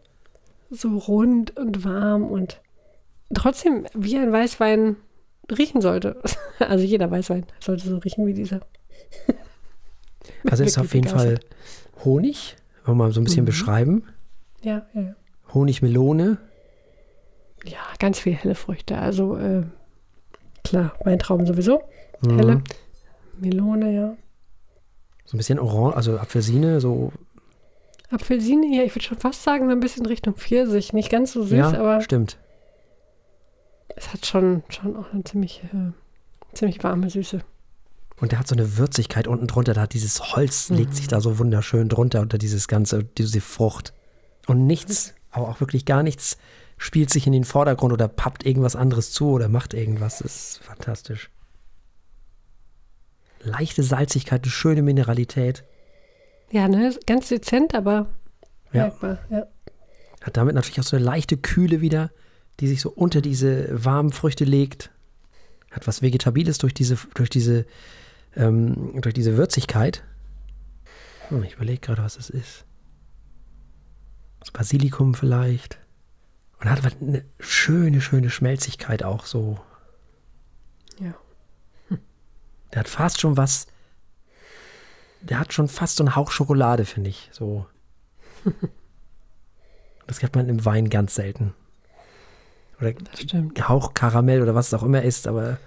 So 0.69 0.97
rund 0.97 1.58
und 1.58 1.84
warm 1.84 2.23
und 2.23 2.62
trotzdem 3.34 3.86
wie 3.93 4.17
ein 4.17 4.32
Weißwein 4.32 4.95
riechen 5.52 5.82
sollte. 5.82 6.21
Also 6.60 6.86
jeder 6.86 7.10
Weißwein 7.12 7.45
sollte 7.60 7.88
so 7.89 7.97
riechen 7.97 8.26
wie 8.28 8.34
dieser. 8.34 8.62
Also 10.49 10.63
es 10.63 10.71
ist 10.71 10.78
auf 10.78 10.93
jeden 10.93 11.08
Fall. 11.08 11.39
Honig, 12.06 12.56
wollen 12.86 12.97
wir 12.97 13.06
mal 13.06 13.12
so 13.12 13.19
ein 13.21 13.26
bisschen 13.26 13.43
Mhm. 13.43 13.47
beschreiben. 13.47 14.04
Ja, 14.62 14.86
ja, 14.93 15.02
ja. 15.02 15.15
Honigmelone, 15.54 16.38
Ja, 17.65 17.80
ganz 17.99 18.19
viele 18.19 18.36
helle 18.38 18.56
Früchte. 18.56 18.97
Also 18.97 19.38
äh, 19.38 19.63
klar, 20.63 20.93
Weintrauben 21.04 21.45
sowieso. 21.45 21.82
mhm. 22.21 22.36
Helle. 22.38 22.62
Melone, 23.39 23.93
ja. 23.93 24.15
So 25.25 25.36
ein 25.36 25.38
bisschen 25.38 25.59
Orange, 25.59 25.95
also 25.95 26.17
Apfelsine, 26.17 26.79
so, 26.81 27.12
Apfelsine, 28.12 28.67
ja, 28.75 28.83
ich 28.83 28.93
würde 28.95 29.05
schon 29.05 29.17
fast 29.17 29.43
sagen, 29.43 29.65
so 29.67 29.71
ein 29.71 29.79
bisschen 29.79 30.05
Richtung 30.05 30.36
Pfirsich. 30.36 30.93
Nicht 30.93 31.09
ganz 31.09 31.31
so 31.33 31.41
süß, 31.43 31.51
ja, 31.57 31.73
aber 31.73 32.01
stimmt. 32.01 32.38
es 33.95 34.13
hat 34.13 34.25
schon, 34.25 34.63
schon 34.69 34.95
auch 34.95 35.12
eine 35.13 35.23
ziemlich, 35.23 35.63
äh, 35.63 35.91
ziemlich 36.55 36.83
warme 36.83 37.09
Süße. 37.09 37.39
Und 38.19 38.31
der 38.31 38.39
hat 38.39 38.47
so 38.47 38.55
eine 38.55 38.77
Würzigkeit 38.77 39.27
unten 39.27 39.47
drunter, 39.47 39.73
da 39.73 39.81
hat 39.81 39.93
dieses 39.93 40.36
Holz, 40.36 40.69
Mhm. 40.69 40.77
legt 40.77 40.95
sich 40.95 41.07
da 41.07 41.19
so 41.21 41.39
wunderschön 41.39 41.89
drunter 41.89 42.21
unter 42.21 42.38
dieses 42.38 42.67
ganze, 42.67 43.03
diese 43.03 43.41
Frucht. 43.41 43.93
Und 44.47 44.67
nichts, 44.67 45.13
aber 45.31 45.47
auch 45.49 45.59
wirklich 45.59 45.86
gar 45.86 46.03
nichts 46.03 46.38
spielt 46.77 47.09
sich 47.09 47.25
in 47.27 47.33
den 47.33 47.45
Vordergrund 47.45 47.93
oder 47.93 48.07
pappt 48.07 48.45
irgendwas 48.45 48.75
anderes 48.75 49.12
zu 49.12 49.29
oder 49.29 49.47
macht 49.47 49.73
irgendwas. 49.73 50.19
Das 50.19 50.36
ist 50.36 50.59
fantastisch. 50.63 51.29
Leichte 53.43 53.84
Salzigkeit, 53.84 54.43
eine 54.43 54.51
schöne 54.51 54.82
Mineralität. 54.82 55.63
Ja, 56.51 56.67
ne, 56.67 56.95
ganz 57.08 57.29
dezent, 57.29 57.75
aber 57.75 58.08
Ja. 58.71 58.84
merkbar. 58.84 59.19
Ja. 59.29 59.47
Hat 60.21 60.38
damit 60.38 60.56
natürlich 60.56 60.79
auch 60.79 60.84
so 60.84 60.95
eine 60.95 61.06
leichte 61.06 61.38
Kühle 61.38 61.82
wieder, 61.82 62.12
die 62.60 62.67
sich 62.67 62.82
so 62.82 62.89
unter 62.89 63.21
diese 63.21 63.67
warmen 63.71 64.12
Früchte 64.12 64.45
legt. 64.45 64.91
Hat 65.71 65.88
was 65.88 66.01
Vegetabiles 66.01 66.60
durch 66.60 66.73
diese, 66.73 66.97
durch 67.15 67.29
diese, 67.29 67.65
ähm, 68.36 69.01
durch 69.01 69.13
diese 69.13 69.36
Würzigkeit. 69.38 70.03
Hm, 71.29 71.43
ich 71.43 71.53
überlege 71.56 71.79
gerade, 71.79 72.03
was 72.03 72.15
das 72.15 72.29
ist. 72.29 72.65
Das 74.39 74.51
Basilikum 74.51 75.13
vielleicht. 75.15 75.79
Und 76.62 76.69
hat 76.69 76.79
eine 77.01 77.25
schöne, 77.39 77.99
schöne 77.99 78.29
Schmelzigkeit 78.29 79.03
auch 79.03 79.25
so. 79.25 79.60
ja. 80.99 81.13
Der 82.73 82.79
hat 82.79 82.89
fast 82.89 83.21
schon 83.21 83.38
was. 83.38 83.67
Der 85.21 85.39
hat 85.39 85.53
schon 85.53 85.67
fast 85.67 85.97
so 85.97 86.03
einen 86.03 86.15
Hauch 86.15 86.31
Schokolade, 86.31 86.86
finde 86.86 87.09
ich. 87.09 87.29
So. 87.31 87.65
Das 90.05 90.21
hat 90.21 90.36
man 90.36 90.49
im 90.49 90.65
Wein 90.65 90.89
ganz 90.89 91.15
selten. 91.15 91.53
Oder. 92.79 92.93
Hauch 93.69 93.93
Karamell 93.93 94.41
oder 94.41 94.53
was 94.53 94.67
es 94.67 94.73
auch 94.73 94.83
immer 94.83 95.01
ist, 95.01 95.27
aber 95.27 95.57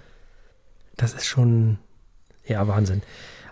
das 0.95 1.15
ist 1.15 1.25
schon 1.25 1.79
ja 2.45 2.67
Wahnsinn. 2.67 3.01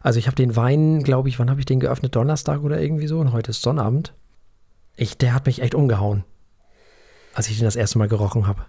Also 0.02 0.20
ich 0.20 0.28
habe 0.28 0.36
den 0.36 0.56
Wein, 0.56 1.04
glaube 1.04 1.30
ich, 1.30 1.40
wann 1.40 1.50
habe 1.50 1.60
ich 1.60 1.66
den 1.66 1.80
geöffnet? 1.80 2.16
Donnerstag 2.16 2.62
oder 2.62 2.80
irgendwie 2.80 3.08
so 3.08 3.20
und 3.20 3.32
heute 3.32 3.52
ist 3.52 3.62
Sonnabend. 3.62 4.14
Ich, 4.96 5.18
der 5.18 5.34
hat 5.34 5.48
mich 5.48 5.62
echt 5.62 5.76
umgehauen, 5.76 6.24
als 7.34 7.50
ich 7.50 7.58
den 7.58 7.66
das 7.66 7.76
erste 7.76 7.98
Mal 7.98 8.08
gerochen 8.08 8.48
habe. 8.48 8.66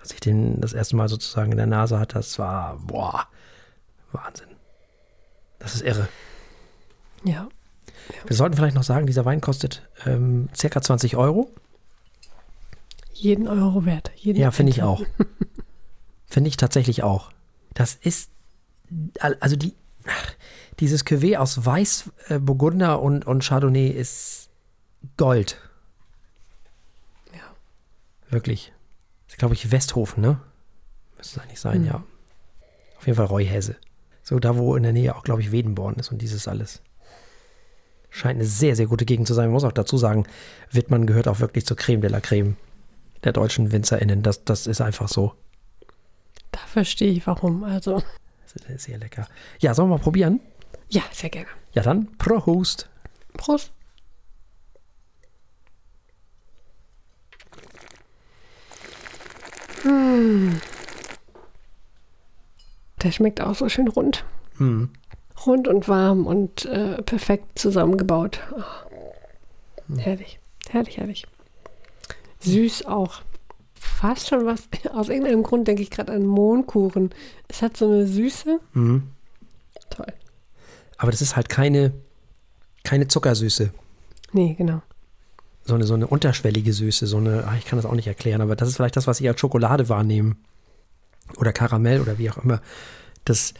Als 0.00 0.12
ich 0.12 0.20
den 0.20 0.60
das 0.60 0.72
erste 0.72 0.96
Mal 0.96 1.08
sozusagen 1.08 1.52
in 1.52 1.58
der 1.58 1.66
Nase 1.66 1.98
hatte, 1.98 2.16
das 2.16 2.38
war 2.38 2.76
boah, 2.76 3.26
Wahnsinn. 4.12 4.48
Das 5.58 5.74
ist 5.74 5.82
irre. 5.82 6.08
Ja. 7.24 7.48
Wir 8.26 8.36
sollten 8.36 8.56
vielleicht 8.56 8.74
noch 8.74 8.82
sagen, 8.82 9.06
dieser 9.06 9.24
Wein 9.24 9.40
kostet 9.40 9.88
ähm, 10.06 10.48
circa 10.56 10.82
20 10.82 11.16
Euro. 11.16 11.50
Jeden 13.12 13.46
Euro 13.46 13.84
wert. 13.84 14.10
Jeden 14.16 14.40
Ja, 14.40 14.50
finde 14.50 14.70
ich 14.70 14.82
auch. 14.82 15.02
finde 16.26 16.48
ich 16.48 16.56
tatsächlich 16.56 17.02
auch. 17.04 17.30
Das 17.74 17.94
ist, 17.94 18.30
al- 19.20 19.36
also 19.40 19.54
die, 19.56 19.74
dieses 20.80 21.06
Cuvée 21.06 21.36
aus 21.36 21.64
Weiß, 21.64 22.10
äh, 22.28 22.38
Burgunder 22.38 23.00
und, 23.00 23.24
und 23.24 23.44
Chardonnay 23.44 23.88
ist 23.88 24.48
Gold. 25.16 25.58
Ja. 27.32 27.40
Wirklich. 28.30 28.72
Das 29.26 29.34
ist, 29.34 29.38
glaube 29.38 29.54
ich, 29.54 29.70
Westhofen, 29.70 30.20
ne? 30.22 30.40
Müsste 31.16 31.38
es 31.38 31.44
eigentlich 31.44 31.60
sein, 31.60 31.82
Mhm. 31.82 31.86
ja. 31.86 32.02
Auf 32.98 33.06
jeden 33.06 33.16
Fall 33.16 33.26
Reuhäse. 33.26 33.76
So 34.32 34.38
da, 34.38 34.56
wo 34.56 34.76
in 34.76 34.82
der 34.82 34.94
Nähe 34.94 35.14
auch, 35.14 35.24
glaube 35.24 35.42
ich, 35.42 35.52
Wedenborn 35.52 35.96
ist 35.96 36.10
und 36.10 36.22
dieses 36.22 36.48
alles. 36.48 36.80
Scheint 38.08 38.36
eine 38.36 38.46
sehr, 38.46 38.74
sehr 38.74 38.86
gute 38.86 39.04
Gegend 39.04 39.26
zu 39.26 39.34
sein. 39.34 39.48
Man 39.48 39.52
muss 39.52 39.64
auch 39.64 39.72
dazu 39.72 39.98
sagen, 39.98 40.24
Wittmann 40.70 41.04
gehört 41.04 41.28
auch 41.28 41.40
wirklich 41.40 41.66
zur 41.66 41.76
Creme 41.76 42.00
de 42.00 42.10
la 42.10 42.20
Creme 42.20 42.56
der 43.24 43.34
deutschen 43.34 43.72
WinzerInnen. 43.72 44.22
Das, 44.22 44.42
das 44.44 44.66
ist 44.66 44.80
einfach 44.80 45.08
so. 45.08 45.34
Da 46.50 46.60
verstehe 46.60 47.12
ich 47.12 47.26
warum. 47.26 47.62
Also, 47.62 48.02
Das 48.54 48.64
ist 48.70 48.84
sehr 48.84 48.96
lecker. 48.96 49.28
Ja, 49.60 49.74
sollen 49.74 49.90
wir 49.90 49.98
mal 49.98 50.02
probieren? 50.02 50.40
ja, 50.88 51.02
sehr 51.12 51.28
gerne. 51.28 51.48
Ja, 51.74 51.82
dann 51.82 52.08
Prost. 52.16 52.88
Prost. 53.34 53.70
Hm. 59.82 60.58
Der 63.02 63.12
schmeckt 63.12 63.40
auch 63.40 63.54
so 63.54 63.68
schön 63.68 63.88
rund. 63.88 64.24
Hm. 64.58 64.90
Rund 65.46 65.66
und 65.66 65.88
warm 65.88 66.26
und 66.26 66.66
äh, 66.66 67.02
perfekt 67.02 67.58
zusammengebaut. 67.58 68.40
Oh. 68.56 69.98
Herrlich, 69.98 70.38
herrlich, 70.68 70.98
herrlich. 70.98 71.26
Süß 72.40 72.86
auch. 72.86 73.22
Fast 73.74 74.28
schon 74.28 74.46
was. 74.46 74.68
Aus 74.92 75.08
irgendeinem 75.08 75.42
Grund 75.42 75.66
denke 75.66 75.82
ich 75.82 75.90
gerade 75.90 76.12
an 76.12 76.24
Mohnkuchen. 76.24 77.10
Es 77.48 77.62
hat 77.62 77.76
so 77.76 77.86
eine 77.86 78.06
Süße. 78.06 78.60
Mhm. 78.74 79.02
Toll. 79.90 80.12
Aber 80.96 81.10
das 81.10 81.20
ist 81.20 81.34
halt 81.34 81.48
keine, 81.48 81.92
keine 82.84 83.08
Zuckersüße. 83.08 83.72
Nee, 84.32 84.54
genau. 84.54 84.82
So 85.64 85.74
eine, 85.74 85.84
so 85.84 85.94
eine 85.94 86.06
unterschwellige 86.06 86.72
Süße. 86.72 87.06
So 87.06 87.16
eine, 87.18 87.44
ach, 87.46 87.56
ich 87.56 87.64
kann 87.64 87.78
das 87.78 87.86
auch 87.86 87.94
nicht 87.94 88.06
erklären, 88.06 88.40
aber 88.40 88.56
das 88.56 88.68
ist 88.68 88.76
vielleicht 88.76 88.96
das, 88.96 89.06
was 89.06 89.20
ich 89.20 89.28
als 89.28 89.40
Schokolade 89.40 89.88
wahrnehme. 89.88 90.36
Oder 91.36 91.52
Karamell 91.52 92.00
oder 92.00 92.18
wie 92.18 92.30
auch 92.30 92.38
immer. 92.38 92.60
Das, 93.24 93.54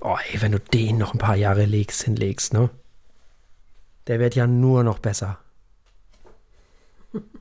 oh 0.00 0.16
ey, 0.30 0.40
wenn 0.40 0.52
du 0.52 0.60
den 0.60 0.98
noch 0.98 1.14
ein 1.14 1.18
paar 1.18 1.36
Jahre 1.36 1.64
legst, 1.64 2.02
hinlegst, 2.02 2.52
ne? 2.52 2.70
Der 4.06 4.18
wird 4.18 4.34
ja 4.34 4.46
nur 4.46 4.82
noch 4.84 4.98
besser. 4.98 5.38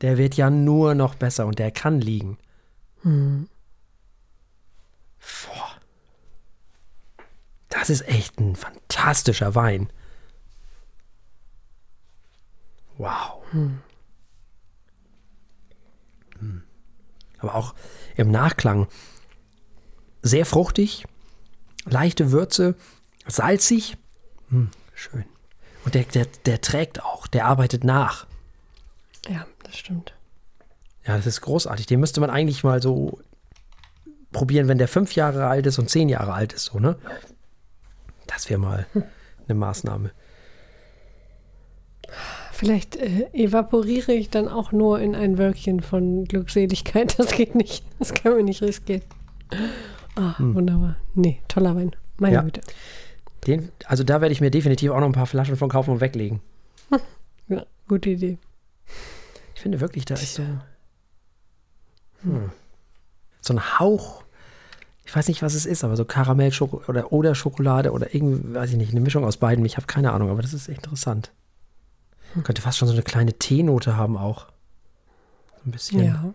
Der 0.01 0.18
wird 0.18 0.36
ja 0.36 0.49
nur 0.49 0.95
noch 0.95 1.16
besser 1.16 1.45
und 1.45 1.59
der 1.59 1.72
kann 1.72 2.01
liegen. 2.01 2.38
Hm. 3.03 3.47
Boah. 5.20 5.78
Das 7.70 7.89
ist 7.89 8.07
echt 8.07 8.39
ein 8.39 8.55
fantastischer 8.55 9.55
Wein. 9.55 9.89
Wow. 12.97 13.43
Aber 17.41 17.55
auch 17.55 17.73
im 18.15 18.31
Nachklang 18.31 18.87
sehr 20.21 20.45
fruchtig, 20.45 21.05
leichte 21.85 22.31
Würze, 22.31 22.75
salzig. 23.27 23.97
Hm, 24.49 24.69
schön. 24.93 25.25
Und 25.83 25.95
der, 25.95 26.03
der, 26.03 26.27
der 26.45 26.61
trägt 26.61 27.03
auch, 27.03 27.27
der 27.27 27.45
arbeitet 27.45 27.83
nach. 27.83 28.27
Ja, 29.27 29.45
das 29.63 29.77
stimmt. 29.77 30.13
Ja, 31.05 31.17
das 31.17 31.25
ist 31.25 31.41
großartig. 31.41 31.87
Den 31.87 31.99
müsste 31.99 32.21
man 32.21 32.29
eigentlich 32.29 32.63
mal 32.63 32.81
so 32.81 33.19
probieren, 34.31 34.67
wenn 34.67 34.77
der 34.77 34.87
fünf 34.87 35.15
Jahre 35.15 35.47
alt 35.47 35.65
ist 35.65 35.79
und 35.79 35.89
zehn 35.89 36.09
Jahre 36.09 36.33
alt 36.33 36.53
ist, 36.53 36.65
so, 36.65 36.79
ne? 36.79 36.97
Das 38.27 38.49
wäre 38.49 38.59
mal 38.59 38.85
eine 39.47 39.55
Maßnahme. 39.55 40.11
Vielleicht 42.62 42.95
äh, 42.95 43.28
evaporiere 43.34 44.14
ich 44.14 44.30
dann 44.30 44.47
auch 44.47 44.72
nur 44.72 44.99
in 44.99 45.16
ein 45.16 45.39
Wölkchen 45.39 45.82
von 45.82 46.26
Glückseligkeit. 46.26 47.16
Das 47.18 47.32
geht 47.32 47.55
nicht. 47.55 47.84
Das 47.97 48.14
können 48.14 48.38
wir 48.38 48.43
nicht 48.43 48.62
riskieren. 48.62 49.01
Ah, 50.16 50.38
hm. 50.38 50.53
wunderbar. 50.53 50.95
Nee, 51.16 51.41
toller 51.47 51.76
Wein. 51.76 51.95
Meine 52.20 52.36
ja. 52.36 52.41
Güte. 52.43 52.62
Den, 53.47 53.70
also 53.86 54.03
da 54.03 54.22
werde 54.22 54.32
ich 54.32 54.41
mir 54.41 54.51
definitiv 54.51 54.91
auch 54.91 54.99
noch 54.99 55.07
ein 55.07 55.12
paar 55.12 55.26
Flaschen 55.26 55.55
von 55.55 55.70
kaufen 55.70 55.89
und 55.89 56.01
weglegen. 56.01 56.39
Ja, 57.47 57.66
gute 57.88 58.12
Idee. 58.12 58.38
Ich 59.55 59.62
finde 59.62 59.82
wirklich, 59.82 60.05
da 60.05 60.14
ist 60.14 60.36
so, 60.36 60.43
hm, 62.22 62.51
so 63.41 63.53
ein 63.55 63.80
Hauch, 63.80 64.24
ich 65.03 65.14
weiß 65.14 65.28
nicht, 65.28 65.41
was 65.41 65.55
es 65.55 65.66
ist, 65.66 65.84
aber 65.84 65.97
so 65.97 66.05
Karamell 66.05 66.53
oder, 66.88 67.12
oder 67.12 67.36
Schokolade 67.36 67.91
oder 67.91 68.14
irgendwie, 68.16 68.53
weiß 68.53 68.70
ich 68.70 68.78
nicht, 68.78 68.91
eine 68.91 69.01
Mischung 69.01 69.26
aus 69.26 69.36
beiden. 69.36 69.66
Ich 69.66 69.76
habe 69.76 69.88
keine 69.88 70.14
Ahnung, 70.14 70.30
aber 70.30 70.43
das 70.43 70.53
ist 70.53 70.70
echt 70.70 70.86
interessant. 70.86 71.34
Hm. 72.34 72.43
Könnte 72.43 72.61
fast 72.61 72.77
schon 72.77 72.88
so 72.88 72.93
eine 72.93 73.03
kleine 73.03 73.34
Teenote 73.34 73.95
haben 73.97 74.17
auch. 74.17 74.47
So 75.57 75.69
ein 75.69 75.71
bisschen. 75.71 76.03
Ja. 76.03 76.34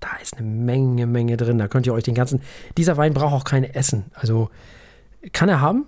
Da 0.00 0.16
ist 0.22 0.36
eine 0.36 0.46
Menge, 0.46 1.06
Menge 1.06 1.36
drin. 1.36 1.58
Da 1.58 1.68
könnt 1.68 1.86
ihr 1.86 1.94
euch 1.94 2.04
den 2.04 2.14
ganzen. 2.14 2.42
Dieser 2.76 2.96
Wein 2.96 3.14
braucht 3.14 3.32
auch 3.32 3.44
keine 3.44 3.74
Essen. 3.74 4.06
Also 4.14 4.50
kann 5.32 5.48
er 5.48 5.60
haben. 5.60 5.86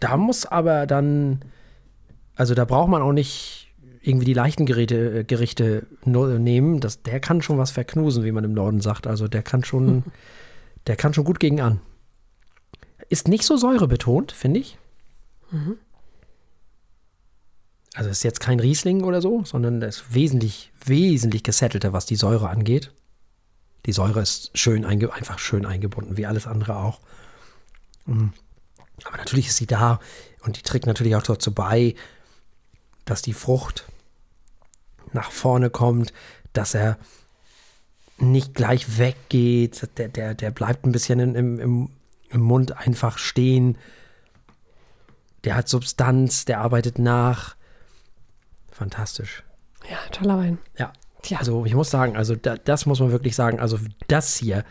Da 0.00 0.16
muss 0.16 0.46
aber 0.46 0.86
dann. 0.86 1.40
Also 2.34 2.54
da 2.54 2.64
braucht 2.64 2.90
man 2.90 3.00
auch 3.00 3.12
nicht 3.12 3.66
irgendwie 4.06 4.26
die 4.26 4.34
leichten 4.34 4.66
Geräte, 4.66 5.20
äh, 5.20 5.24
Gerichte 5.24 5.86
nehmen. 6.04 6.80
Das, 6.80 7.02
der 7.02 7.20
kann 7.20 7.42
schon 7.42 7.58
was 7.58 7.70
verknusen, 7.70 8.24
wie 8.24 8.32
man 8.32 8.44
im 8.44 8.52
Norden 8.52 8.80
sagt. 8.80 9.06
Also 9.06 9.26
der 9.26 9.42
kann 9.42 9.64
schon, 9.64 10.04
der 10.86 10.96
kann 10.96 11.12
schon 11.12 11.24
gut 11.24 11.40
gegen 11.40 11.60
an. 11.60 11.80
Ist 13.08 13.28
nicht 13.28 13.44
so 13.44 13.56
säurebetont, 13.56 14.32
finde 14.32 14.60
ich. 14.60 14.78
Mhm. 15.50 15.76
Also 17.96 18.10
ist 18.10 18.24
jetzt 18.24 18.40
kein 18.40 18.60
Riesling 18.60 19.04
oder 19.04 19.22
so, 19.22 19.42
sondern 19.46 19.80
ist 19.80 20.12
wesentlich, 20.12 20.70
wesentlich 20.84 21.42
gesettelter, 21.42 21.94
was 21.94 22.04
die 22.04 22.16
Säure 22.16 22.50
angeht. 22.50 22.92
Die 23.86 23.92
Säure 23.92 24.20
ist 24.20 24.50
schön 24.52 24.84
einfach 24.84 25.38
schön 25.38 25.64
eingebunden, 25.64 26.18
wie 26.18 26.26
alles 26.26 26.46
andere 26.46 26.76
auch. 26.76 27.00
Mhm. 28.04 28.34
Aber 29.04 29.16
natürlich 29.16 29.46
ist 29.48 29.56
sie 29.56 29.66
da 29.66 29.98
und 30.42 30.58
die 30.58 30.62
trägt 30.62 30.84
natürlich 30.86 31.16
auch 31.16 31.22
dazu 31.22 31.54
bei, 31.54 31.94
dass 33.06 33.22
die 33.22 33.32
Frucht 33.32 33.86
nach 35.14 35.30
vorne 35.30 35.70
kommt, 35.70 36.12
dass 36.52 36.74
er 36.74 36.98
nicht 38.18 38.52
gleich 38.52 38.98
weggeht, 38.98 39.88
der, 39.96 40.08
der, 40.08 40.34
der 40.34 40.50
bleibt 40.50 40.84
ein 40.84 40.92
bisschen 40.92 41.18
im, 41.18 41.58
im, 41.58 41.88
im 42.28 42.40
Mund 42.42 42.76
einfach 42.76 43.16
stehen. 43.16 43.78
Der 45.44 45.54
hat 45.54 45.68
Substanz, 45.68 46.44
der 46.44 46.60
arbeitet 46.60 46.98
nach. 46.98 47.55
Fantastisch. 48.76 49.42
Ja, 49.90 49.96
toller 50.12 50.36
Wein. 50.36 50.58
Ja. 50.78 50.92
Tja. 51.22 51.38
Also 51.38 51.64
ich 51.64 51.74
muss 51.74 51.90
sagen, 51.90 52.14
also 52.14 52.36
da, 52.36 52.56
das 52.56 52.84
muss 52.84 53.00
man 53.00 53.10
wirklich 53.10 53.34
sagen, 53.34 53.58
also 53.58 53.78
das 54.06 54.36
hier, 54.36 54.64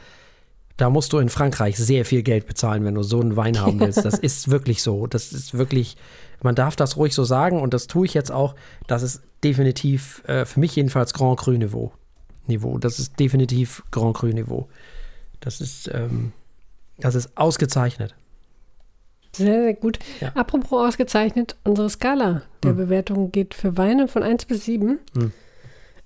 da 0.77 0.91
musst 0.91 1.11
du 1.11 1.17
in 1.17 1.29
Frankreich 1.29 1.75
sehr 1.77 2.05
viel 2.05 2.21
Geld 2.21 2.45
bezahlen, 2.45 2.85
wenn 2.85 2.93
du 2.93 3.01
so 3.01 3.19
einen 3.19 3.35
Wein 3.35 3.59
haben 3.59 3.79
willst. 3.79 4.05
Das 4.05 4.19
ist 4.19 4.51
wirklich 4.51 4.83
so. 4.83 5.07
Das 5.07 5.33
ist 5.33 5.57
wirklich, 5.57 5.97
man 6.43 6.53
darf 6.53 6.75
das 6.75 6.97
ruhig 6.97 7.15
so 7.15 7.23
sagen 7.23 7.59
und 7.59 7.73
das 7.73 7.87
tue 7.87 8.05
ich 8.05 8.13
jetzt 8.13 8.31
auch. 8.31 8.53
Das 8.85 9.01
ist 9.01 9.23
definitiv, 9.43 10.23
äh, 10.27 10.45
für 10.45 10.59
mich 10.59 10.75
jedenfalls 10.75 11.13
Grand 11.13 11.39
Cru 11.39 11.51
Niveau. 11.51 11.91
Niveau. 12.45 12.77
Das 12.77 12.99
ist 12.99 13.19
definitiv 13.19 13.81
Grand 13.89 14.15
Cru 14.15 14.27
Niveau. 14.27 14.69
Das 15.39 15.61
ist, 15.61 15.89
ähm, 15.91 16.31
das 16.99 17.15
ist 17.15 17.35
ausgezeichnet. 17.35 18.13
Sehr, 19.37 19.61
sehr 19.63 19.73
gut. 19.73 19.99
Ja. 20.21 20.31
Apropos 20.35 20.87
ausgezeichnet, 20.87 21.55
unsere 21.63 21.89
Skala 21.89 22.43
der 22.63 22.71
hm. 22.71 22.77
Bewertung 22.77 23.31
geht 23.31 23.53
für 23.53 23.77
Weine 23.77 24.07
von 24.07 24.23
1 24.23 24.45
bis 24.45 24.65
7. 24.65 24.99
Hm. 25.15 25.31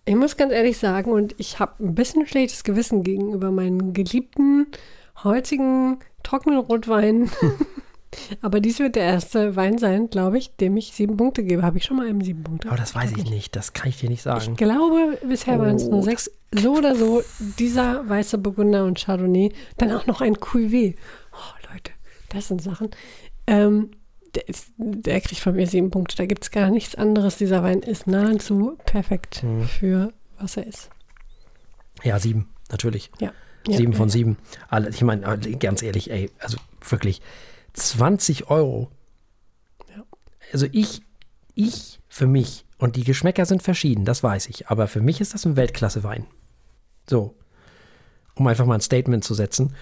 Ich 0.05 0.15
muss 0.15 0.38
ganz 0.38 0.51
ehrlich 0.51 0.77
sagen, 0.77 1.11
und 1.11 1.36
ich 1.38 1.59
habe 1.59 1.84
ein 1.84 1.93
bisschen 1.93 2.25
schlechtes 2.25 2.63
Gewissen 2.63 3.03
gegenüber 3.03 3.51
meinen 3.51 3.93
geliebten, 3.93 4.67
holzigen, 5.23 5.99
trockenen 6.23 6.59
Rotwein. 6.59 7.30
Aber 8.41 8.59
dies 8.59 8.80
wird 8.80 8.95
der 8.95 9.03
erste 9.03 9.55
Wein 9.55 9.77
sein, 9.77 10.09
glaube 10.09 10.38
ich, 10.38 10.55
dem 10.55 10.77
ich 10.77 10.93
sieben 10.93 11.15
Punkte 11.15 11.43
gebe. 11.43 11.61
Habe 11.61 11.77
ich 11.77 11.84
schon 11.84 11.97
mal 11.97 12.07
einem 12.07 12.21
sieben 12.21 12.43
Punkte? 12.43 12.67
Aber 12.67 12.77
das 12.77 12.95
weiß 12.95 13.11
ich 13.17 13.30
nicht. 13.30 13.55
Das 13.55 13.73
kann 13.73 13.89
ich 13.89 13.99
dir 13.99 14.09
nicht 14.09 14.23
sagen. 14.23 14.51
Ich 14.51 14.57
glaube, 14.57 15.19
bisher 15.27 15.57
oh. 15.57 15.59
waren 15.59 15.75
es 15.75 15.88
nur 15.88 16.01
sechs. 16.01 16.32
So 16.51 16.77
oder 16.77 16.95
so, 16.95 17.21
dieser 17.59 18.07
weiße 18.09 18.39
Burgunder 18.39 18.86
und 18.86 18.99
Chardonnay. 18.99 19.51
Dann 19.77 19.91
auch 19.91 20.07
noch 20.07 20.21
ein 20.21 20.36
Cuvée. 20.36 20.95
Oh, 21.34 21.59
das 22.30 22.47
sind 22.47 22.61
Sachen. 22.61 22.89
Ähm, 23.47 23.91
der, 24.36 24.47
ist, 24.47 24.71
der, 24.77 25.21
kriegt 25.21 25.41
von 25.41 25.55
mir 25.55 25.67
sieben 25.67 25.91
Punkte. 25.91 26.15
Da 26.15 26.25
gibt 26.25 26.43
es 26.43 26.51
gar 26.51 26.69
nichts 26.69 26.95
anderes. 26.95 27.38
Dieser 27.38 27.63
Wein 27.63 27.80
ist 27.80 28.07
nahezu 28.07 28.77
perfekt 28.86 29.41
hm. 29.41 29.63
für 29.63 30.13
was 30.39 30.57
er 30.57 30.67
ist. 30.67 30.89
Ja, 32.03 32.19
sieben, 32.19 32.49
natürlich. 32.71 33.11
Ja. 33.19 33.34
Sieben 33.67 33.91
ja, 33.91 33.97
von 33.97 34.07
ja. 34.07 34.13
sieben. 34.13 34.38
Alle, 34.69 34.89
ich 34.89 35.01
meine, 35.01 35.38
ganz 35.59 35.82
ehrlich, 35.82 36.11
ey, 36.11 36.32
also 36.39 36.57
wirklich 36.88 37.21
20 37.73 38.49
Euro. 38.49 38.89
Ja. 39.89 40.03
Also 40.53 40.67
ich, 40.71 41.01
ich 41.55 41.99
für 42.07 42.27
mich, 42.27 42.65
und 42.77 42.95
die 42.95 43.03
Geschmäcker 43.03 43.45
sind 43.45 43.63
verschieden, 43.63 44.05
das 44.05 44.23
weiß 44.23 44.47
ich, 44.47 44.69
aber 44.69 44.88
für 44.88 45.01
mich 45.01 45.19
ist 45.21 45.34
das 45.34 45.45
ein 45.45 45.57
Weltklasse-Wein. 45.57 46.25
So, 47.09 47.36
um 48.36 48.47
einfach 48.47 48.65
mal 48.65 48.75
ein 48.75 48.82
Statement 48.82 49.23
zu 49.23 49.34
setzen. 49.34 49.75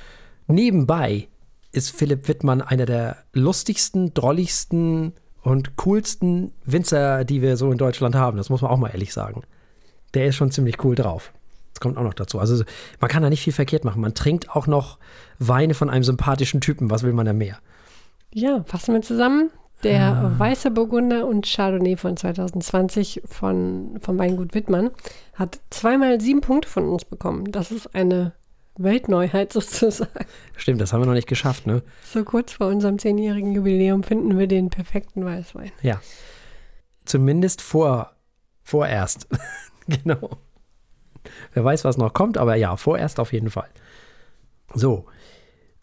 Nebenbei 0.47 1.27
ist 1.71 1.91
Philipp 1.91 2.27
Wittmann 2.27 2.61
einer 2.61 2.85
der 2.85 3.17
lustigsten, 3.33 4.13
drolligsten 4.13 5.13
und 5.41 5.75
coolsten 5.77 6.51
Winzer, 6.65 7.23
die 7.23 7.41
wir 7.41 7.57
so 7.57 7.71
in 7.71 7.77
Deutschland 7.77 8.15
haben. 8.15 8.37
Das 8.37 8.49
muss 8.49 8.61
man 8.61 8.71
auch 8.71 8.77
mal 8.77 8.89
ehrlich 8.89 9.13
sagen. 9.13 9.43
Der 10.13 10.27
ist 10.27 10.35
schon 10.35 10.51
ziemlich 10.51 10.83
cool 10.83 10.95
drauf. 10.95 11.33
Das 11.73 11.79
kommt 11.79 11.97
auch 11.97 12.03
noch 12.03 12.13
dazu. 12.13 12.39
Also 12.39 12.63
man 12.99 13.09
kann 13.09 13.23
da 13.23 13.29
nicht 13.29 13.43
viel 13.43 13.53
verkehrt 13.53 13.85
machen. 13.85 14.01
Man 14.01 14.13
trinkt 14.13 14.49
auch 14.49 14.67
noch 14.67 14.97
Weine 15.37 15.73
von 15.73 15.89
einem 15.89 16.03
sympathischen 16.03 16.59
Typen. 16.59 16.89
Was 16.89 17.03
will 17.03 17.13
man 17.13 17.25
da 17.25 17.33
mehr? 17.33 17.59
Ja, 18.33 18.63
fassen 18.63 18.93
wir 18.93 19.01
zusammen. 19.01 19.51
Der 19.83 20.01
ah. 20.07 20.33
Weiße 20.39 20.71
Burgunder 20.71 21.27
und 21.27 21.45
Chardonnay 21.45 21.97
von 21.97 22.17
2020 22.17 23.21
von, 23.25 23.99
vom 24.01 24.17
Weingut 24.17 24.55
Wittmann 24.55 24.89
hat 25.35 25.59
zweimal 25.69 26.19
sieben 26.19 26.41
Punkte 26.41 26.67
von 26.67 26.89
uns 26.89 27.05
bekommen. 27.05 27.51
Das 27.51 27.71
ist 27.71 27.93
eine 27.93 28.33
Weltneuheit 28.77 29.53
sozusagen. 29.53 30.25
Stimmt, 30.55 30.81
das 30.81 30.93
haben 30.93 31.01
wir 31.01 31.07
noch 31.07 31.13
nicht 31.13 31.27
geschafft, 31.27 31.67
ne? 31.67 31.83
So 32.11 32.23
kurz 32.23 32.53
vor 32.53 32.67
unserem 32.67 32.99
zehnjährigen 32.99 33.53
Jubiläum 33.53 34.03
finden 34.03 34.37
wir 34.37 34.47
den 34.47 34.69
perfekten 34.69 35.25
Weißwein. 35.25 35.71
Ja. 35.81 36.01
Zumindest 37.05 37.61
vor, 37.61 38.15
vorerst. 38.63 39.27
genau. 39.87 40.37
Wer 41.53 41.63
weiß, 41.63 41.83
was 41.83 41.97
noch 41.97 42.13
kommt, 42.13 42.37
aber 42.37 42.55
ja, 42.55 42.75
vorerst 42.77 43.19
auf 43.19 43.33
jeden 43.33 43.49
Fall. 43.49 43.69
So. 44.73 45.05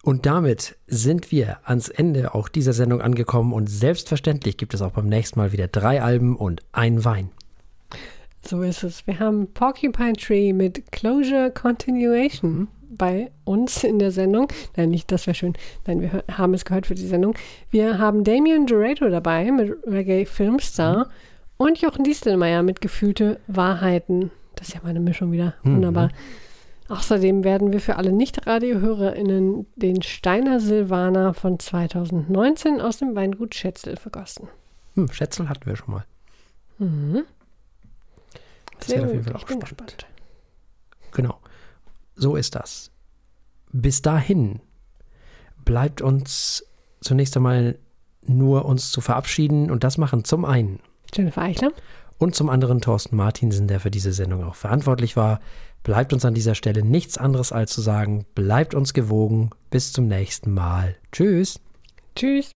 Und 0.02 0.26
damit 0.26 0.76
sind 0.86 1.32
wir 1.32 1.58
ans 1.64 1.88
Ende 1.88 2.34
auch 2.34 2.50
dieser 2.50 2.74
Sendung 2.74 3.00
angekommen 3.00 3.54
und 3.54 3.68
selbstverständlich 3.68 4.58
gibt 4.58 4.74
es 4.74 4.82
auch 4.82 4.92
beim 4.92 5.08
nächsten 5.08 5.38
Mal 5.38 5.52
wieder 5.52 5.66
drei 5.66 6.02
Alben 6.02 6.36
und 6.36 6.62
ein 6.72 7.06
Wein. 7.06 7.30
So 8.46 8.60
ist 8.60 8.82
es. 8.82 9.06
Wir 9.06 9.18
haben 9.18 9.50
Porcupine 9.54 10.12
Tree 10.12 10.52
mit 10.52 10.92
Closure 10.92 11.50
Continuation 11.50 12.68
bei 12.96 13.30
uns 13.44 13.84
in 13.84 13.98
der 13.98 14.10
Sendung. 14.10 14.48
Nein, 14.76 14.90
nicht, 14.90 15.10
das 15.10 15.26
wäre 15.26 15.34
schön. 15.34 15.54
Nein, 15.86 16.00
wir 16.00 16.24
haben 16.30 16.54
es 16.54 16.64
gehört 16.64 16.86
für 16.86 16.94
die 16.94 17.06
Sendung. 17.06 17.34
Wir 17.70 17.98
haben 17.98 18.24
Damien 18.24 18.66
Dorado 18.66 19.08
dabei 19.08 19.50
mit 19.50 19.76
Reggae 19.86 20.26
Filmstar 20.26 21.06
mhm. 21.06 21.10
und 21.56 21.80
Jochen 21.80 22.04
Diestelmeier 22.04 22.62
mit 22.62 22.80
Gefühlte 22.80 23.40
Wahrheiten. 23.46 24.30
Das 24.56 24.68
ist 24.68 24.74
ja 24.74 24.80
meine 24.82 25.00
Mischung 25.00 25.32
wieder. 25.32 25.54
Mhm. 25.62 25.76
Wunderbar. 25.76 26.10
Außerdem 26.88 27.44
werden 27.44 27.72
wir 27.72 27.80
für 27.80 27.96
alle 27.96 28.12
Nicht-Radio-HörerInnen 28.12 29.66
den 29.74 30.02
Steiner 30.02 30.60
Silvaner 30.60 31.32
von 31.32 31.58
2019 31.58 32.80
aus 32.80 32.98
dem 32.98 33.14
Weingut 33.14 33.54
Schätzel 33.54 33.96
vergossen. 33.96 34.48
Hm, 34.94 35.10
Schätzel 35.10 35.48
hatten 35.48 35.64
wir 35.64 35.76
schon 35.76 35.94
mal. 35.94 36.04
Mhm. 36.78 37.22
Das 38.78 38.88
Sehr 38.88 38.98
wird 38.98 39.06
auf 39.06 39.12
jeden 39.12 39.24
Fall 39.24 39.36
auch 39.36 39.40
spannend. 39.40 39.64
Gespannt. 39.64 40.06
Genau. 41.12 41.38
So 42.14 42.36
ist 42.36 42.54
das. 42.54 42.90
Bis 43.72 44.02
dahin 44.02 44.60
bleibt 45.64 46.00
uns 46.00 46.64
zunächst 47.00 47.36
einmal 47.36 47.78
nur 48.22 48.64
uns 48.64 48.90
zu 48.90 49.00
verabschieden 49.00 49.70
und 49.70 49.84
das 49.84 49.98
machen 49.98 50.24
zum 50.24 50.44
einen 50.44 50.80
Jennifer 51.12 51.42
Eichler 51.42 51.72
und 52.18 52.34
zum 52.34 52.48
anderen 52.48 52.80
Thorsten 52.80 53.16
Martinsen, 53.16 53.68
der 53.68 53.80
für 53.80 53.90
diese 53.90 54.12
Sendung 54.12 54.44
auch 54.44 54.54
verantwortlich 54.54 55.16
war. 55.16 55.40
Bleibt 55.82 56.12
uns 56.12 56.24
an 56.24 56.34
dieser 56.34 56.54
Stelle 56.54 56.82
nichts 56.82 57.18
anderes 57.18 57.52
als 57.52 57.72
zu 57.72 57.82
sagen, 57.82 58.24
bleibt 58.34 58.74
uns 58.74 58.94
gewogen. 58.94 59.50
Bis 59.70 59.92
zum 59.92 60.08
nächsten 60.08 60.52
Mal. 60.52 60.96
Tschüss. 61.12 61.60
Tschüss. 62.16 62.52